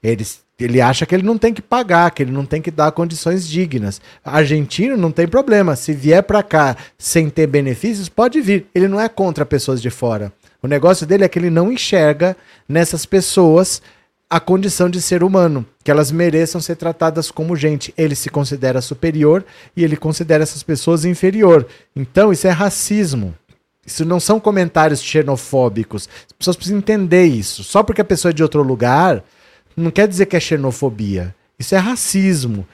Eles 0.00 0.45
ele 0.64 0.80
acha 0.80 1.04
que 1.04 1.14
ele 1.14 1.22
não 1.22 1.36
tem 1.36 1.52
que 1.52 1.60
pagar, 1.60 2.10
que 2.10 2.22
ele 2.22 2.32
não 2.32 2.46
tem 2.46 2.62
que 2.62 2.70
dar 2.70 2.90
condições 2.92 3.46
dignas. 3.46 4.00
Argentino 4.24 4.96
não 4.96 5.12
tem 5.12 5.28
problema. 5.28 5.76
Se 5.76 5.92
vier 5.92 6.22
para 6.22 6.42
cá 6.42 6.76
sem 6.96 7.28
ter 7.28 7.46
benefícios, 7.46 8.08
pode 8.08 8.40
vir. 8.40 8.66
Ele 8.74 8.88
não 8.88 8.98
é 8.98 9.08
contra 9.08 9.44
pessoas 9.44 9.82
de 9.82 9.90
fora. 9.90 10.32
O 10.62 10.66
negócio 10.66 11.06
dele 11.06 11.24
é 11.24 11.28
que 11.28 11.38
ele 11.38 11.50
não 11.50 11.70
enxerga 11.70 12.34
nessas 12.66 13.04
pessoas 13.04 13.82
a 14.28 14.40
condição 14.40 14.90
de 14.90 15.00
ser 15.00 15.22
humano, 15.22 15.64
que 15.84 15.90
elas 15.90 16.10
mereçam 16.10 16.60
ser 16.60 16.76
tratadas 16.76 17.30
como 17.30 17.54
gente. 17.54 17.92
Ele 17.96 18.14
se 18.14 18.28
considera 18.28 18.80
superior 18.80 19.44
e 19.76 19.84
ele 19.84 19.96
considera 19.96 20.42
essas 20.42 20.62
pessoas 20.62 21.04
inferior. 21.04 21.66
Então, 21.94 22.32
isso 22.32 22.46
é 22.46 22.50
racismo. 22.50 23.34
Isso 23.86 24.04
não 24.04 24.18
são 24.18 24.40
comentários 24.40 25.00
xenofóbicos. 25.00 26.08
As 26.26 26.32
pessoas 26.32 26.56
precisam 26.56 26.78
entender 26.78 27.26
isso. 27.26 27.62
Só 27.62 27.84
porque 27.84 28.00
a 28.00 28.04
pessoa 28.04 28.30
é 28.30 28.34
de 28.34 28.42
outro 28.42 28.62
lugar, 28.62 29.22
não 29.76 29.90
quer 29.90 30.08
dizer 30.08 30.26
que 30.26 30.36
é 30.36 30.40
xenofobia. 30.40 31.34
Isso 31.58 31.74
é 31.74 31.78
racismo. 31.78 32.66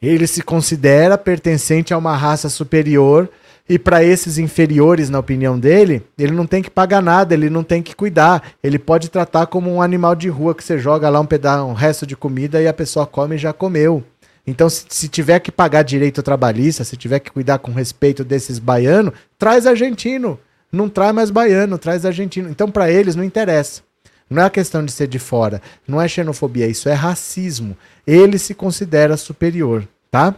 Ele 0.00 0.26
se 0.26 0.42
considera 0.42 1.18
pertencente 1.18 1.92
a 1.92 1.98
uma 1.98 2.16
raça 2.16 2.48
superior 2.48 3.28
e 3.66 3.78
para 3.78 4.04
esses 4.04 4.36
inferiores, 4.36 5.08
na 5.08 5.18
opinião 5.18 5.58
dele, 5.58 6.02
ele 6.18 6.32
não 6.32 6.46
tem 6.46 6.62
que 6.62 6.70
pagar 6.70 7.02
nada, 7.02 7.32
ele 7.32 7.48
não 7.48 7.62
tem 7.62 7.82
que 7.82 7.96
cuidar. 7.96 8.50
Ele 8.62 8.78
pode 8.78 9.08
tratar 9.08 9.46
como 9.46 9.72
um 9.72 9.80
animal 9.80 10.14
de 10.14 10.28
rua 10.28 10.54
que 10.54 10.62
você 10.62 10.78
joga 10.78 11.08
lá 11.08 11.18
um 11.18 11.26
pedaço, 11.26 11.64
um 11.64 11.72
resto 11.72 12.06
de 12.06 12.14
comida 12.14 12.60
e 12.60 12.68
a 12.68 12.74
pessoa 12.74 13.06
come 13.06 13.36
e 13.36 13.38
já 13.38 13.54
comeu. 13.54 14.04
Então, 14.46 14.68
se, 14.68 14.84
se, 14.90 15.08
tiver 15.08 15.40
que 15.40 15.50
pagar 15.50 15.82
direito 15.82 16.22
trabalhista, 16.22 16.84
se 16.84 16.94
tiver 16.98 17.18
que 17.20 17.30
cuidar 17.30 17.58
com 17.58 17.72
respeito 17.72 18.22
desses 18.22 18.58
baianos, 18.58 19.14
traz 19.38 19.66
argentino. 19.66 20.38
Não 20.70 20.86
traz 20.86 21.14
mais 21.14 21.30
baiano, 21.30 21.78
traz 21.78 22.04
argentino. 22.04 22.50
Então, 22.50 22.70
para 22.70 22.90
eles, 22.90 23.16
não 23.16 23.24
interessa. 23.24 23.80
Não 24.28 24.42
é 24.42 24.46
a 24.46 24.50
questão 24.50 24.84
de 24.84 24.92
ser 24.92 25.06
de 25.06 25.18
fora. 25.18 25.60
Não 25.86 26.00
é 26.00 26.08
xenofobia, 26.08 26.66
isso 26.66 26.88
é 26.88 26.92
racismo. 26.92 27.76
Ele 28.06 28.38
se 28.38 28.54
considera 28.54 29.16
superior, 29.16 29.86
tá? 30.10 30.34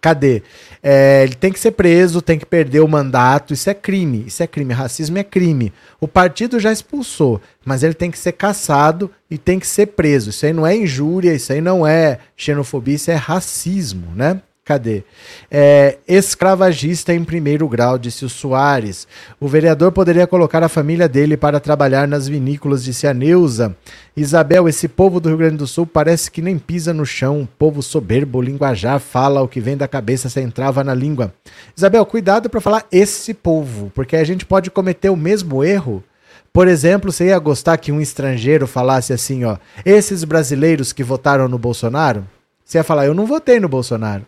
Cadê? 0.00 0.42
É, 0.82 1.22
ele 1.22 1.34
tem 1.34 1.52
que 1.52 1.60
ser 1.60 1.70
preso, 1.70 2.20
tem 2.20 2.36
que 2.36 2.44
perder 2.44 2.80
o 2.80 2.88
mandato. 2.88 3.54
Isso 3.54 3.70
é 3.70 3.74
crime. 3.74 4.24
Isso 4.26 4.42
é 4.42 4.48
crime. 4.48 4.74
Racismo 4.74 5.16
é 5.16 5.22
crime. 5.22 5.72
O 6.00 6.08
partido 6.08 6.58
já 6.58 6.72
expulsou, 6.72 7.40
mas 7.64 7.84
ele 7.84 7.94
tem 7.94 8.10
que 8.10 8.18
ser 8.18 8.32
caçado 8.32 9.08
e 9.30 9.38
tem 9.38 9.60
que 9.60 9.66
ser 9.66 9.86
preso. 9.86 10.30
Isso 10.30 10.44
aí 10.44 10.52
não 10.52 10.66
é 10.66 10.76
injúria, 10.76 11.32
isso 11.32 11.52
aí 11.52 11.60
não 11.60 11.86
é 11.86 12.18
xenofobia, 12.36 12.96
isso 12.96 13.12
é 13.12 13.14
racismo, 13.14 14.08
né? 14.16 14.42
Cadê? 14.64 15.02
É, 15.50 15.98
escravagista 16.06 17.12
em 17.12 17.24
primeiro 17.24 17.66
grau, 17.66 17.98
disse 17.98 18.24
o 18.24 18.28
Soares. 18.28 19.08
O 19.40 19.48
vereador 19.48 19.90
poderia 19.90 20.24
colocar 20.24 20.62
a 20.62 20.68
família 20.68 21.08
dele 21.08 21.36
para 21.36 21.58
trabalhar 21.58 22.06
nas 22.06 22.28
vinícolas, 22.28 22.84
disse 22.84 23.08
a 23.08 23.12
Neuza. 23.12 23.74
Isabel, 24.16 24.68
esse 24.68 24.86
povo 24.86 25.18
do 25.18 25.28
Rio 25.28 25.38
Grande 25.38 25.56
do 25.56 25.66
Sul 25.66 25.84
parece 25.84 26.30
que 26.30 26.40
nem 26.40 26.60
pisa 26.60 26.94
no 26.94 27.04
chão. 27.04 27.48
Povo 27.58 27.82
soberbo, 27.82 28.40
linguajar, 28.40 29.00
fala 29.00 29.42
o 29.42 29.48
que 29.48 29.58
vem 29.58 29.76
da 29.76 29.88
cabeça 29.88 30.28
sem 30.28 30.48
trava 30.48 30.84
na 30.84 30.94
língua. 30.94 31.34
Isabel, 31.76 32.06
cuidado 32.06 32.48
para 32.48 32.60
falar 32.60 32.86
esse 32.92 33.34
povo, 33.34 33.90
porque 33.92 34.14
a 34.14 34.22
gente 34.22 34.46
pode 34.46 34.70
cometer 34.70 35.10
o 35.10 35.16
mesmo 35.16 35.64
erro. 35.64 36.04
Por 36.52 36.68
exemplo, 36.68 37.10
você 37.10 37.26
ia 37.26 37.38
gostar 37.40 37.78
que 37.78 37.90
um 37.90 38.00
estrangeiro 38.00 38.68
falasse 38.68 39.12
assim, 39.12 39.42
ó, 39.42 39.56
esses 39.84 40.22
brasileiros 40.22 40.92
que 40.92 41.02
votaram 41.02 41.48
no 41.48 41.58
Bolsonaro? 41.58 42.24
Você 42.64 42.78
ia 42.78 42.84
falar, 42.84 43.06
eu 43.06 43.14
não 43.14 43.26
votei 43.26 43.58
no 43.58 43.68
Bolsonaro. 43.68 44.24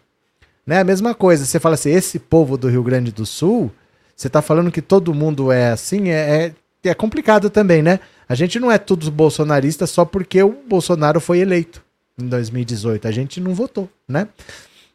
Né? 0.67 0.81
A 0.81 0.85
mesma 0.85 1.15
coisa, 1.15 1.45
você 1.45 1.61
fala 1.61 1.75
assim, 1.75 1.91
esse 1.91 2.19
povo 2.19 2.57
do 2.57 2.69
Rio 2.69 2.83
Grande 2.83 3.13
do 3.13 3.27
Sul, 3.27 3.71
você 4.17 4.29
está 4.29 4.41
falando 4.41 4.71
que 4.71 4.81
todo 4.81 5.15
mundo 5.15 5.53
é 5.53 5.71
assim, 5.71 6.09
é, 6.09 6.55
é, 6.83 6.91
é, 6.91 6.95
complicado 6.95 7.51
também, 7.51 7.83
né? 7.83 8.01
A 8.29 8.35
gente 8.35 8.59
não 8.59 8.71
é 8.71 8.79
todos 8.79 9.09
bolsonaristas 9.09 9.91
só 9.91 10.05
porque 10.05 10.43
o 10.43 10.57
Bolsonaro 10.67 11.21
foi 11.21 11.41
eleito 11.41 11.83
em 12.19 12.27
2018. 12.27 13.07
A 13.07 13.11
gente 13.11 13.41
não 13.41 13.55
votou, 13.55 13.89
né? 14.09 14.29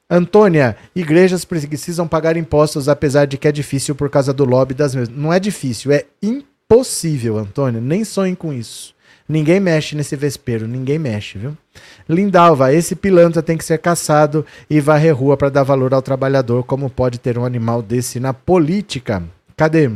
Antônia, 0.10 0.76
igrejas 0.96 1.46
precisam 1.46 2.08
pagar 2.08 2.36
impostos, 2.36 2.90
apesar 2.90 3.26
de 3.26 3.38
que 3.38 3.48
é 3.48 3.52
difícil 3.52 3.94
por 3.94 4.10
causa 4.10 4.34
do 4.34 4.44
lobby 4.44 4.74
das 4.74 4.96
mesmas. 4.96 5.16
Não 5.16 5.32
é 5.32 5.40
difícil, 5.40 5.92
é 5.92 6.06
impossível, 6.22 7.38
Antônia. 7.38 7.80
Nem 7.80 8.04
sonhe 8.04 8.36
com 8.36 8.52
isso. 8.52 8.96
Ninguém 9.28 9.60
mexe 9.60 9.96
nesse 9.96 10.16
vespeiro, 10.16 10.68
ninguém 10.68 10.98
mexe, 10.98 11.38
viu? 11.38 11.56
Lindalva, 12.08 12.74
esse 12.74 12.96
pilantra 12.96 13.44
tem 13.44 13.58
que 13.58 13.64
ser 13.64 13.78
caçado 13.78 14.46
e 14.70 14.80
varrer 14.80 15.16
rua 15.16 15.38
para 15.38 15.50
dar 15.50 15.64
valor 15.64 15.94
ao 15.94 16.02
trabalhador. 16.02 16.64
Como 16.64 16.90
pode 16.90 17.20
ter 17.20 17.38
um 17.38 17.46
animal 17.46 17.82
desse 17.82 18.20
na 18.20 18.34
política? 18.34 19.24
Cadê? 19.56 19.92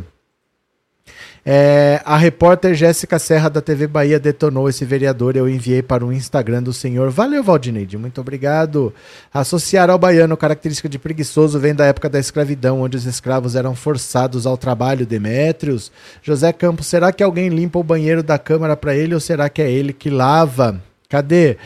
É, 1.46 2.02
a 2.06 2.16
repórter 2.16 2.74
Jéssica 2.74 3.20
Serra 3.20 3.50
da 3.50 3.60
TV 3.60 3.86
Bahia 3.86 4.18
detonou 4.18 4.70
esse 4.70 4.86
vereador. 4.86 5.36
Eu 5.36 5.50
enviei 5.50 5.82
para 5.82 6.06
o 6.06 6.14
Instagram 6.14 6.64
do 6.64 6.72
senhor. 6.72 7.10
Valeu, 7.10 7.44
Valdineide. 7.44 7.98
Muito 7.98 8.22
obrigado. 8.22 8.94
Associar 9.34 9.90
ao 9.90 10.00
baiano 10.00 10.38
característica 10.38 10.88
de 10.88 10.98
preguiçoso 10.98 11.60
vem 11.60 11.76
da 11.76 11.86
época 11.86 12.10
da 12.10 12.20
escravidão, 12.20 12.82
onde 12.82 12.96
os 12.96 13.06
escravos 13.06 13.56
eram 13.56 13.76
forçados 13.76 14.46
ao 14.46 14.58
trabalho. 14.58 15.06
Demétrios. 15.06 15.92
José 16.22 16.54
Campos, 16.54 16.88
será 16.88 17.12
que 17.12 17.24
alguém 17.24 17.50
limpa 17.50 17.78
o 17.78 17.84
banheiro 17.84 18.24
da 18.24 18.38
câmara 18.40 18.78
para 18.78 18.96
ele 18.96 19.14
ou 19.14 19.20
será 19.20 19.50
que 19.50 19.62
é 19.62 19.70
ele 19.70 19.92
que 19.92 20.10
lava? 20.10 20.82
Cadê? 21.10 21.58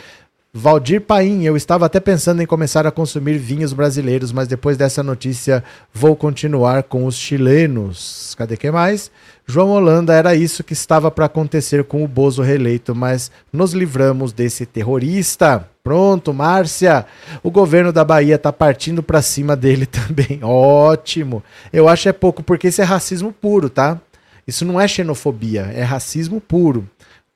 Valdir 0.53 1.01
Paim, 1.01 1.43
eu 1.43 1.57
estava 1.57 1.85
até 1.85 1.99
pensando 1.99 2.41
em 2.41 2.45
começar 2.45 2.87
a 2.87 2.91
consumir 2.91 3.37
vinhos 3.37 3.73
brasileiros, 3.73 4.31
mas 4.31 4.47
depois 4.47 4.77
dessa 4.77 5.03
notícia 5.03 5.63
vou 5.93 6.15
continuar 6.15 6.83
com 6.83 7.05
os 7.05 7.15
chilenos. 7.15 8.33
Cadê 8.37 8.55
que 8.55 8.71
mais? 8.71 9.11
João 9.45 9.69
Holanda, 9.69 10.13
era 10.13 10.35
isso 10.35 10.63
que 10.63 10.73
estava 10.73 11.11
para 11.11 11.25
acontecer 11.25 11.83
com 11.83 12.03
o 12.03 12.07
Bozo 12.07 12.41
reeleito, 12.41 12.95
mas 12.95 13.29
nos 13.51 13.73
livramos 13.73 14.31
desse 14.33 14.65
terrorista. 14.65 15.69
Pronto, 15.83 16.33
Márcia. 16.33 17.05
O 17.43 17.51
governo 17.51 17.93
da 17.93 18.03
Bahia 18.03 18.35
está 18.35 18.51
partindo 18.51 19.03
para 19.03 19.21
cima 19.21 19.55
dele 19.55 19.85
também. 19.87 20.39
Ótimo. 20.41 21.43
Eu 21.71 21.87
acho 21.87 22.09
é 22.09 22.13
pouco, 22.13 22.41
porque 22.41 22.69
isso 22.69 22.81
é 22.81 22.85
racismo 22.85 23.31
puro, 23.31 23.69
tá? 23.69 23.99
Isso 24.47 24.65
não 24.65 24.79
é 24.79 24.87
xenofobia, 24.87 25.69
é 25.73 25.83
racismo 25.83 26.39
puro. 26.39 26.87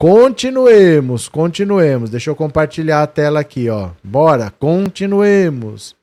Continuemos, 0.01 1.29
continuemos. 1.29 2.09
Deixa 2.09 2.31
eu 2.31 2.35
compartilhar 2.35 3.03
a 3.03 3.05
tela 3.05 3.39
aqui, 3.39 3.69
ó. 3.69 3.91
Bora, 4.03 4.49
continuemos. 4.49 5.95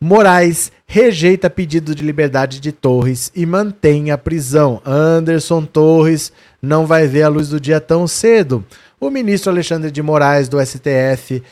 Moraes 0.00 0.70
rejeita 0.86 1.50
pedido 1.50 1.92
de 1.92 2.04
liberdade 2.04 2.60
de 2.60 2.70
Torres 2.70 3.32
e 3.34 3.44
mantém 3.44 4.12
a 4.12 4.16
prisão. 4.16 4.80
Anderson 4.86 5.64
Torres 5.64 6.32
não 6.62 6.86
vai 6.86 7.08
ver 7.08 7.24
a 7.24 7.28
luz 7.28 7.48
do 7.48 7.58
dia 7.58 7.80
tão 7.80 8.06
cedo. 8.06 8.64
O 9.00 9.10
ministro 9.10 9.50
Alexandre 9.50 9.90
de 9.90 10.00
Moraes, 10.00 10.48
do 10.48 10.64
STF, 10.64 11.42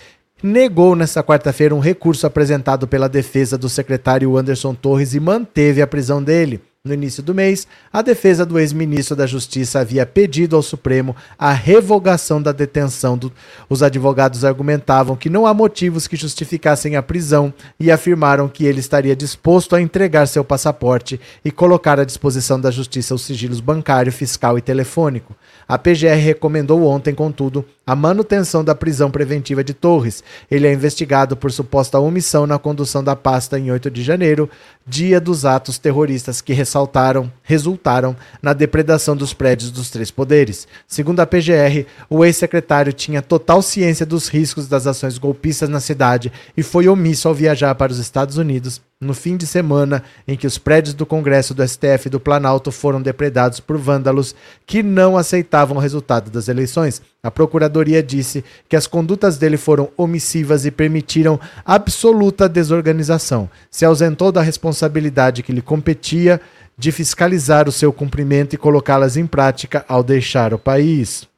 negou 0.41 0.95
nesta 0.95 1.25
quarta-feira 1.25 1.75
um 1.75 1.81
recurso 1.81 2.25
apresentado 2.25 2.87
pela 2.87 3.09
defesa 3.09 3.59
do 3.59 3.69
secretário 3.69 4.37
Anderson 4.37 4.77
Torres 4.77 5.13
e 5.13 5.19
manteve 5.19 5.83
a 5.83 5.89
prisão 5.89 6.23
dele. 6.23 6.61
No 6.83 6.95
início 6.95 7.23
do 7.23 7.35
mês, 7.35 7.67
a 7.93 8.01
defesa 8.01 8.47
do 8.47 8.59
ex-ministro 8.59 9.15
da 9.15 9.27
Justiça 9.27 9.81
havia 9.81 10.07
pedido 10.07 10.57
ao 10.57 10.63
Supremo 10.63 11.15
a 11.39 11.53
revogação 11.53 12.41
da 12.41 12.53
detenção. 12.53 13.19
Do... 13.19 13.31
Os 13.69 13.83
advogados 13.83 14.47
argumentavam 14.47 15.15
que 15.15 15.29
não 15.29 15.47
há 15.47 15.53
motivos 15.53 16.09
que 16.09 16.17
justificassem 16.17 16.97
a 16.97 17.03
prisão 17.03 17.53
e 17.79 17.91
afirmaram 17.91 18.49
que 18.49 18.65
ele 18.65 18.81
estaria 18.81 19.15
disposto 19.15 19.77
a 19.77 19.83
entregar 19.83 20.25
seu 20.25 20.43
passaporte 20.43 21.21
e 21.45 21.51
colocar 21.51 22.01
à 22.01 22.05
disposição 22.05 22.59
da 22.59 22.71
Justiça 22.71 23.15
os 23.15 23.27
sigilos 23.27 23.61
bancário, 23.61 24.11
fiscal 24.11 24.57
e 24.57 24.63
telefônico. 24.63 25.37
A 25.69 25.77
PGR 25.77 26.17
recomendou 26.17 26.87
ontem, 26.87 27.15
contudo, 27.15 27.63
a 27.87 27.95
manutenção 27.95 28.65
da 28.65 28.75
prisão 28.75 29.11
preventiva 29.11 29.63
de 29.63 29.75
Torres. 29.75 30.25
Ele 30.51 30.67
é 30.67 30.73
investigado 30.73 31.37
por 31.37 31.53
suposta 31.53 31.99
omissão 31.99 32.47
na 32.47 32.59
condução 32.59 33.05
da 33.05 33.15
pasta 33.15 33.59
em 33.59 33.71
8 33.71 33.91
de 33.91 34.03
janeiro, 34.03 34.49
dia 34.87 35.21
dos 35.21 35.45
atos 35.45 35.77
terroristas 35.77 36.41
que 36.41 36.53
ressaltaram, 36.71 37.33
resultaram 37.43 38.17
na 38.41 38.53
depredação 38.53 39.17
dos 39.17 39.35
prédios 39.35 39.73
dos 39.73 39.91
três 39.91 40.11
poderes. 40.11 40.69
Segundo 40.87 41.19
a 41.19 41.27
PGR, 41.27 41.87
o 42.09 42.25
ex-secretário 42.25 42.93
tinha 42.93 43.21
total 43.21 43.61
ciência 43.61 44.07
dos 44.07 44.29
riscos 44.29 44.69
das 44.69 44.87
ações 44.87 45.19
golpistas 45.19 45.69
na 45.69 45.81
cidade 45.81 46.33
e 46.57 46.63
foi 46.63 46.89
omisso 46.89 47.27
ao 47.27 47.35
viajar 47.35 47.75
para 47.75 47.91
os 47.91 47.99
Estados 47.99 48.37
Unidos 48.37 48.81
no 49.01 49.15
fim 49.15 49.35
de 49.35 49.47
semana 49.47 50.03
em 50.29 50.37
que 50.37 50.47
os 50.47 50.59
prédios 50.59 50.93
do 50.93 51.07
Congresso, 51.07 51.55
do 51.55 51.67
STF 51.67 52.07
e 52.07 52.11
do 52.11 52.21
Planalto 52.21 52.71
foram 52.71 53.01
depredados 53.01 53.59
por 53.59 53.79
vândalos 53.79 54.35
que 54.67 54.83
não 54.83 55.17
aceitavam 55.17 55.79
o 55.79 55.81
resultado 55.81 56.31
das 56.31 56.49
eleições. 56.49 57.01
A 57.23 57.31
Procuradoria 57.31 58.03
disse 58.03 58.45
que 58.69 58.77
as 58.77 58.87
condutas 58.87 59.39
dele 59.39 59.57
foram 59.57 59.89
omissivas 59.97 60.67
e 60.67 60.71
permitiram 60.71 61.41
absoluta 61.65 62.47
desorganização. 62.47 63.49
Se 63.71 63.87
ausentou 63.87 64.31
da 64.31 64.43
responsabilidade 64.43 65.43
que 65.43 65.53
lhe 65.53 65.63
competia 65.63 66.39
de 66.77 66.93
fiscalizar 66.93 67.71
o 67.71 67.73
seu 67.73 67.95
cumprimento 67.95 68.53
e 68.53 68.59
colocá-las 68.59 69.17
em 69.17 69.27
prática 69.27 69.83
ao 69.89 70.03
deixar 70.03 70.53
o 70.53 70.59
país. 70.59 71.30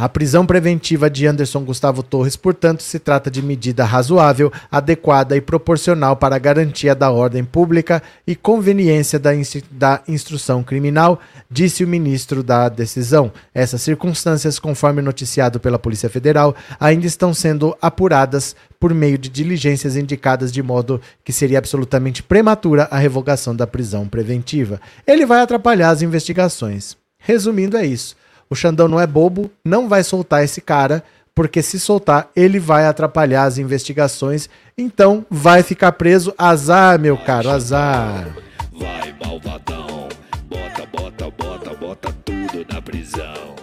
A 0.00 0.08
prisão 0.08 0.46
preventiva 0.46 1.10
de 1.10 1.26
Anderson 1.26 1.62
Gustavo 1.62 2.02
Torres, 2.02 2.34
portanto, 2.34 2.82
se 2.82 2.98
trata 2.98 3.30
de 3.30 3.42
medida 3.42 3.84
razoável, 3.84 4.50
adequada 4.72 5.36
e 5.36 5.42
proporcional 5.42 6.16
para 6.16 6.36
a 6.36 6.38
garantia 6.38 6.94
da 6.94 7.10
ordem 7.10 7.44
pública 7.44 8.02
e 8.26 8.34
conveniência 8.34 9.18
da, 9.18 9.32
da 9.70 10.00
instrução 10.08 10.62
criminal, 10.62 11.20
disse 11.50 11.84
o 11.84 11.86
ministro 11.86 12.42
da 12.42 12.70
decisão. 12.70 13.30
Essas 13.52 13.82
circunstâncias, 13.82 14.58
conforme 14.58 15.02
noticiado 15.02 15.60
pela 15.60 15.78
Polícia 15.78 16.08
Federal, 16.08 16.56
ainda 16.80 17.06
estão 17.06 17.34
sendo 17.34 17.76
apuradas 17.82 18.56
por 18.80 18.94
meio 18.94 19.18
de 19.18 19.28
diligências 19.28 19.96
indicadas 19.96 20.50
de 20.50 20.62
modo 20.62 20.98
que 21.22 21.30
seria 21.30 21.58
absolutamente 21.58 22.22
prematura 22.22 22.88
a 22.90 22.96
revogação 22.96 23.54
da 23.54 23.66
prisão 23.66 24.08
preventiva. 24.08 24.80
Ele 25.06 25.26
vai 25.26 25.42
atrapalhar 25.42 25.90
as 25.90 26.00
investigações. 26.00 26.96
Resumindo, 27.18 27.76
é 27.76 27.84
isso. 27.84 28.16
O 28.52 28.56
Xandão 28.56 28.88
não 28.88 28.98
é 28.98 29.06
bobo, 29.06 29.48
não 29.64 29.88
vai 29.88 30.02
soltar 30.02 30.42
esse 30.42 30.60
cara, 30.60 31.04
porque 31.32 31.62
se 31.62 31.78
soltar, 31.78 32.28
ele 32.34 32.58
vai 32.58 32.84
atrapalhar 32.84 33.44
as 33.44 33.58
investigações. 33.58 34.50
Então, 34.76 35.24
vai 35.30 35.62
ficar 35.62 35.92
preso. 35.92 36.34
Azar, 36.36 36.98
meu 36.98 37.16
caro, 37.16 37.48
azar. 37.48 38.26
vai 38.72 39.14
malvadão. 39.24 40.08
Bota, 40.48 40.86
bota, 40.92 41.30
bota, 41.30 41.74
bota 41.76 42.12
tudo 42.24 42.66
na 42.72 42.82
prisão. 42.82 43.54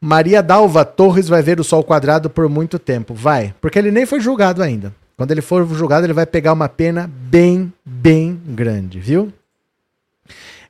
Maria 0.00 0.40
Dalva 0.40 0.84
Torres 0.84 1.28
vai 1.28 1.42
ver 1.42 1.58
o 1.58 1.64
sol 1.64 1.82
quadrado 1.82 2.30
por 2.30 2.48
muito 2.48 2.78
tempo. 2.78 3.12
Vai, 3.12 3.52
porque 3.60 3.76
ele 3.76 3.90
nem 3.90 4.06
foi 4.06 4.20
julgado 4.20 4.62
ainda. 4.62 4.94
Quando 5.16 5.32
ele 5.32 5.42
for 5.42 5.66
julgado, 5.66 6.06
ele 6.06 6.12
vai 6.12 6.26
pegar 6.26 6.52
uma 6.52 6.68
pena 6.68 7.10
bem, 7.12 7.72
bem 7.84 8.40
grande, 8.46 9.00
viu? 9.00 9.32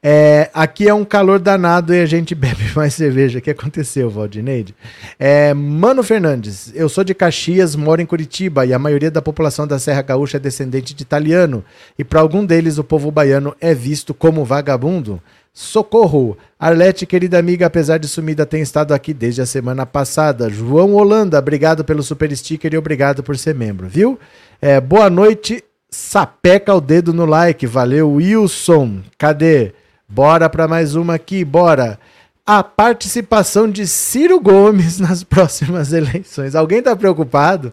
É, 0.03 0.48
aqui 0.55 0.88
é 0.88 0.94
um 0.94 1.05
calor 1.05 1.38
danado 1.38 1.94
e 1.94 2.01
a 2.01 2.07
gente 2.07 2.34
bebe 2.36 2.72
mais 2.74 2.94
cerveja. 2.94 3.38
O 3.38 3.42
que 3.42 3.51
aconteceu, 3.51 4.09
Valdineide? 4.09 4.74
É, 5.18 5.53
Mano 5.53 6.03
Fernandes, 6.03 6.72
eu 6.74 6.88
sou 6.88 7.05
de 7.05 7.14
Caxias, 7.14 7.76
moro 7.76 8.01
em 8.01 8.07
Curitiba 8.07 8.64
e 8.64 8.72
a 8.72 8.78
maioria 8.78 9.11
da 9.11 9.20
população 9.20 9.66
da 9.66 9.78
Serra 9.78 10.03
Gaúcha 10.03 10.38
é 10.38 10.40
descendente 10.40 10.94
de 10.94 11.03
italiano. 11.03 11.62
E 11.98 12.05
para 12.05 12.20
algum 12.20 12.44
deles, 12.44 12.78
o 12.78 12.84
povo 12.84 13.11
baiano 13.11 13.55
é 13.61 13.74
visto 13.74 14.14
como 14.14 14.44
vagabundo. 14.44 15.20
Socorro! 15.53 16.38
Arlete, 16.59 17.05
querida 17.05 17.38
amiga, 17.38 17.66
apesar 17.66 17.98
de 17.98 18.07
sumida, 18.07 18.46
tem 18.46 18.62
estado 18.62 18.94
aqui 18.94 19.12
desde 19.12 19.42
a 19.42 19.46
semana 19.46 19.84
passada. 19.84 20.48
João 20.48 20.94
Holanda, 20.94 21.38
obrigado 21.38 21.84
pelo 21.84 22.03
super 22.03 22.34
sticker 22.34 22.72
e 22.72 22.78
obrigado 22.78 23.22
por 23.22 23.36
ser 23.36 23.55
membro, 23.55 23.88
viu? 23.88 24.18
É, 24.62 24.80
boa 24.80 25.11
noite, 25.11 25.62
sapeca 25.90 26.72
o 26.72 26.80
dedo 26.80 27.12
no 27.12 27.26
like, 27.26 27.66
valeu, 27.66 28.12
Wilson. 28.12 29.01
Cadê? 29.18 29.72
Bora 30.13 30.51
para 30.51 30.67
mais 30.67 30.97
uma 30.97 31.15
aqui, 31.15 31.45
bora. 31.45 31.97
A 32.45 32.65
participação 32.65 33.71
de 33.71 33.87
Ciro 33.87 34.41
Gomes 34.41 34.99
nas 35.01 35.23
próximas 35.23 35.93
eleições. 35.93 36.57
Alguém 36.57 36.81
está 36.81 36.97
preocupado? 36.97 37.73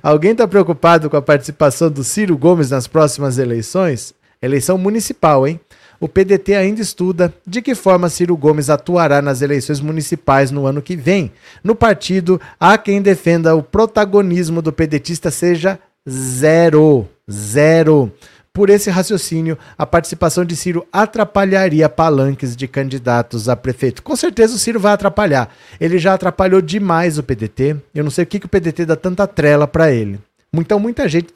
Alguém 0.00 0.30
está 0.30 0.46
preocupado 0.46 1.10
com 1.10 1.16
a 1.16 1.22
participação 1.22 1.90
do 1.90 2.04
Ciro 2.04 2.38
Gomes 2.38 2.70
nas 2.70 2.86
próximas 2.86 3.38
eleições? 3.38 4.14
Eleição 4.40 4.78
municipal, 4.78 5.48
hein? 5.48 5.58
O 5.98 6.06
PDT 6.06 6.54
ainda 6.54 6.80
estuda 6.80 7.34
de 7.44 7.60
que 7.60 7.74
forma 7.74 8.08
Ciro 8.08 8.36
Gomes 8.36 8.70
atuará 8.70 9.20
nas 9.20 9.42
eleições 9.42 9.80
municipais 9.80 10.52
no 10.52 10.66
ano 10.66 10.80
que 10.80 10.94
vem. 10.94 11.32
No 11.62 11.74
partido, 11.74 12.40
há 12.58 12.78
quem 12.78 13.02
defenda 13.02 13.52
o 13.56 13.64
protagonismo 13.64 14.62
do 14.62 14.72
pedetista 14.72 15.28
seja 15.28 15.76
zero. 16.08 17.08
Zero. 17.28 18.12
Por 18.54 18.70
esse 18.70 18.88
raciocínio, 18.88 19.58
a 19.76 19.84
participação 19.84 20.44
de 20.44 20.54
Ciro 20.54 20.86
atrapalharia 20.92 21.88
palanques 21.88 22.54
de 22.54 22.68
candidatos 22.68 23.48
a 23.48 23.56
prefeito. 23.56 24.00
Com 24.00 24.14
certeza 24.14 24.54
o 24.54 24.58
Ciro 24.58 24.78
vai 24.78 24.92
atrapalhar. 24.92 25.52
Ele 25.80 25.98
já 25.98 26.14
atrapalhou 26.14 26.62
demais 26.62 27.18
o 27.18 27.24
PDT. 27.24 27.76
Eu 27.92 28.04
não 28.04 28.12
sei 28.12 28.22
o 28.22 28.26
que, 28.28 28.38
que 28.38 28.46
o 28.46 28.48
PDT 28.48 28.86
dá 28.86 28.94
tanta 28.94 29.26
trela 29.26 29.66
para 29.66 29.90
ele. 29.90 30.20
Então 30.52 30.78
muita 30.78 31.08
gente 31.08 31.34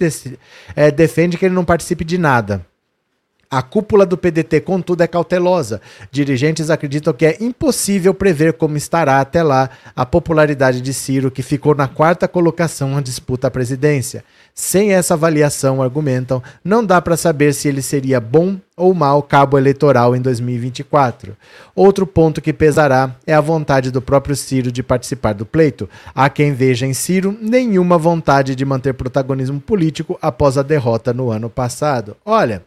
é, 0.76 0.92
defende 0.92 1.36
que 1.36 1.44
ele 1.44 1.56
não 1.56 1.64
participe 1.64 2.04
de 2.04 2.16
nada. 2.16 2.64
A 3.50 3.62
cúpula 3.62 4.04
do 4.04 4.18
PDT, 4.18 4.60
contudo, 4.60 5.02
é 5.02 5.06
cautelosa. 5.06 5.80
Dirigentes 6.10 6.68
acreditam 6.68 7.14
que 7.14 7.24
é 7.24 7.38
impossível 7.40 8.12
prever 8.12 8.52
como 8.52 8.76
estará 8.76 9.20
até 9.20 9.42
lá 9.42 9.70
a 9.96 10.04
popularidade 10.04 10.82
de 10.82 10.92
Ciro, 10.92 11.30
que 11.30 11.42
ficou 11.42 11.74
na 11.74 11.88
quarta 11.88 12.28
colocação 12.28 12.90
na 12.90 13.00
disputa 13.00 13.48
à 13.48 13.50
presidência. 13.50 14.22
Sem 14.54 14.92
essa 14.92 15.14
avaliação, 15.14 15.80
argumentam, 15.82 16.42
não 16.62 16.84
dá 16.84 17.00
para 17.00 17.16
saber 17.16 17.54
se 17.54 17.68
ele 17.68 17.80
seria 17.80 18.20
bom 18.20 18.58
ou 18.76 18.92
mau 18.92 19.22
cabo 19.22 19.56
eleitoral 19.56 20.14
em 20.14 20.20
2024. 20.20 21.34
Outro 21.74 22.06
ponto 22.06 22.42
que 22.42 22.52
pesará 22.52 23.16
é 23.26 23.32
a 23.32 23.40
vontade 23.40 23.90
do 23.90 24.02
próprio 24.02 24.36
Ciro 24.36 24.70
de 24.70 24.82
participar 24.82 25.32
do 25.32 25.46
pleito. 25.46 25.88
Há 26.14 26.28
quem 26.28 26.52
veja 26.52 26.84
em 26.84 26.92
Ciro 26.92 27.34
nenhuma 27.40 27.96
vontade 27.96 28.54
de 28.54 28.64
manter 28.66 28.92
protagonismo 28.92 29.58
político 29.58 30.18
após 30.20 30.58
a 30.58 30.62
derrota 30.62 31.14
no 31.14 31.30
ano 31.30 31.48
passado. 31.48 32.14
Olha. 32.26 32.62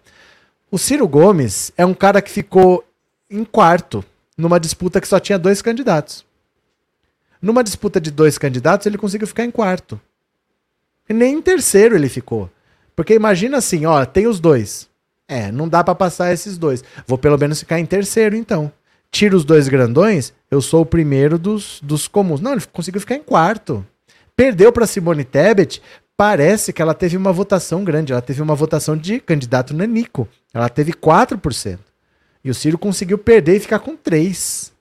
O 0.73 0.77
Ciro 0.77 1.05
Gomes 1.05 1.73
é 1.75 1.85
um 1.85 1.93
cara 1.93 2.21
que 2.21 2.31
ficou 2.31 2.81
em 3.29 3.43
quarto 3.43 4.05
numa 4.37 4.57
disputa 4.57 5.01
que 5.01 5.07
só 5.07 5.19
tinha 5.19 5.37
dois 5.37 5.61
candidatos. 5.61 6.25
Numa 7.41 7.61
disputa 7.61 7.99
de 7.99 8.09
dois 8.09 8.37
candidatos, 8.37 8.87
ele 8.87 8.97
conseguiu 8.97 9.27
ficar 9.27 9.43
em 9.43 9.51
quarto. 9.51 9.99
E 11.09 11.13
nem 11.13 11.35
em 11.35 11.41
terceiro 11.41 11.93
ele 11.93 12.07
ficou. 12.07 12.49
Porque 12.95 13.13
imagina 13.13 13.57
assim, 13.57 13.85
ó, 13.85 14.05
tem 14.05 14.27
os 14.27 14.39
dois. 14.39 14.87
É, 15.27 15.51
não 15.51 15.67
dá 15.67 15.83
para 15.83 15.93
passar 15.93 16.31
esses 16.31 16.57
dois. 16.57 16.81
Vou 17.05 17.17
pelo 17.17 17.37
menos 17.37 17.59
ficar 17.59 17.77
em 17.77 17.85
terceiro, 17.85 18.33
então. 18.37 18.71
Tira 19.11 19.35
os 19.35 19.43
dois 19.43 19.67
grandões, 19.67 20.31
eu 20.49 20.61
sou 20.61 20.83
o 20.83 20.85
primeiro 20.85 21.37
dos, 21.37 21.81
dos 21.83 22.07
comuns. 22.07 22.39
Não, 22.39 22.53
ele 22.53 22.63
conseguiu 22.71 23.01
ficar 23.01 23.15
em 23.15 23.23
quarto. 23.23 23.85
Perdeu 24.37 24.71
para 24.71 24.87
Simone 24.87 25.25
Tebet 25.25 25.81
parece 26.21 26.71
que 26.71 26.83
ela 26.83 26.93
teve 26.93 27.17
uma 27.17 27.33
votação 27.33 27.83
grande. 27.83 28.11
Ela 28.11 28.21
teve 28.21 28.43
uma 28.43 28.53
votação 28.53 28.95
de 28.95 29.19
candidato 29.19 29.73
nanico. 29.73 30.27
Ela 30.53 30.69
teve 30.69 30.93
4%. 30.93 31.79
E 32.43 32.51
o 32.51 32.53
Ciro 32.53 32.77
conseguiu 32.77 33.17
perder 33.17 33.55
e 33.55 33.59
ficar 33.59 33.79
com 33.79 33.97
3%. 33.97 34.71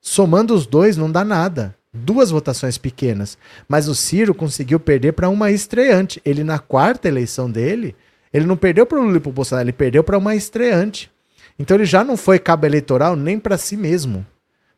Somando 0.00 0.54
os 0.54 0.64
dois, 0.64 0.96
não 0.96 1.12
dá 1.12 1.22
nada. 1.22 1.76
Duas 1.92 2.30
votações 2.30 2.78
pequenas. 2.78 3.36
Mas 3.68 3.88
o 3.88 3.94
Ciro 3.94 4.34
conseguiu 4.34 4.80
perder 4.80 5.12
para 5.12 5.28
uma 5.28 5.50
estreante. 5.50 6.18
Ele, 6.24 6.42
na 6.42 6.58
quarta 6.58 7.08
eleição 7.08 7.50
dele, 7.50 7.94
ele 8.32 8.46
não 8.46 8.56
perdeu 8.56 8.86
para 8.86 8.98
o 8.98 9.02
Lula 9.02 9.18
e 9.18 9.20
para 9.20 9.28
o 9.28 9.34
Bolsonaro, 9.34 9.66
ele 9.66 9.72
perdeu 9.72 10.02
para 10.02 10.16
uma 10.16 10.34
estreante. 10.34 11.10
Então 11.58 11.76
ele 11.76 11.84
já 11.84 12.02
não 12.02 12.16
foi 12.16 12.38
cabo 12.38 12.64
eleitoral 12.64 13.16
nem 13.16 13.38
para 13.38 13.58
si 13.58 13.76
mesmo, 13.76 14.26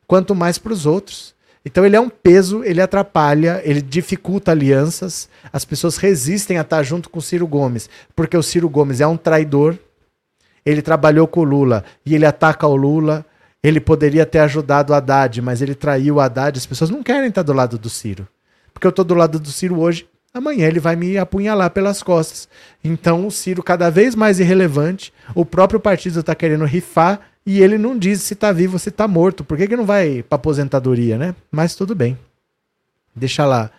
quanto 0.04 0.34
mais 0.34 0.58
para 0.58 0.72
os 0.72 0.84
outros. 0.84 1.35
Então 1.66 1.84
ele 1.84 1.96
é 1.96 2.00
um 2.00 2.08
peso, 2.08 2.62
ele 2.62 2.80
atrapalha, 2.80 3.60
ele 3.64 3.82
dificulta 3.82 4.52
alianças. 4.52 5.28
As 5.52 5.64
pessoas 5.64 5.96
resistem 5.96 6.58
a 6.58 6.60
estar 6.60 6.80
junto 6.84 7.10
com 7.10 7.18
o 7.18 7.22
Ciro 7.22 7.44
Gomes, 7.44 7.90
porque 8.14 8.36
o 8.36 8.42
Ciro 8.42 8.68
Gomes 8.68 9.00
é 9.00 9.06
um 9.06 9.16
traidor. 9.16 9.76
Ele 10.64 10.80
trabalhou 10.80 11.26
com 11.26 11.40
o 11.40 11.44
Lula 11.44 11.84
e 12.04 12.14
ele 12.14 12.24
ataca 12.24 12.68
o 12.68 12.76
Lula. 12.76 13.26
Ele 13.64 13.80
poderia 13.80 14.24
ter 14.24 14.38
ajudado 14.38 14.92
o 14.92 14.94
Haddad, 14.94 15.42
mas 15.42 15.60
ele 15.60 15.74
traiu 15.74 16.14
o 16.14 16.20
Haddad. 16.20 16.56
As 16.56 16.66
pessoas 16.66 16.88
não 16.88 17.02
querem 17.02 17.30
estar 17.30 17.42
do 17.42 17.52
lado 17.52 17.76
do 17.76 17.90
Ciro. 17.90 18.28
Porque 18.72 18.86
eu 18.86 18.90
estou 18.90 19.04
do 19.04 19.14
lado 19.14 19.40
do 19.40 19.48
Ciro 19.48 19.80
hoje, 19.80 20.06
amanhã 20.32 20.68
ele 20.68 20.78
vai 20.78 20.94
me 20.94 21.18
apunhalar 21.18 21.70
pelas 21.70 22.00
costas. 22.00 22.48
Então 22.84 23.26
o 23.26 23.30
Ciro 23.32 23.60
cada 23.60 23.90
vez 23.90 24.14
mais 24.14 24.38
irrelevante. 24.38 25.12
O 25.34 25.44
próprio 25.44 25.80
partido 25.80 26.20
está 26.20 26.32
querendo 26.32 26.64
rifar 26.64 27.20
e 27.46 27.62
ele 27.62 27.78
não 27.78 27.96
diz 27.96 28.22
se 28.22 28.34
tá 28.34 28.50
vivo 28.50 28.72
ou 28.72 28.78
se 28.78 28.90
tá 28.90 29.06
morto. 29.06 29.44
Por 29.44 29.56
que, 29.56 29.68
que 29.68 29.76
não 29.76 29.86
vai 29.86 30.24
pra 30.24 30.34
aposentadoria, 30.34 31.16
né? 31.16 31.34
Mas 31.50 31.76
tudo 31.76 31.94
bem. 31.94 32.18
Deixa 33.14 33.46
lá. 33.46 33.70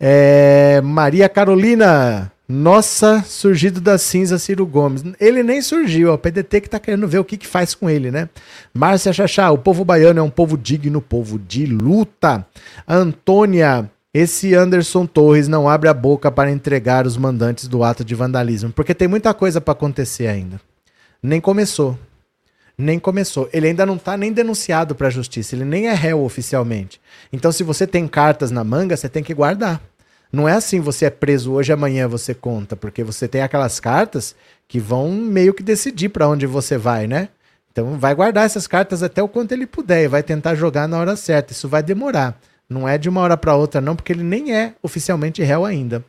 É, 0.00 0.80
Maria 0.80 1.28
Carolina. 1.28 2.32
Nossa, 2.48 3.22
surgido 3.22 3.80
da 3.80 3.96
cinza 3.96 4.36
Ciro 4.36 4.66
Gomes. 4.66 5.04
Ele 5.20 5.40
nem 5.40 5.62
surgiu, 5.62 6.08
é 6.08 6.12
o 6.12 6.18
PDT 6.18 6.62
que 6.62 6.70
tá 6.70 6.80
querendo 6.80 7.06
ver 7.06 7.20
o 7.20 7.24
que, 7.24 7.36
que 7.36 7.46
faz 7.46 7.76
com 7.76 7.88
ele, 7.88 8.10
né? 8.10 8.28
Márcia 8.74 9.12
Chachá, 9.12 9.52
o 9.52 9.58
povo 9.58 9.84
baiano 9.84 10.18
é 10.18 10.22
um 10.22 10.30
povo 10.30 10.58
digno, 10.58 11.00
povo 11.00 11.38
de 11.38 11.64
luta. 11.64 12.44
Antônia, 12.88 13.88
esse 14.12 14.52
Anderson 14.52 15.06
Torres 15.06 15.46
não 15.46 15.68
abre 15.68 15.88
a 15.88 15.94
boca 15.94 16.28
para 16.28 16.50
entregar 16.50 17.06
os 17.06 17.16
mandantes 17.16 17.68
do 17.68 17.84
ato 17.84 18.04
de 18.04 18.16
vandalismo, 18.16 18.72
porque 18.72 18.96
tem 18.96 19.06
muita 19.06 19.32
coisa 19.32 19.60
para 19.60 19.70
acontecer 19.70 20.26
ainda. 20.26 20.60
Nem 21.22 21.40
começou 21.40 21.96
nem 22.80 22.98
começou. 22.98 23.48
Ele 23.52 23.68
ainda 23.68 23.84
não 23.86 23.96
está 23.96 24.16
nem 24.16 24.32
denunciado 24.32 24.94
para 24.94 25.08
a 25.08 25.10
justiça, 25.10 25.54
ele 25.54 25.64
nem 25.64 25.88
é 25.88 25.94
réu 25.94 26.24
oficialmente. 26.24 27.00
Então, 27.32 27.52
se 27.52 27.62
você 27.62 27.86
tem 27.86 28.08
cartas 28.08 28.50
na 28.50 28.64
manga, 28.64 28.96
você 28.96 29.08
tem 29.08 29.22
que 29.22 29.34
guardar. 29.34 29.80
Não 30.32 30.48
é 30.48 30.52
assim, 30.52 30.80
você 30.80 31.06
é 31.06 31.10
preso 31.10 31.52
hoje, 31.52 31.72
amanhã 31.72 32.06
você 32.06 32.32
conta, 32.32 32.76
porque 32.76 33.02
você 33.02 33.26
tem 33.26 33.42
aquelas 33.42 33.80
cartas 33.80 34.34
que 34.68 34.78
vão 34.78 35.10
meio 35.10 35.52
que 35.52 35.62
decidir 35.62 36.08
para 36.08 36.28
onde 36.28 36.46
você 36.46 36.78
vai, 36.78 37.06
né? 37.06 37.28
Então, 37.72 37.98
vai 37.98 38.14
guardar 38.14 38.46
essas 38.46 38.66
cartas 38.66 39.02
até 39.02 39.22
o 39.22 39.28
quanto 39.28 39.52
ele 39.52 39.66
puder 39.66 40.04
e 40.04 40.08
vai 40.08 40.22
tentar 40.22 40.54
jogar 40.54 40.88
na 40.88 40.98
hora 40.98 41.16
certa. 41.16 41.52
Isso 41.52 41.68
vai 41.68 41.82
demorar. 41.82 42.40
Não 42.68 42.88
é 42.88 42.96
de 42.96 43.08
uma 43.08 43.20
hora 43.20 43.36
para 43.36 43.56
outra, 43.56 43.80
não, 43.80 43.96
porque 43.96 44.12
ele 44.12 44.22
nem 44.22 44.54
é 44.54 44.74
oficialmente 44.80 45.42
réu 45.42 45.64
ainda. 45.64 46.04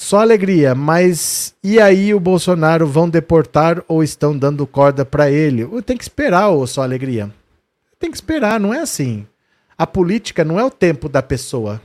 Só 0.00 0.20
alegria, 0.20 0.76
mas 0.76 1.56
e 1.60 1.80
aí 1.80 2.14
o 2.14 2.20
Bolsonaro 2.20 2.86
vão 2.86 3.10
deportar 3.10 3.82
ou 3.88 4.00
estão 4.00 4.38
dando 4.38 4.64
corda 4.64 5.04
para 5.04 5.28
ele? 5.28 5.66
Tem 5.82 5.96
que 5.96 6.04
esperar, 6.04 6.50
ou 6.50 6.64
só 6.68 6.82
alegria. 6.84 7.34
Tem 7.98 8.08
que 8.08 8.16
esperar, 8.16 8.60
não 8.60 8.72
é 8.72 8.78
assim. 8.78 9.26
A 9.76 9.88
política 9.88 10.44
não 10.44 10.56
é 10.56 10.64
o 10.64 10.70
tempo 10.70 11.08
da 11.08 11.20
pessoa. 11.20 11.82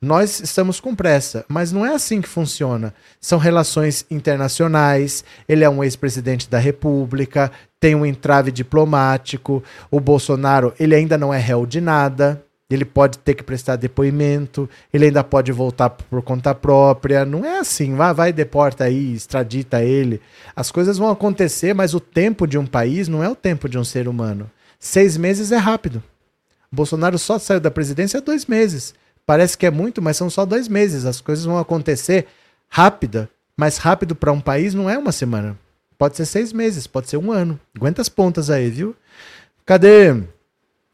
Nós 0.00 0.40
estamos 0.40 0.80
com 0.80 0.94
pressa, 0.94 1.44
mas 1.48 1.70
não 1.70 1.84
é 1.84 1.94
assim 1.94 2.22
que 2.22 2.28
funciona. 2.28 2.94
São 3.20 3.38
relações 3.38 4.06
internacionais, 4.10 5.22
ele 5.46 5.62
é 5.62 5.68
um 5.68 5.84
ex-presidente 5.84 6.48
da 6.48 6.58
República, 6.58 7.52
tem 7.78 7.94
um 7.94 8.06
entrave 8.06 8.50
diplomático, 8.50 9.62
o 9.90 10.00
Bolsonaro, 10.00 10.72
ele 10.80 10.94
ainda 10.94 11.18
não 11.18 11.32
é 11.32 11.38
réu 11.38 11.66
de 11.66 11.78
nada, 11.78 12.42
ele 12.70 12.84
pode 12.84 13.18
ter 13.18 13.34
que 13.34 13.42
prestar 13.42 13.76
depoimento, 13.76 14.68
ele 14.92 15.06
ainda 15.06 15.24
pode 15.24 15.50
voltar 15.52 15.88
por 15.88 16.22
conta 16.22 16.54
própria. 16.54 17.24
Não 17.24 17.44
é 17.44 17.58
assim, 17.60 17.94
vai, 17.94 18.12
vai, 18.12 18.32
deporta 18.32 18.84
aí, 18.84 19.14
extradita 19.14 19.82
ele. 19.82 20.20
As 20.54 20.70
coisas 20.70 20.98
vão 20.98 21.08
acontecer, 21.08 21.74
mas 21.74 21.94
o 21.94 22.00
tempo 22.00 22.46
de 22.46 22.58
um 22.58 22.66
país 22.66 23.08
não 23.08 23.24
é 23.24 23.28
o 23.28 23.34
tempo 23.34 23.68
de 23.68 23.78
um 23.78 23.84
ser 23.84 24.06
humano. 24.06 24.50
Seis 24.78 25.16
meses 25.16 25.50
é 25.50 25.56
rápido. 25.56 26.02
Bolsonaro 26.70 27.18
só 27.18 27.38
saiu 27.38 27.60
da 27.60 27.70
presidência 27.70 28.18
há 28.18 28.20
dois 28.20 28.44
meses. 28.44 28.94
Parece 29.24 29.56
que 29.56 29.64
é 29.64 29.70
muito, 29.70 30.02
mas 30.02 30.18
são 30.18 30.28
só 30.28 30.44
dois 30.44 30.68
meses. 30.68 31.06
As 31.06 31.20
coisas 31.22 31.46
vão 31.46 31.58
acontecer 31.58 32.26
rápida, 32.68 33.30
mas 33.56 33.78
rápido 33.78 34.14
para 34.14 34.32
um 34.32 34.40
país 34.40 34.74
não 34.74 34.90
é 34.90 34.98
uma 34.98 35.12
semana. 35.12 35.58
Pode 35.96 36.16
ser 36.16 36.26
seis 36.26 36.52
meses, 36.52 36.86
pode 36.86 37.08
ser 37.08 37.16
um 37.16 37.32
ano. 37.32 37.58
Aguenta 37.74 38.02
as 38.02 38.10
pontas 38.10 38.50
aí, 38.50 38.70
viu? 38.70 38.94
Cadê? 39.64 40.22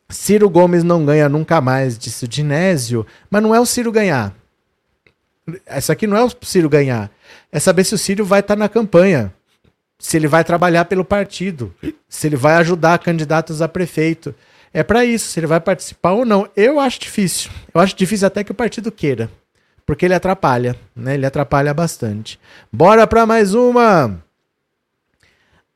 Ciro 0.09 0.48
Gomes 0.48 0.84
não 0.84 1.05
ganha 1.05 1.28
nunca 1.28 1.61
mais, 1.61 1.98
disse 1.98 2.24
o 2.24 2.28
Dinésio. 2.28 3.07
Mas 3.30 3.42
não 3.42 3.55
é 3.55 3.61
o 3.61 3.66
Ciro 3.66 3.90
ganhar. 3.90 4.34
Essa 5.66 5.92
aqui 5.92 6.07
não 6.07 6.16
é 6.16 6.24
o 6.24 6.30
Ciro 6.42 6.68
ganhar. 6.68 7.11
É 7.50 7.59
saber 7.59 7.84
se 7.84 7.94
o 7.94 7.98
Ciro 7.98 8.24
vai 8.24 8.40
estar 8.40 8.55
tá 8.55 8.59
na 8.59 8.68
campanha. 8.68 9.32
Se 9.98 10.16
ele 10.16 10.28
vai 10.28 10.44
trabalhar 10.44 10.84
pelo 10.86 11.05
partido. 11.05 11.74
Se 12.09 12.26
ele 12.26 12.36
vai 12.36 12.55
ajudar 12.57 12.98
candidatos 12.98 13.62
a 13.62 13.68
prefeito. 13.68 14.34
É 14.72 14.82
para 14.82 15.05
isso, 15.05 15.28
se 15.28 15.38
ele 15.38 15.46
vai 15.46 15.61
participar 15.61 16.12
ou 16.12 16.24
não. 16.24 16.48
Eu 16.57 16.80
acho 16.80 17.00
difícil. 17.00 17.50
Eu 17.72 17.80
acho 17.80 17.96
difícil 17.96 18.26
até 18.26 18.42
que 18.42 18.50
o 18.50 18.55
partido 18.55 18.90
queira. 18.90 19.30
Porque 19.86 20.05
ele 20.05 20.14
atrapalha, 20.14 20.76
né? 20.96 21.14
Ele 21.14 21.26
atrapalha 21.26 21.72
bastante. 21.72 22.40
Bora 22.72 23.07
para 23.07 23.26
mais 23.26 23.55
uma. 23.55 24.18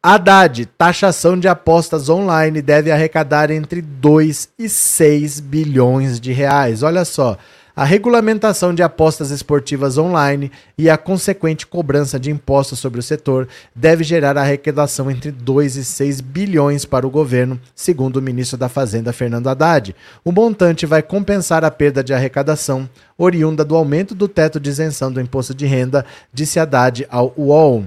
Haddad, 0.01 0.65
taxação 0.79 1.37
de 1.37 1.49
apostas 1.49 2.09
online 2.09 2.63
deve 2.63 2.93
arrecadar 2.93 3.51
entre 3.51 3.83
2 3.83 4.51
e 4.57 4.69
6 4.69 5.41
bilhões 5.41 6.21
de 6.21 6.33
reais. 6.33 6.85
Olha 6.85 7.05
só, 7.05 7.37
a 7.75 7.83
regulamentação 7.83 8.73
de 8.73 8.81
apostas 8.81 9.33
esportivas 9.33 9.99
online 9.99 10.53
e 10.79 10.89
a 10.89 10.97
consequente 10.97 11.67
cobrança 11.67 12.19
de 12.19 12.31
impostos 12.31 12.79
sobre 12.79 13.01
o 13.01 13.03
setor 13.03 13.49
deve 13.75 14.05
gerar 14.05 14.39
arrecadação 14.39 15.11
entre 15.11 15.33
2 15.33 15.75
e 15.75 15.85
6 15.85 16.21
bilhões 16.21 16.85
para 16.85 17.05
o 17.05 17.11
governo, 17.11 17.61
segundo 17.75 18.19
o 18.19 18.23
ministro 18.23 18.57
da 18.57 18.69
Fazenda 18.69 19.13
Fernando 19.13 19.49
Haddad. 19.49 19.97
O 20.25 20.31
montante 20.31 20.87
vai 20.87 21.03
compensar 21.03 21.65
a 21.65 21.73
perda 21.73 22.05
de 22.05 22.15
arrecadação 22.15 22.89
oriunda 23.19 23.65
do 23.65 23.75
aumento 23.75 24.15
do 24.15 24.29
teto 24.29 24.61
de 24.61 24.71
isenção 24.71 25.11
do 25.11 25.21
imposto 25.21 25.53
de 25.53 25.67
renda, 25.67 26.07
disse 26.33 26.61
Haddad 26.61 27.05
ao 27.11 27.35
UOL. 27.37 27.85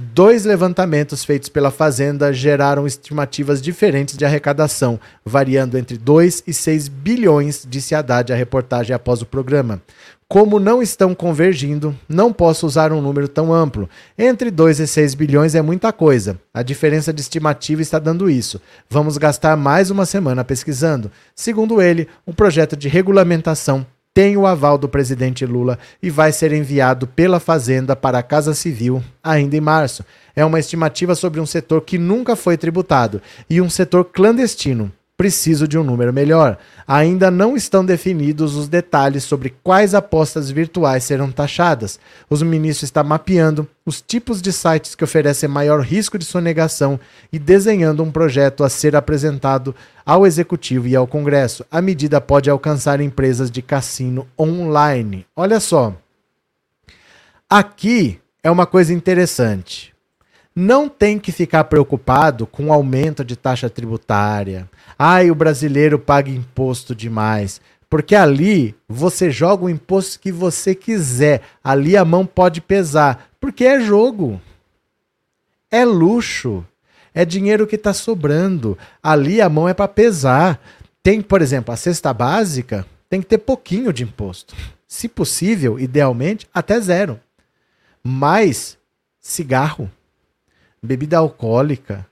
Dois 0.00 0.44
levantamentos 0.44 1.24
feitos 1.24 1.48
pela 1.48 1.72
Fazenda 1.72 2.32
geraram 2.32 2.86
estimativas 2.86 3.60
diferentes 3.60 4.16
de 4.16 4.24
arrecadação, 4.24 5.00
variando 5.24 5.76
entre 5.76 5.98
2 5.98 6.44
e 6.46 6.54
6 6.54 6.86
bilhões, 6.86 7.66
disse 7.68 7.96
Haddad 7.96 8.32
à 8.32 8.36
reportagem 8.36 8.94
após 8.94 9.22
o 9.22 9.26
programa. 9.26 9.82
Como 10.28 10.60
não 10.60 10.80
estão 10.80 11.16
convergindo, 11.16 11.98
não 12.08 12.32
posso 12.32 12.64
usar 12.64 12.92
um 12.92 13.00
número 13.00 13.26
tão 13.26 13.52
amplo. 13.52 13.90
Entre 14.16 14.52
2 14.52 14.78
e 14.78 14.86
6 14.86 15.16
bilhões 15.16 15.56
é 15.56 15.62
muita 15.62 15.92
coisa. 15.92 16.38
A 16.54 16.62
diferença 16.62 17.12
de 17.12 17.20
estimativa 17.20 17.82
está 17.82 17.98
dando 17.98 18.30
isso. 18.30 18.60
Vamos 18.88 19.18
gastar 19.18 19.56
mais 19.56 19.90
uma 19.90 20.06
semana 20.06 20.44
pesquisando. 20.44 21.10
Segundo 21.34 21.82
ele, 21.82 22.06
o 22.24 22.32
projeto 22.32 22.76
de 22.76 22.88
regulamentação 22.88 23.84
tem 24.18 24.36
o 24.36 24.48
aval 24.48 24.76
do 24.76 24.88
presidente 24.88 25.46
Lula 25.46 25.78
e 26.02 26.10
vai 26.10 26.32
ser 26.32 26.52
enviado 26.52 27.06
pela 27.06 27.38
Fazenda 27.38 27.94
para 27.94 28.18
a 28.18 28.22
Casa 28.24 28.52
Civil 28.52 29.00
ainda 29.22 29.56
em 29.56 29.60
março. 29.60 30.04
É 30.34 30.44
uma 30.44 30.58
estimativa 30.58 31.14
sobre 31.14 31.38
um 31.38 31.46
setor 31.46 31.82
que 31.82 31.98
nunca 31.98 32.34
foi 32.34 32.56
tributado 32.56 33.22
e 33.48 33.60
um 33.60 33.70
setor 33.70 34.06
clandestino. 34.06 34.90
Preciso 35.18 35.66
de 35.66 35.76
um 35.76 35.82
número 35.82 36.12
melhor. 36.12 36.56
Ainda 36.86 37.28
não 37.28 37.56
estão 37.56 37.84
definidos 37.84 38.54
os 38.54 38.68
detalhes 38.68 39.24
sobre 39.24 39.52
quais 39.64 39.92
apostas 39.92 40.48
virtuais 40.48 41.02
serão 41.02 41.32
taxadas. 41.32 41.98
O 42.30 42.36
ministro 42.44 42.84
está 42.84 43.02
mapeando 43.02 43.66
os 43.84 44.00
tipos 44.00 44.40
de 44.40 44.52
sites 44.52 44.94
que 44.94 45.02
oferecem 45.02 45.48
maior 45.48 45.80
risco 45.80 46.16
de 46.16 46.24
sonegação 46.24 47.00
e 47.32 47.38
desenhando 47.38 48.00
um 48.04 48.12
projeto 48.12 48.62
a 48.62 48.68
ser 48.68 48.94
apresentado 48.94 49.74
ao 50.06 50.24
executivo 50.24 50.86
e 50.86 50.94
ao 50.94 51.04
Congresso. 51.04 51.66
A 51.68 51.82
medida 51.82 52.20
pode 52.20 52.48
alcançar 52.48 53.00
empresas 53.00 53.50
de 53.50 53.60
cassino 53.60 54.24
online. 54.38 55.26
Olha 55.34 55.58
só. 55.58 55.96
Aqui 57.50 58.20
é 58.40 58.48
uma 58.48 58.66
coisa 58.66 58.94
interessante 58.94 59.97
não 60.58 60.88
tem 60.88 61.20
que 61.20 61.30
ficar 61.30 61.62
preocupado 61.64 62.44
com 62.44 62.72
aumento 62.72 63.24
de 63.24 63.36
taxa 63.36 63.70
tributária. 63.70 64.68
Ai, 64.98 65.30
o 65.30 65.34
brasileiro 65.34 66.00
paga 66.00 66.32
imposto 66.32 66.96
demais. 66.96 67.60
Porque 67.88 68.16
ali 68.16 68.74
você 68.88 69.30
joga 69.30 69.66
o 69.66 69.70
imposto 69.70 70.18
que 70.18 70.32
você 70.32 70.74
quiser. 70.74 71.42
Ali 71.62 71.96
a 71.96 72.04
mão 72.04 72.26
pode 72.26 72.60
pesar. 72.60 73.30
Porque 73.40 73.64
é 73.64 73.80
jogo. 73.80 74.40
É 75.70 75.84
luxo. 75.84 76.66
É 77.14 77.24
dinheiro 77.24 77.64
que 77.64 77.76
está 77.76 77.94
sobrando. 77.94 78.76
Ali 79.00 79.40
a 79.40 79.48
mão 79.48 79.68
é 79.68 79.74
para 79.74 79.86
pesar. 79.86 80.60
Tem, 81.04 81.22
por 81.22 81.40
exemplo, 81.40 81.72
a 81.72 81.76
cesta 81.76 82.12
básica 82.12 82.84
tem 83.08 83.20
que 83.20 83.28
ter 83.28 83.38
pouquinho 83.38 83.92
de 83.92 84.02
imposto. 84.02 84.56
Se 84.88 85.06
possível, 85.08 85.78
idealmente, 85.78 86.48
até 86.52 86.80
zero. 86.80 87.20
Mas 88.02 88.76
cigarro 89.20 89.88
bebida 90.82 91.18
alcoólica, 91.18 92.06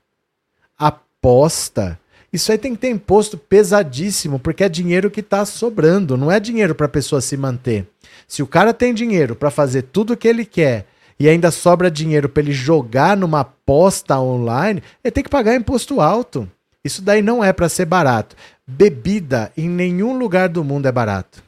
aposta. 0.77 1.99
Isso 2.31 2.51
aí 2.51 2.57
tem 2.57 2.75
que 2.75 2.81
ter 2.81 2.89
imposto 2.89 3.37
pesadíssimo, 3.37 4.37
porque 4.37 4.63
é 4.63 4.69
dinheiro 4.69 5.09
que 5.09 5.21
está 5.21 5.45
sobrando, 5.45 6.17
não 6.17 6.31
é 6.31 6.39
dinheiro 6.39 6.75
para 6.75 6.85
a 6.85 6.89
pessoa 6.89 7.21
se 7.21 7.37
manter. 7.37 7.87
Se 8.27 8.43
o 8.43 8.47
cara 8.47 8.73
tem 8.73 8.93
dinheiro 8.93 9.35
para 9.35 9.49
fazer 9.49 9.83
tudo 9.83 10.13
o 10.13 10.17
que 10.17 10.27
ele 10.27 10.45
quer 10.45 10.85
e 11.19 11.27
ainda 11.27 11.49
sobra 11.49 11.89
dinheiro 11.89 12.29
para 12.29 12.43
ele 12.43 12.51
jogar 12.51 13.15
numa 13.15 13.39
aposta 13.39 14.19
online, 14.19 14.83
ele 15.03 15.11
tem 15.11 15.23
que 15.23 15.29
pagar 15.29 15.55
imposto 15.55 16.01
alto. 16.01 16.49
Isso 16.83 17.01
daí 17.01 17.21
não 17.21 17.43
é 17.43 17.51
para 17.51 17.69
ser 17.69 17.85
barato. 17.85 18.35
Bebida 18.67 19.51
em 19.57 19.69
nenhum 19.69 20.17
lugar 20.17 20.49
do 20.49 20.63
mundo 20.63 20.85
é 20.87 20.91
barato. 20.91 21.46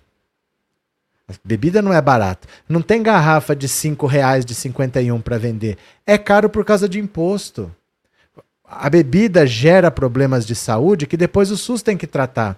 Bebida 1.43 1.81
não 1.81 1.93
é 1.93 2.01
barato. 2.01 2.47
Não 2.67 2.81
tem 2.81 3.03
garrafa 3.03 3.55
de 3.55 3.67
5 3.67 4.05
reais 4.07 4.45
de 4.45 4.55
51 4.55 5.21
para 5.21 5.37
vender. 5.37 5.77
É 6.05 6.17
caro 6.17 6.49
por 6.49 6.65
causa 6.65 6.87
de 6.87 6.99
imposto. 6.99 7.71
A 8.63 8.89
bebida 8.89 9.47
gera 9.47 9.89
problemas 9.89 10.45
de 10.45 10.55
saúde 10.55 11.07
que 11.07 11.17
depois 11.17 11.49
o 11.51 11.57
SUS 11.57 11.81
tem 11.81 11.97
que 11.97 12.05
tratar. 12.05 12.57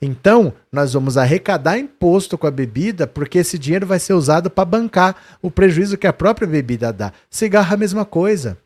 Então, 0.00 0.52
nós 0.70 0.92
vamos 0.92 1.16
arrecadar 1.16 1.76
imposto 1.76 2.38
com 2.38 2.46
a 2.46 2.52
bebida, 2.52 3.06
porque 3.06 3.38
esse 3.38 3.58
dinheiro 3.58 3.84
vai 3.84 3.98
ser 3.98 4.12
usado 4.12 4.48
para 4.48 4.64
bancar 4.64 5.16
o 5.42 5.50
prejuízo 5.50 5.98
que 5.98 6.06
a 6.06 6.12
própria 6.12 6.46
bebida 6.46 6.92
dá. 6.92 7.12
Cigarro 7.28 7.72
é 7.72 7.74
a 7.74 7.78
mesma 7.78 8.04
coisa. 8.04 8.56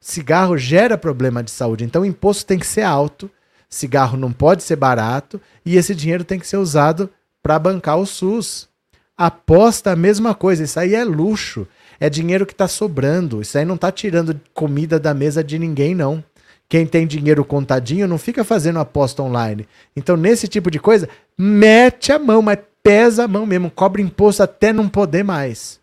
Cigarro 0.00 0.58
gera 0.58 0.98
problema 0.98 1.42
de 1.42 1.50
saúde, 1.50 1.84
então 1.84 2.02
o 2.02 2.06
imposto 2.06 2.44
tem 2.44 2.58
que 2.58 2.66
ser 2.66 2.82
alto, 2.82 3.30
cigarro 3.70 4.18
não 4.18 4.32
pode 4.32 4.62
ser 4.62 4.76
barato 4.76 5.40
e 5.64 5.76
esse 5.76 5.94
dinheiro 5.94 6.24
tem 6.24 6.38
que 6.38 6.46
ser 6.46 6.58
usado 6.58 7.08
para 7.42 7.58
bancar 7.58 7.96
o 7.96 8.04
SUS. 8.04 8.68
Aposta 9.16 9.92
a 9.92 9.96
mesma 9.96 10.34
coisa, 10.34 10.64
isso 10.64 10.78
aí 10.78 10.94
é 10.94 11.04
luxo. 11.04 11.66
É 12.00 12.10
dinheiro 12.10 12.44
que 12.44 12.52
está 12.52 12.66
sobrando. 12.66 13.40
Isso 13.40 13.56
aí 13.56 13.64
não 13.64 13.76
está 13.76 13.92
tirando 13.92 14.38
comida 14.52 14.98
da 14.98 15.14
mesa 15.14 15.42
de 15.42 15.58
ninguém, 15.58 15.94
não. 15.94 16.22
Quem 16.68 16.86
tem 16.86 17.06
dinheiro 17.06 17.44
contadinho 17.44 18.08
não 18.08 18.18
fica 18.18 18.42
fazendo 18.42 18.78
aposta 18.78 19.22
online. 19.22 19.68
Então, 19.94 20.16
nesse 20.16 20.48
tipo 20.48 20.70
de 20.70 20.80
coisa, 20.80 21.08
mete 21.38 22.10
a 22.10 22.18
mão, 22.18 22.42
mas 22.42 22.58
pesa 22.82 23.24
a 23.24 23.28
mão 23.28 23.46
mesmo, 23.46 23.70
cobra 23.70 24.02
imposto 24.02 24.42
até 24.42 24.72
não 24.72 24.88
poder 24.88 25.22
mais. 25.22 25.80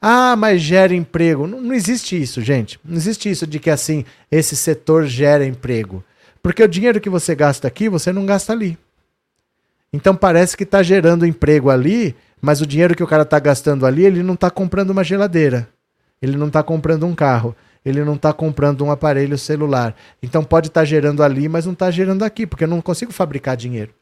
Ah, 0.00 0.36
mas 0.36 0.62
gera 0.62 0.94
emprego. 0.94 1.46
Não, 1.46 1.60
não 1.60 1.74
existe 1.74 2.20
isso, 2.20 2.40
gente. 2.40 2.78
Não 2.84 2.96
existe 2.96 3.28
isso 3.28 3.46
de 3.46 3.58
que 3.58 3.68
assim 3.68 4.04
esse 4.30 4.54
setor 4.54 5.06
gera 5.06 5.44
emprego. 5.44 6.04
Porque 6.40 6.62
o 6.62 6.68
dinheiro 6.68 7.00
que 7.00 7.10
você 7.10 7.34
gasta 7.34 7.66
aqui, 7.66 7.88
você 7.88 8.12
não 8.12 8.24
gasta 8.24 8.52
ali. 8.52 8.78
Então 9.92 10.14
parece 10.14 10.56
que 10.56 10.62
está 10.62 10.82
gerando 10.82 11.26
emprego 11.26 11.68
ali 11.70 12.14
mas 12.40 12.60
o 12.60 12.66
dinheiro 12.66 12.94
que 12.94 13.02
o 13.02 13.06
cara 13.06 13.22
está 13.22 13.38
gastando 13.38 13.84
ali, 13.86 14.04
ele 14.04 14.22
não 14.22 14.34
está 14.34 14.50
comprando 14.50 14.90
uma 14.90 15.04
geladeira. 15.04 15.68
Ele 16.20 16.36
não 16.36 16.48
está 16.48 16.62
comprando 16.62 17.06
um 17.06 17.14
carro. 17.14 17.54
Ele 17.84 18.04
não 18.04 18.14
está 18.14 18.32
comprando 18.32 18.84
um 18.84 18.90
aparelho 18.90 19.38
celular. 19.38 19.94
Então 20.22 20.44
pode 20.44 20.68
estar 20.68 20.80
tá 20.80 20.84
gerando 20.84 21.22
ali, 21.22 21.48
mas 21.48 21.64
não 21.64 21.72
está 21.72 21.90
gerando 21.90 22.24
aqui, 22.24 22.46
porque 22.46 22.64
eu 22.64 22.68
não 22.68 22.80
consigo 22.80 23.12
fabricar 23.12 23.56
dinheiro. 23.56 23.92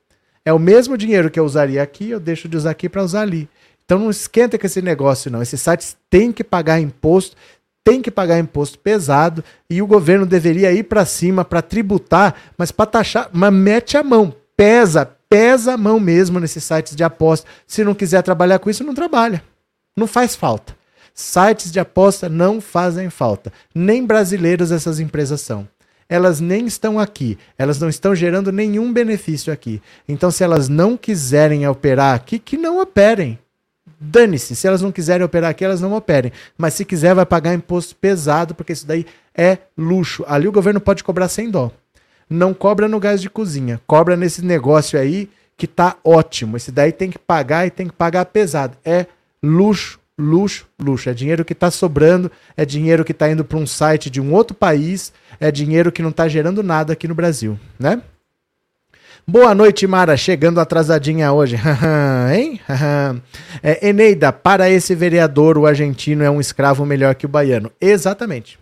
É 0.45 0.53
o 0.53 0.59
mesmo 0.59 0.97
dinheiro 0.97 1.31
que 1.31 1.39
eu 1.39 1.45
usaria 1.45 1.83
aqui, 1.83 2.11
eu 2.11 2.21
deixo 2.21 2.49
de 2.49 2.57
usar 2.57 2.71
aqui 2.71 2.89
para 2.89 3.03
usar 3.03 3.23
ali. 3.23 3.49
Então 3.85 3.99
não 3.99 4.11
esquenta 4.11 4.59
com 4.59 4.67
esse 4.67 4.83
negócio, 4.83 5.31
não. 5.31 5.43
Esses 5.43 5.61
sites 5.61 5.97
têm 6.11 6.33
que 6.33 6.43
pagar 6.43 6.81
imposto, 6.81 7.37
tem 7.85 8.03
que 8.03 8.11
pagar 8.11 8.39
imposto 8.39 8.79
pesado 8.79 9.45
e 9.71 9.81
o 9.81 9.87
governo 9.87 10.27
deveria 10.27 10.73
ir 10.73 10.83
para 10.85 11.05
cima 11.05 11.45
para 11.45 11.63
tributar, 11.63 12.35
mas 12.59 12.73
para 12.73 12.87
taxar, 12.87 13.31
mas 13.33 13.53
mete 13.53 13.97
a 13.97 14.03
mão, 14.03 14.35
pesa, 14.57 15.16
pesa 15.29 15.75
a 15.75 15.77
mão 15.77 15.99
mesmo 15.99 16.41
nesses 16.41 16.65
sites 16.65 16.95
de 16.95 17.05
aposta. 17.05 17.47
Se 17.67 17.85
não 17.85 17.95
quiser 17.95 18.23
trabalhar 18.23 18.59
com 18.59 18.71
isso, 18.71 18.85
não 18.85 18.95
trabalha. 18.95 19.43
Não 19.97 20.07
faz 20.07 20.35
falta. 20.37 20.77
Sites 21.15 21.73
de 21.73 21.81
aposta 21.81 22.29
não 22.29 22.61
fazem 22.61 23.09
falta. 23.09 23.53
Nem 23.75 24.05
brasileiros 24.05 24.71
essas 24.71 25.01
empresas 25.01 25.41
são. 25.41 25.67
Elas 26.09 26.39
nem 26.39 26.67
estão 26.67 27.01
aqui, 27.01 27.37
elas 27.59 27.81
não 27.81 27.89
estão 27.89 28.15
gerando 28.15 28.53
nenhum 28.53 28.93
benefício 28.93 29.53
aqui. 29.53 29.83
Então, 30.07 30.31
se 30.31 30.45
elas 30.45 30.69
não 30.69 30.97
quiserem 30.97 31.67
operar 31.67 32.15
aqui, 32.15 32.39
que 32.39 32.57
não 32.57 32.81
operem. 32.81 33.37
Dane-se, 33.99 34.55
se 34.55 34.69
elas 34.69 34.83
não 34.83 34.93
quiserem 34.93 35.25
operar 35.25 35.51
aqui, 35.51 35.65
elas 35.65 35.81
não 35.81 35.95
operem. 35.95 36.31
Mas 36.57 36.75
se 36.75 36.85
quiser, 36.85 37.13
vai 37.13 37.27
pagar 37.27 37.55
imposto 37.55 37.97
pesado, 37.97 38.55
porque 38.55 38.73
isso 38.73 38.87
daí 38.87 39.05
é 39.35 39.59
luxo. 39.77 40.25
Ali 40.29 40.47
o 40.47 40.53
governo 40.53 40.81
pode 40.81 41.03
cobrar 41.03 41.29
sem 41.29 41.51
dó 41.51 41.73
não 42.29 42.53
cobra 42.53 42.89
no 42.89 43.01
gás 43.01 43.21
de 43.21 43.31
cozinha, 43.31 43.81
cobra 43.87 44.17
nesse 44.17 44.45
negócio 44.45 44.99
aí 44.99 45.29
que 45.57 45.67
tá 45.67 45.97
ótimo. 46.05 46.57
Esse 46.57 46.71
daí 46.71 46.93
tem 46.93 47.11
que 47.11 47.19
pagar 47.19 47.67
e 47.67 47.71
tem 47.71 47.87
que 47.87 47.93
pagar 47.93 48.27
pesado. 48.27 48.77
É 48.85 49.07
luxo 49.43 49.99
luxo, 50.19 50.67
luxo. 50.81 51.11
É 51.11 51.15
dinheiro 51.15 51.45
que 51.45 51.53
está 51.53 51.71
sobrando, 51.71 52.31
é 52.57 52.65
dinheiro 52.65 53.05
que 53.05 53.13
está 53.13 53.31
indo 53.31 53.45
para 53.45 53.59
um 53.59 53.67
site 53.67 54.11
de 54.11 54.21
um 54.21 54.33
outro 54.33 54.57
país, 54.57 55.13
é 55.39 55.51
dinheiro 55.51 55.93
que 55.93 56.03
não 56.03 56.11
está 56.11 56.27
gerando 56.29 56.63
nada 56.63 56.93
aqui 56.93 57.07
no 57.07 57.15
Brasil, 57.15 57.59
né? 57.79 58.01
Boa 59.29 59.55
noite, 59.57 59.89
Mara. 59.89 60.17
Chegando 60.17 60.61
atrasadinha 60.61 61.33
hoje. 61.33 61.57
hein? 62.33 62.61
é, 63.61 63.89
Eneida, 63.89 64.33
para 64.33 64.71
esse 64.71 64.95
vereador, 64.95 65.59
o 65.59 65.67
argentino 65.67 66.23
é 66.23 66.31
um 66.31 66.41
escravo 66.41 66.87
melhor 66.87 67.15
que 67.17 67.27
o 67.27 67.29
baiano. 67.29 67.73
Exatamente. 67.81 68.57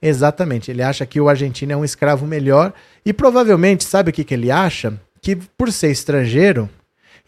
Exatamente. 0.00 0.70
Ele 0.70 0.82
acha 0.82 1.06
que 1.06 1.20
o 1.20 1.28
argentino 1.28 1.72
é 1.72 1.76
um 1.76 1.84
escravo 1.84 2.26
melhor. 2.26 2.72
E 3.04 3.12
provavelmente, 3.12 3.84
sabe 3.84 4.10
o 4.10 4.12
que, 4.12 4.24
que 4.24 4.34
ele 4.34 4.50
acha? 4.50 4.98
Que 5.20 5.36
por 5.36 5.72
ser 5.72 5.90
estrangeiro, 5.90 6.68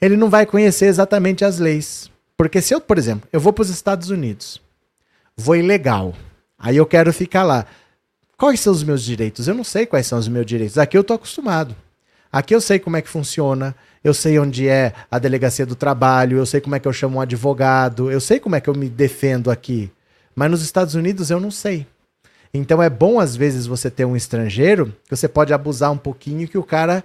ele 0.01 0.17
não 0.17 0.31
vai 0.31 0.47
conhecer 0.47 0.87
exatamente 0.87 1.45
as 1.45 1.59
leis. 1.59 2.11
Porque 2.37 2.61
se 2.61 2.75
eu, 2.75 2.81
por 2.81 2.99
exemplo, 2.99 3.29
eu 3.33 3.41
vou 3.41 3.53
para 3.53 3.63
os 3.63 3.71
Estados 3.71 4.11
Unidos, 4.11 4.61
vou 5.37 5.57
ilegal, 5.57 6.15
aí 6.57 6.77
eu 6.77 6.87
quero 6.87 7.13
ficar 7.13 7.43
lá. 7.43 7.67
Quais 8.37 8.61
são 8.61 8.73
os 8.73 8.85
meus 8.85 9.03
direitos? 9.03 9.49
Eu 9.49 9.55
não 9.55 9.65
sei 9.65 9.85
quais 9.85 10.07
são 10.07 10.17
os 10.19 10.29
meus 10.29 10.47
direitos. 10.47 10.79
Aqui 10.79 10.97
eu 10.97 11.03
tô 11.03 11.15
acostumado. 11.15 11.75
Aqui 12.31 12.55
eu 12.55 12.61
sei 12.61 12.79
como 12.79 12.97
é 12.97 13.03
que 13.03 13.09
funciona, 13.09 13.75
eu 14.05 14.13
sei 14.13 14.39
onde 14.39 14.69
é 14.69 14.93
a 15.11 15.19
delegacia 15.19 15.65
do 15.65 15.75
trabalho, 15.75 16.37
eu 16.37 16.47
sei 16.47 16.61
como 16.61 16.77
é 16.77 16.79
que 16.79 16.87
eu 16.87 16.93
chamo 16.93 17.17
um 17.19 17.21
advogado, 17.21 18.11
eu 18.13 18.21
sei 18.21 18.39
como 18.39 18.55
é 18.55 18.61
que 18.61 18.69
eu 18.69 18.75
me 18.75 18.89
defendo 18.89 19.51
aqui. 19.51 19.91
Mas 20.37 20.51
nos 20.51 20.63
Estados 20.63 20.95
Unidos 20.95 21.31
eu 21.31 21.41
não 21.41 21.51
sei. 21.51 21.87
Então 22.53 22.83
é 22.83 22.89
bom 22.89 23.21
às 23.21 23.37
vezes 23.37 23.67
você 23.67 23.91
ter 23.91 24.05
um 24.05 24.17
estrangeiro 24.17 24.95
que 25.09 25.17
você 25.17 25.29
pode 25.29 25.53
abusar 25.53 25.93
um 25.93 25.99
pouquinho 25.99 26.49
que 26.49 26.59
o 26.59 26.63
cara 26.63 27.05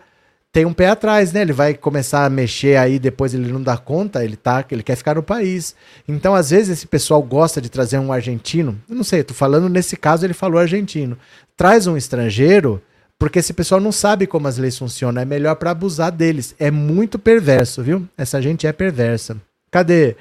tem 0.54 0.66
um 0.66 0.74
pé 0.74 0.88
atrás, 0.88 1.34
né? 1.34 1.42
Ele 1.42 1.52
vai 1.52 1.74
começar 1.74 2.26
a 2.26 2.30
mexer 2.30 2.78
aí, 2.78 3.00
depois 3.00 3.34
ele 3.34 3.52
não 3.52 3.62
dá 3.62 3.76
conta, 3.76 4.24
ele 4.24 4.36
tá, 4.36 4.64
ele 4.70 4.84
quer 4.84 4.96
ficar 4.96 5.16
no 5.16 5.24
país. 5.24 5.76
Então, 6.08 6.36
às 6.36 6.52
vezes, 6.52 6.70
esse 6.78 6.86
pessoal 6.86 7.24
gosta 7.24 7.60
de 7.60 7.70
trazer 7.70 7.98
um 7.98 8.14
argentino. 8.14 8.80
Eu 8.88 8.96
não 8.96 9.04
sei, 9.04 9.22
eu 9.22 9.24
tô 9.24 9.34
falando 9.34 9.68
nesse 9.68 9.98
caso, 9.98 10.24
ele 10.24 10.34
falou 10.34 10.60
argentino. 10.60 11.18
Traz 11.58 11.88
um 11.88 11.98
estrangeiro, 11.98 12.80
porque 13.18 13.40
esse 13.40 13.52
pessoal 13.52 13.82
não 13.82 13.92
sabe 13.92 14.28
como 14.28 14.48
as 14.48 14.60
leis 14.60 14.78
funcionam. 14.78 15.24
É 15.24 15.26
melhor 15.26 15.56
para 15.56 15.72
abusar 15.72 16.12
deles. 16.12 16.54
É 16.60 16.70
muito 16.70 17.18
perverso, 17.18 17.82
viu? 17.82 18.08
Essa 18.16 18.40
gente 18.40 18.68
é 18.68 18.72
perversa. 18.72 19.38
Cadê? 19.72 20.16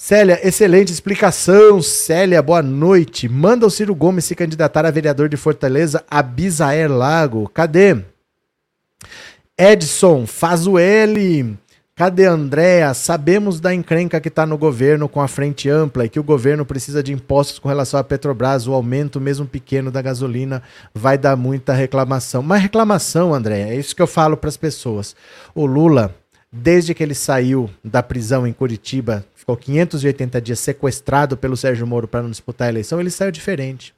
Célia, 0.00 0.38
excelente 0.46 0.92
explicação. 0.92 1.82
Célia, 1.82 2.40
boa 2.40 2.62
noite. 2.62 3.28
Manda 3.28 3.66
o 3.66 3.70
Ciro 3.70 3.96
Gomes 3.96 4.26
se 4.26 4.36
candidatar 4.36 4.86
a 4.86 4.92
vereador 4.92 5.28
de 5.28 5.36
Fortaleza, 5.36 6.04
Abisaer 6.08 6.88
Lago. 6.88 7.50
Cadê? 7.52 7.96
Edson, 9.58 10.24
faz 10.24 10.68
o 10.68 10.78
L. 10.78 11.58
Cadê 11.96 12.26
Andréa? 12.26 12.94
Sabemos 12.94 13.58
da 13.58 13.74
encrenca 13.74 14.20
que 14.20 14.28
está 14.28 14.46
no 14.46 14.56
governo 14.56 15.08
com 15.08 15.20
a 15.20 15.26
frente 15.26 15.68
ampla 15.68 16.04
e 16.04 16.08
que 16.08 16.20
o 16.20 16.24
governo 16.24 16.64
precisa 16.64 17.02
de 17.02 17.12
impostos 17.12 17.58
com 17.58 17.68
relação 17.68 17.98
à 17.98 18.04
Petrobras. 18.04 18.68
O 18.68 18.74
aumento, 18.74 19.20
mesmo 19.20 19.46
pequeno, 19.46 19.90
da 19.90 20.00
gasolina 20.00 20.62
vai 20.94 21.18
dar 21.18 21.34
muita 21.34 21.72
reclamação. 21.72 22.40
Mas 22.40 22.62
reclamação, 22.62 23.34
Andréa, 23.34 23.70
é 23.70 23.74
isso 23.74 23.96
que 23.96 24.02
eu 24.02 24.06
falo 24.06 24.36
para 24.36 24.48
as 24.48 24.56
pessoas. 24.56 25.16
O 25.56 25.66
Lula, 25.66 26.14
desde 26.52 26.94
que 26.94 27.02
ele 27.02 27.14
saiu 27.14 27.70
da 27.84 28.02
prisão 28.02 28.46
em 28.46 28.52
Curitiba, 28.52 29.24
ficou 29.34 29.56
580 29.56 30.40
dias 30.40 30.58
sequestrado 30.58 31.36
pelo 31.36 31.56
Sérgio 31.56 31.86
Moro 31.86 32.08
para 32.08 32.22
não 32.22 32.30
disputar 32.30 32.66
a 32.68 32.70
eleição, 32.70 33.00
ele 33.00 33.10
saiu 33.10 33.30
diferente. 33.30 33.94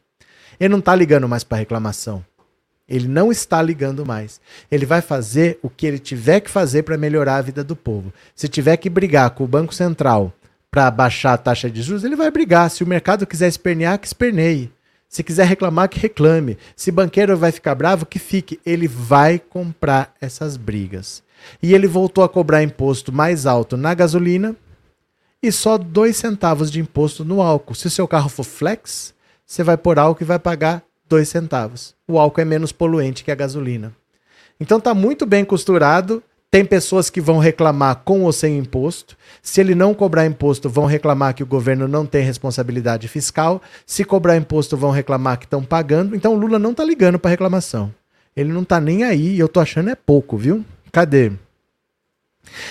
Ele 0.59 0.71
não 0.71 0.79
está 0.79 0.95
ligando 0.95 1.29
mais 1.29 1.45
para 1.45 1.59
reclamação. 1.59 2.25
Ele 2.89 3.07
não 3.07 3.31
está 3.31 3.63
ligando 3.63 4.05
mais. 4.05 4.41
Ele 4.69 4.85
vai 4.85 5.01
fazer 5.01 5.61
o 5.63 5.71
que 5.71 5.87
ele 5.87 5.99
tiver 5.99 6.41
que 6.41 6.51
fazer 6.51 6.83
para 6.83 6.99
melhorar 6.99 7.37
a 7.37 7.43
vida 7.43 7.63
do 7.63 7.77
povo. 7.77 8.13
Se 8.35 8.49
tiver 8.49 8.77
que 8.77 8.91
brigar 8.91 9.31
com 9.31 9.45
o 9.45 9.49
Banco 9.49 9.73
Central 9.73 10.33
para 10.71 10.91
baixar 10.91 11.35
a 11.35 11.39
taxa 11.39 11.71
de 11.71 11.83
juros, 11.83 12.03
ele 12.03 12.17
vai 12.17 12.33
brigar. 12.33 12.69
Se 12.69 12.83
o 12.83 12.87
mercado 12.87 13.27
quiser 13.27 13.47
espernear, 13.47 13.99
que 13.99 14.09
esperneie. 14.09 14.73
Se 15.09 15.23
quiser 15.23 15.47
reclamar, 15.47 15.89
que 15.89 16.01
reclame. 16.01 16.59
Se 16.75 16.91
banqueiro 16.91 17.37
vai 17.37 17.53
ficar 17.53 17.77
bravo, 17.77 18.05
que 18.05 18.19
fique. 18.19 18.61
Ele 18.67 18.89
vai 18.89 19.39
comprar 19.39 20.13
essas 20.21 20.57
brigas. 20.57 21.23
E 21.63 21.75
ele 21.75 21.87
voltou 21.87 22.25
a 22.25 22.29
cobrar 22.29 22.63
imposto 22.63 23.13
mais 23.13 23.47
alto 23.47 23.77
na 23.77 23.95
gasolina 23.95 24.57
e 25.43 25.51
só 25.51 25.79
dois 25.79 26.17
centavos 26.17 26.71
de 26.71 26.81
imposto 26.81 27.25
no 27.25 27.41
álcool. 27.41 27.75
Se 27.75 27.87
o 27.87 27.91
seu 27.91 28.07
carro 28.07 28.29
for 28.29 28.45
flex, 28.45 29.15
você 29.47 29.63
vai 29.63 29.77
por 29.77 29.99
álcool 29.99 30.23
e 30.23 30.27
vai 30.27 30.39
pagar 30.39 30.83
dois 31.09 31.29
centavos. 31.29 31.95
O 32.07 32.19
álcool 32.19 32.41
é 32.41 32.45
menos 32.45 32.73
poluente 32.73 33.25
que 33.25 33.31
a 33.31 33.35
gasolina. 33.35 33.93
Então 34.61 34.79
está 34.79 34.95
muito 34.95 35.25
bem 35.25 35.45
costurado. 35.45 36.23
Tem 36.51 36.65
pessoas 36.65 37.09
que 37.09 37.21
vão 37.21 37.39
reclamar 37.39 38.03
com 38.05 38.23
ou 38.25 38.33
sem 38.33 38.59
imposto. 38.59 39.17
Se 39.41 39.61
ele 39.61 39.75
não 39.75 39.95
cobrar 39.95 40.27
imposto, 40.27 40.69
vão 40.69 40.85
reclamar 40.85 41.33
que 41.33 41.45
o 41.45 41.47
governo 41.47 41.87
não 41.87 42.05
tem 42.05 42.25
responsabilidade 42.25 43.07
fiscal. 43.09 43.63
Se 43.87 44.05
cobrar 44.05 44.37
imposto, 44.37 44.77
vão 44.77 44.91
reclamar 44.91 45.39
que 45.39 45.47
estão 45.47 45.63
pagando. 45.63 46.15
Então 46.15 46.35
o 46.35 46.37
Lula 46.37 46.59
não 46.59 46.73
está 46.73 46.85
ligando 46.85 47.19
para 47.19 47.31
reclamação. 47.31 47.95
Ele 48.37 48.53
não 48.53 48.63
está 48.63 48.81
nem 48.81 49.05
aí. 49.05 49.39
Eu 49.39 49.49
tô 49.49 49.61
achando 49.61 49.91
é 49.91 49.95
pouco, 49.95 50.37
viu? 50.37 50.65
Cadê? 50.93 51.33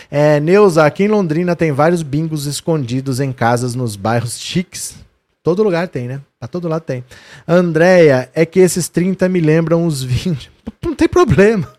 É, 0.10 0.40
Neuza, 0.40 0.86
aqui 0.86 1.04
em 1.04 1.08
Londrina 1.08 1.56
tem 1.56 1.72
vários 1.72 2.02
bingos 2.02 2.46
escondidos 2.46 3.20
em 3.20 3.32
casas 3.32 3.76
nos 3.76 3.96
bairros 3.96 4.40
chiques. 4.40 4.96
Todo 5.42 5.64
lugar 5.64 5.88
tem, 5.88 6.08
né? 6.08 6.22
Pra 6.38 6.48
todo 6.48 6.68
lado 6.68 6.82
tem. 6.82 7.04
Andréia, 7.48 8.30
é 8.34 8.46
que 8.46 8.60
esses 8.60 8.90
30 8.90 9.30
me 9.30 9.40
lembram 9.40 9.86
os 9.86 10.04
20. 10.04 10.52
Não 10.84 10.96
tem 10.96 11.08
problema. 11.08 11.74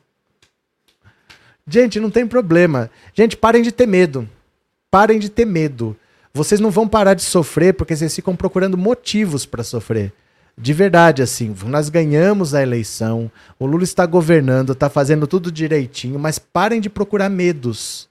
Gente, 1.67 2.01
não 2.01 2.11
tem 2.11 2.27
problema. 2.27 2.91
Gente, 3.15 3.37
parem 3.37 3.63
de 3.63 3.71
ter 3.71 3.87
medo. 3.87 4.29
Parem 4.91 5.21
de 5.21 5.29
ter 5.29 5.45
medo. 5.45 5.97
Vocês 6.35 6.61
não 6.61 6.71
vão 6.71 6.89
parar 6.89 7.15
de 7.15 7.23
sofrer 7.23 7.75
porque 7.75 7.95
vocês 7.95 8.15
ficam 8.15 8.35
procurando 8.35 8.77
motivos 8.77 9.47
para 9.47 9.63
sofrer. 9.63 10.13
De 10.61 10.75
verdade, 10.75 11.23
assim, 11.23 11.55
nós 11.65 11.89
ganhamos 11.89 12.55
a 12.55 12.61
eleição, 12.61 13.31
o 13.59 13.65
Lula 13.65 13.83
está 13.83 14.05
governando, 14.05 14.73
está 14.73 14.91
fazendo 14.91 15.27
tudo 15.27 15.51
direitinho, 15.51 16.19
mas 16.19 16.39
parem 16.39 16.83
de 16.83 16.91
procurar 16.91 17.31
medos. 17.31 18.11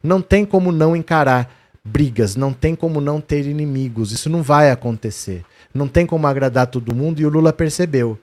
Não 0.00 0.22
tem 0.22 0.44
como 0.44 0.70
não 0.70 0.94
encarar 0.94 1.52
brigas, 1.84 2.36
não 2.36 2.52
tem 2.52 2.76
como 2.76 3.00
não 3.00 3.20
ter 3.20 3.46
inimigos. 3.46 4.12
Isso 4.12 4.30
não 4.30 4.44
vai 4.44 4.70
acontecer. 4.70 5.44
Não 5.74 5.88
tem 5.88 6.06
como 6.06 6.28
agradar 6.28 6.68
todo 6.68 6.94
mundo 6.94 7.20
e 7.20 7.26
o 7.26 7.28
Lula 7.28 7.52
percebeu. 7.52 8.16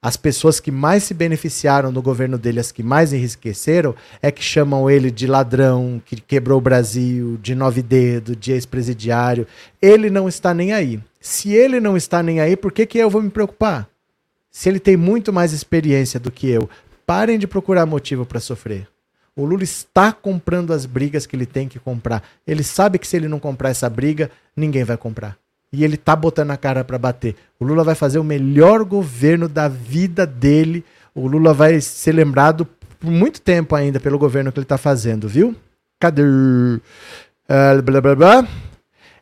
As 0.00 0.16
pessoas 0.16 0.60
que 0.60 0.70
mais 0.70 1.02
se 1.02 1.12
beneficiaram 1.12 1.92
do 1.92 2.00
governo 2.00 2.38
dele, 2.38 2.60
as 2.60 2.70
que 2.70 2.84
mais 2.84 3.12
enriqueceram, 3.12 3.96
é 4.22 4.30
que 4.30 4.42
chamam 4.42 4.88
ele 4.88 5.10
de 5.10 5.26
ladrão, 5.26 6.00
que 6.04 6.20
quebrou 6.20 6.58
o 6.58 6.62
Brasil, 6.62 7.36
de 7.42 7.52
nove 7.52 7.82
dedo, 7.82 8.36
de 8.36 8.52
ex-presidiário. 8.52 9.44
Ele 9.82 10.08
não 10.08 10.28
está 10.28 10.54
nem 10.54 10.72
aí. 10.72 11.00
Se 11.20 11.52
ele 11.52 11.80
não 11.80 11.96
está 11.96 12.22
nem 12.22 12.38
aí, 12.38 12.56
por 12.56 12.70
que, 12.70 12.86
que 12.86 12.96
eu 12.96 13.10
vou 13.10 13.20
me 13.20 13.28
preocupar? 13.30 13.88
Se 14.52 14.68
ele 14.68 14.78
tem 14.78 14.96
muito 14.96 15.32
mais 15.32 15.52
experiência 15.52 16.20
do 16.20 16.30
que 16.30 16.48
eu, 16.48 16.70
parem 17.04 17.36
de 17.36 17.48
procurar 17.48 17.84
motivo 17.84 18.24
para 18.24 18.38
sofrer. 18.38 18.86
O 19.34 19.44
Lula 19.44 19.64
está 19.64 20.12
comprando 20.12 20.72
as 20.72 20.86
brigas 20.86 21.26
que 21.26 21.34
ele 21.34 21.46
tem 21.46 21.66
que 21.66 21.78
comprar. 21.80 22.22
Ele 22.46 22.62
sabe 22.62 22.98
que 22.98 23.06
se 23.06 23.16
ele 23.16 23.26
não 23.26 23.40
comprar 23.40 23.70
essa 23.70 23.90
briga, 23.90 24.30
ninguém 24.56 24.84
vai 24.84 24.96
comprar. 24.96 25.36
E 25.72 25.84
ele 25.84 25.96
tá 25.96 26.16
botando 26.16 26.50
a 26.50 26.56
cara 26.56 26.82
para 26.82 26.98
bater. 26.98 27.36
O 27.60 27.64
Lula 27.64 27.84
vai 27.84 27.94
fazer 27.94 28.18
o 28.18 28.24
melhor 28.24 28.84
governo 28.84 29.48
da 29.48 29.68
vida 29.68 30.26
dele. 30.26 30.84
O 31.14 31.26
Lula 31.26 31.52
vai 31.52 31.80
ser 31.80 32.12
lembrado 32.12 32.66
por 32.98 33.10
muito 33.10 33.40
tempo 33.40 33.74
ainda 33.74 34.00
pelo 34.00 34.18
governo 34.18 34.50
que 34.50 34.58
ele 34.58 34.66
tá 34.66 34.78
fazendo, 34.78 35.28
viu? 35.28 35.54
Cadê? 36.00 36.22
Uh, 36.22 37.82
blá, 37.82 38.00
blá, 38.00 38.14
blá. 38.14 38.48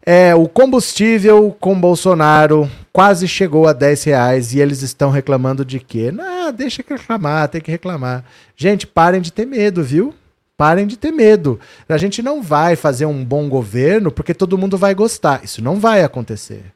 É, 0.08 0.32
o 0.36 0.48
combustível 0.48 1.56
com 1.58 1.80
Bolsonaro 1.80 2.70
quase 2.92 3.26
chegou 3.26 3.66
a 3.66 3.72
10 3.72 4.04
reais 4.04 4.54
e 4.54 4.60
eles 4.60 4.82
estão 4.82 5.10
reclamando 5.10 5.64
de 5.64 5.80
quê? 5.80 6.12
Não, 6.12 6.52
deixa 6.52 6.80
que 6.80 6.94
reclamar, 6.94 7.48
tem 7.48 7.60
que 7.60 7.72
reclamar. 7.72 8.24
Gente, 8.54 8.86
parem 8.86 9.20
de 9.20 9.32
ter 9.32 9.44
medo, 9.44 9.82
viu? 9.82 10.14
Parem 10.56 10.86
de 10.86 10.96
ter 10.96 11.12
medo. 11.12 11.60
A 11.88 11.98
gente 11.98 12.22
não 12.22 12.42
vai 12.42 12.76
fazer 12.76 13.04
um 13.04 13.24
bom 13.24 13.48
governo 13.48 14.10
porque 14.10 14.32
todo 14.32 14.56
mundo 14.56 14.78
vai 14.78 14.94
gostar. 14.94 15.44
Isso 15.44 15.62
não 15.62 15.78
vai 15.78 16.02
acontecer. 16.02 16.72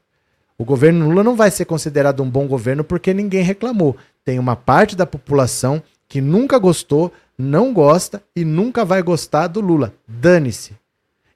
O 0.58 0.64
governo 0.64 1.08
Lula 1.08 1.24
não 1.24 1.34
vai 1.34 1.50
ser 1.50 1.64
considerado 1.64 2.22
um 2.22 2.28
bom 2.28 2.46
governo 2.46 2.84
porque 2.84 3.14
ninguém 3.14 3.42
reclamou. 3.42 3.96
Tem 4.22 4.38
uma 4.38 4.54
parte 4.54 4.94
da 4.94 5.06
população 5.06 5.82
que 6.06 6.20
nunca 6.20 6.58
gostou, 6.58 7.10
não 7.38 7.72
gosta 7.72 8.22
e 8.36 8.44
nunca 8.44 8.84
vai 8.84 9.02
gostar 9.02 9.46
do 9.46 9.60
Lula. 9.62 9.94
Dane-se. 10.06 10.74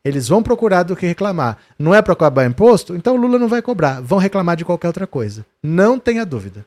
Eles 0.05 0.28
vão 0.28 0.42
procurar 0.42 0.82
do 0.82 0.95
que 0.95 1.07
reclamar. 1.07 1.57
Não 1.78 1.95
é 1.95 2.03
para 2.03 2.14
cobrar 2.14 2.45
imposto? 2.45 2.95
Então 2.95 3.14
o 3.14 3.16
Lula 3.16 3.38
não 3.38 3.49
vai 3.49 3.62
cobrar. 3.62 4.03
Vão 4.03 4.18
reclamar 4.18 4.57
de 4.57 4.64
qualquer 4.66 4.88
outra 4.88 5.07
coisa. 5.07 5.47
Não 5.62 5.99
tenha 5.99 6.26
dúvida. 6.26 6.66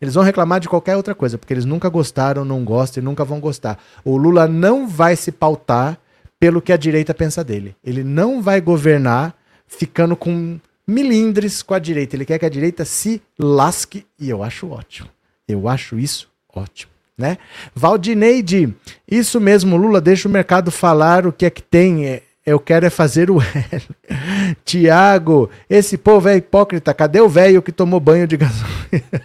Eles 0.00 0.14
vão 0.14 0.24
reclamar 0.24 0.60
de 0.60 0.68
qualquer 0.68 0.96
outra 0.96 1.14
coisa, 1.14 1.38
porque 1.38 1.54
eles 1.54 1.64
nunca 1.64 1.88
gostaram, 1.88 2.44
não 2.44 2.64
gostam 2.64 3.02
e 3.02 3.04
nunca 3.04 3.24
vão 3.24 3.40
gostar. 3.40 3.78
O 4.04 4.16
Lula 4.16 4.46
não 4.46 4.86
vai 4.86 5.16
se 5.16 5.32
pautar 5.32 5.98
pelo 6.38 6.62
que 6.62 6.72
a 6.72 6.76
direita 6.76 7.14
pensa 7.14 7.44
dele. 7.44 7.76
Ele 7.84 8.02
não 8.02 8.40
vai 8.40 8.60
governar 8.60 9.34
ficando 9.66 10.16
com 10.16 10.58
milindres 10.86 11.62
com 11.62 11.74
a 11.74 11.78
direita. 11.78 12.16
Ele 12.16 12.24
quer 12.24 12.38
que 12.38 12.46
a 12.46 12.50
direita 12.50 12.84
se 12.84 13.22
lasque 13.38 14.06
e 14.18 14.28
eu 14.28 14.42
acho 14.42 14.68
ótimo. 14.68 15.08
Eu 15.46 15.68
acho 15.68 15.98
isso 15.98 16.28
ótimo. 16.52 16.90
Né? 17.16 17.36
Valdineide, 17.74 18.74
isso 19.08 19.38
mesmo, 19.38 19.76
Lula, 19.76 20.00
deixa 20.00 20.26
o 20.26 20.30
mercado 20.30 20.70
falar 20.70 21.26
o 21.26 21.32
que 21.32 21.44
é 21.44 21.50
que 21.50 21.62
tem. 21.62 22.06
É, 22.06 22.22
eu 22.46 22.58
quero 22.58 22.86
é 22.86 22.90
fazer 22.90 23.30
o 23.30 23.38
L. 23.70 24.56
Tiago, 24.64 25.50
esse 25.68 25.98
povo 25.98 26.28
é 26.28 26.36
hipócrita. 26.36 26.94
Cadê 26.94 27.20
o 27.20 27.28
velho 27.28 27.60
que 27.60 27.72
tomou 27.72 28.00
banho 28.00 28.26
de 28.26 28.38
gasolina? 28.38 29.22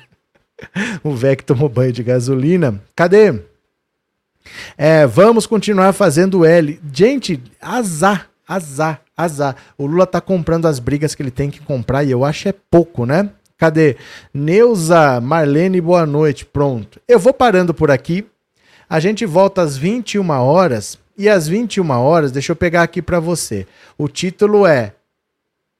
O 1.03 1.15
que 1.35 1.43
tomou 1.43 1.69
banho 1.69 1.91
de 1.91 2.03
gasolina. 2.03 2.81
Cadê? 2.95 3.41
É, 4.77 5.05
vamos 5.05 5.45
continuar 5.45 5.93
fazendo 5.93 6.45
L. 6.45 6.79
Gente, 6.93 7.41
azar, 7.61 8.29
azar, 8.47 9.01
azar. 9.15 9.55
O 9.77 9.85
Lula 9.85 10.05
tá 10.05 10.21
comprando 10.21 10.67
as 10.67 10.79
brigas 10.79 11.15
que 11.15 11.21
ele 11.21 11.31
tem 11.31 11.49
que 11.49 11.59
comprar 11.59 12.03
e 12.03 12.11
eu 12.11 12.23
acho 12.23 12.47
é 12.47 12.53
pouco, 12.53 13.05
né? 13.05 13.29
Cadê? 13.57 13.95
Neuza, 14.33 15.19
Marlene, 15.21 15.79
boa 15.79 16.05
noite. 16.05 16.45
Pronto. 16.45 16.99
Eu 17.07 17.17
vou 17.17 17.33
parando 17.33 17.73
por 17.73 17.89
aqui. 17.89 18.25
A 18.89 18.99
gente 18.99 19.25
volta 19.25 19.61
às 19.61 19.77
21 19.77 20.29
horas. 20.29 20.97
E 21.17 21.29
às 21.29 21.47
21 21.47 21.89
horas, 21.91 22.31
deixa 22.31 22.51
eu 22.51 22.55
pegar 22.57 22.83
aqui 22.83 23.01
para 23.01 23.21
você. 23.21 23.65
O 23.97 24.09
título 24.09 24.67
é 24.67 24.93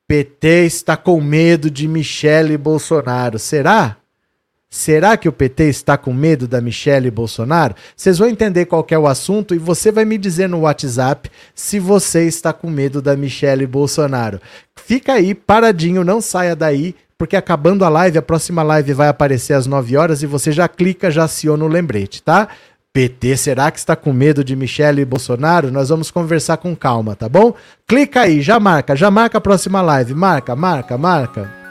PT 0.07 0.65
está 0.65 0.95
com 0.95 1.19
medo 1.19 1.69
de 1.69 1.88
Michele 1.88 2.57
Bolsonaro. 2.57 3.38
Será? 3.38 3.97
Será 4.76 5.15
que 5.15 5.30
o 5.30 5.32
PT 5.32 5.69
está 5.69 5.97
com 5.97 6.13
medo 6.13 6.49
da 6.49 6.59
Michelle 6.59 7.09
Bolsonaro? 7.09 7.73
Vocês 7.95 8.17
vão 8.17 8.28
entender 8.28 8.65
qual 8.65 8.86
é 8.89 8.99
o 8.99 9.07
assunto 9.07 9.55
e 9.55 9.57
você 9.57 9.89
vai 9.89 10.03
me 10.03 10.17
dizer 10.17 10.49
no 10.49 10.59
WhatsApp 10.59 11.32
se 11.55 11.80
você 11.80 12.28
está 12.28 12.51
com 12.51 12.69
medo 12.69 13.01
da 13.01 13.15
Michelle 13.15 13.65
Bolsonaro. 13.65 14.41
Fica 14.76 15.13
aí 15.13 15.34
paradinho, 15.34 16.03
não 16.03 16.19
saia 16.19 16.57
daí, 16.57 16.93
porque 17.17 17.38
acabando 17.38 17.86
a 17.86 17.89
live, 17.89 18.17
a 18.17 18.21
próxima 18.21 18.63
live 18.63 18.91
vai 18.91 19.07
aparecer 19.07 19.53
às 19.53 19.65
9 19.65 19.95
horas 19.95 20.21
e 20.21 20.26
você 20.26 20.51
já 20.51 20.67
clica, 20.67 21.09
já 21.09 21.23
aciona 21.23 21.63
o 21.63 21.69
lembrete, 21.69 22.21
tá? 22.21 22.49
PT, 22.91 23.38
será 23.38 23.71
que 23.71 23.80
está 23.80 23.95
com 23.95 24.11
medo 24.11 24.43
de 24.43 24.57
Michele 24.57 25.05
Bolsonaro? 25.05 25.71
Nós 25.71 25.88
vamos 25.88 26.11
conversar 26.11 26.57
com 26.57 26.76
calma, 26.76 27.15
tá 27.15 27.30
bom? 27.30 27.53
Clica 27.88 28.23
aí, 28.23 28.41
já 28.41 28.59
marca, 28.59 28.93
já 28.93 29.09
marca 29.09 29.38
a 29.38 29.41
próxima 29.41 29.82
live. 29.82 30.13
Marca, 30.13 30.53
marca, 30.53 30.97
marca. 30.97 31.64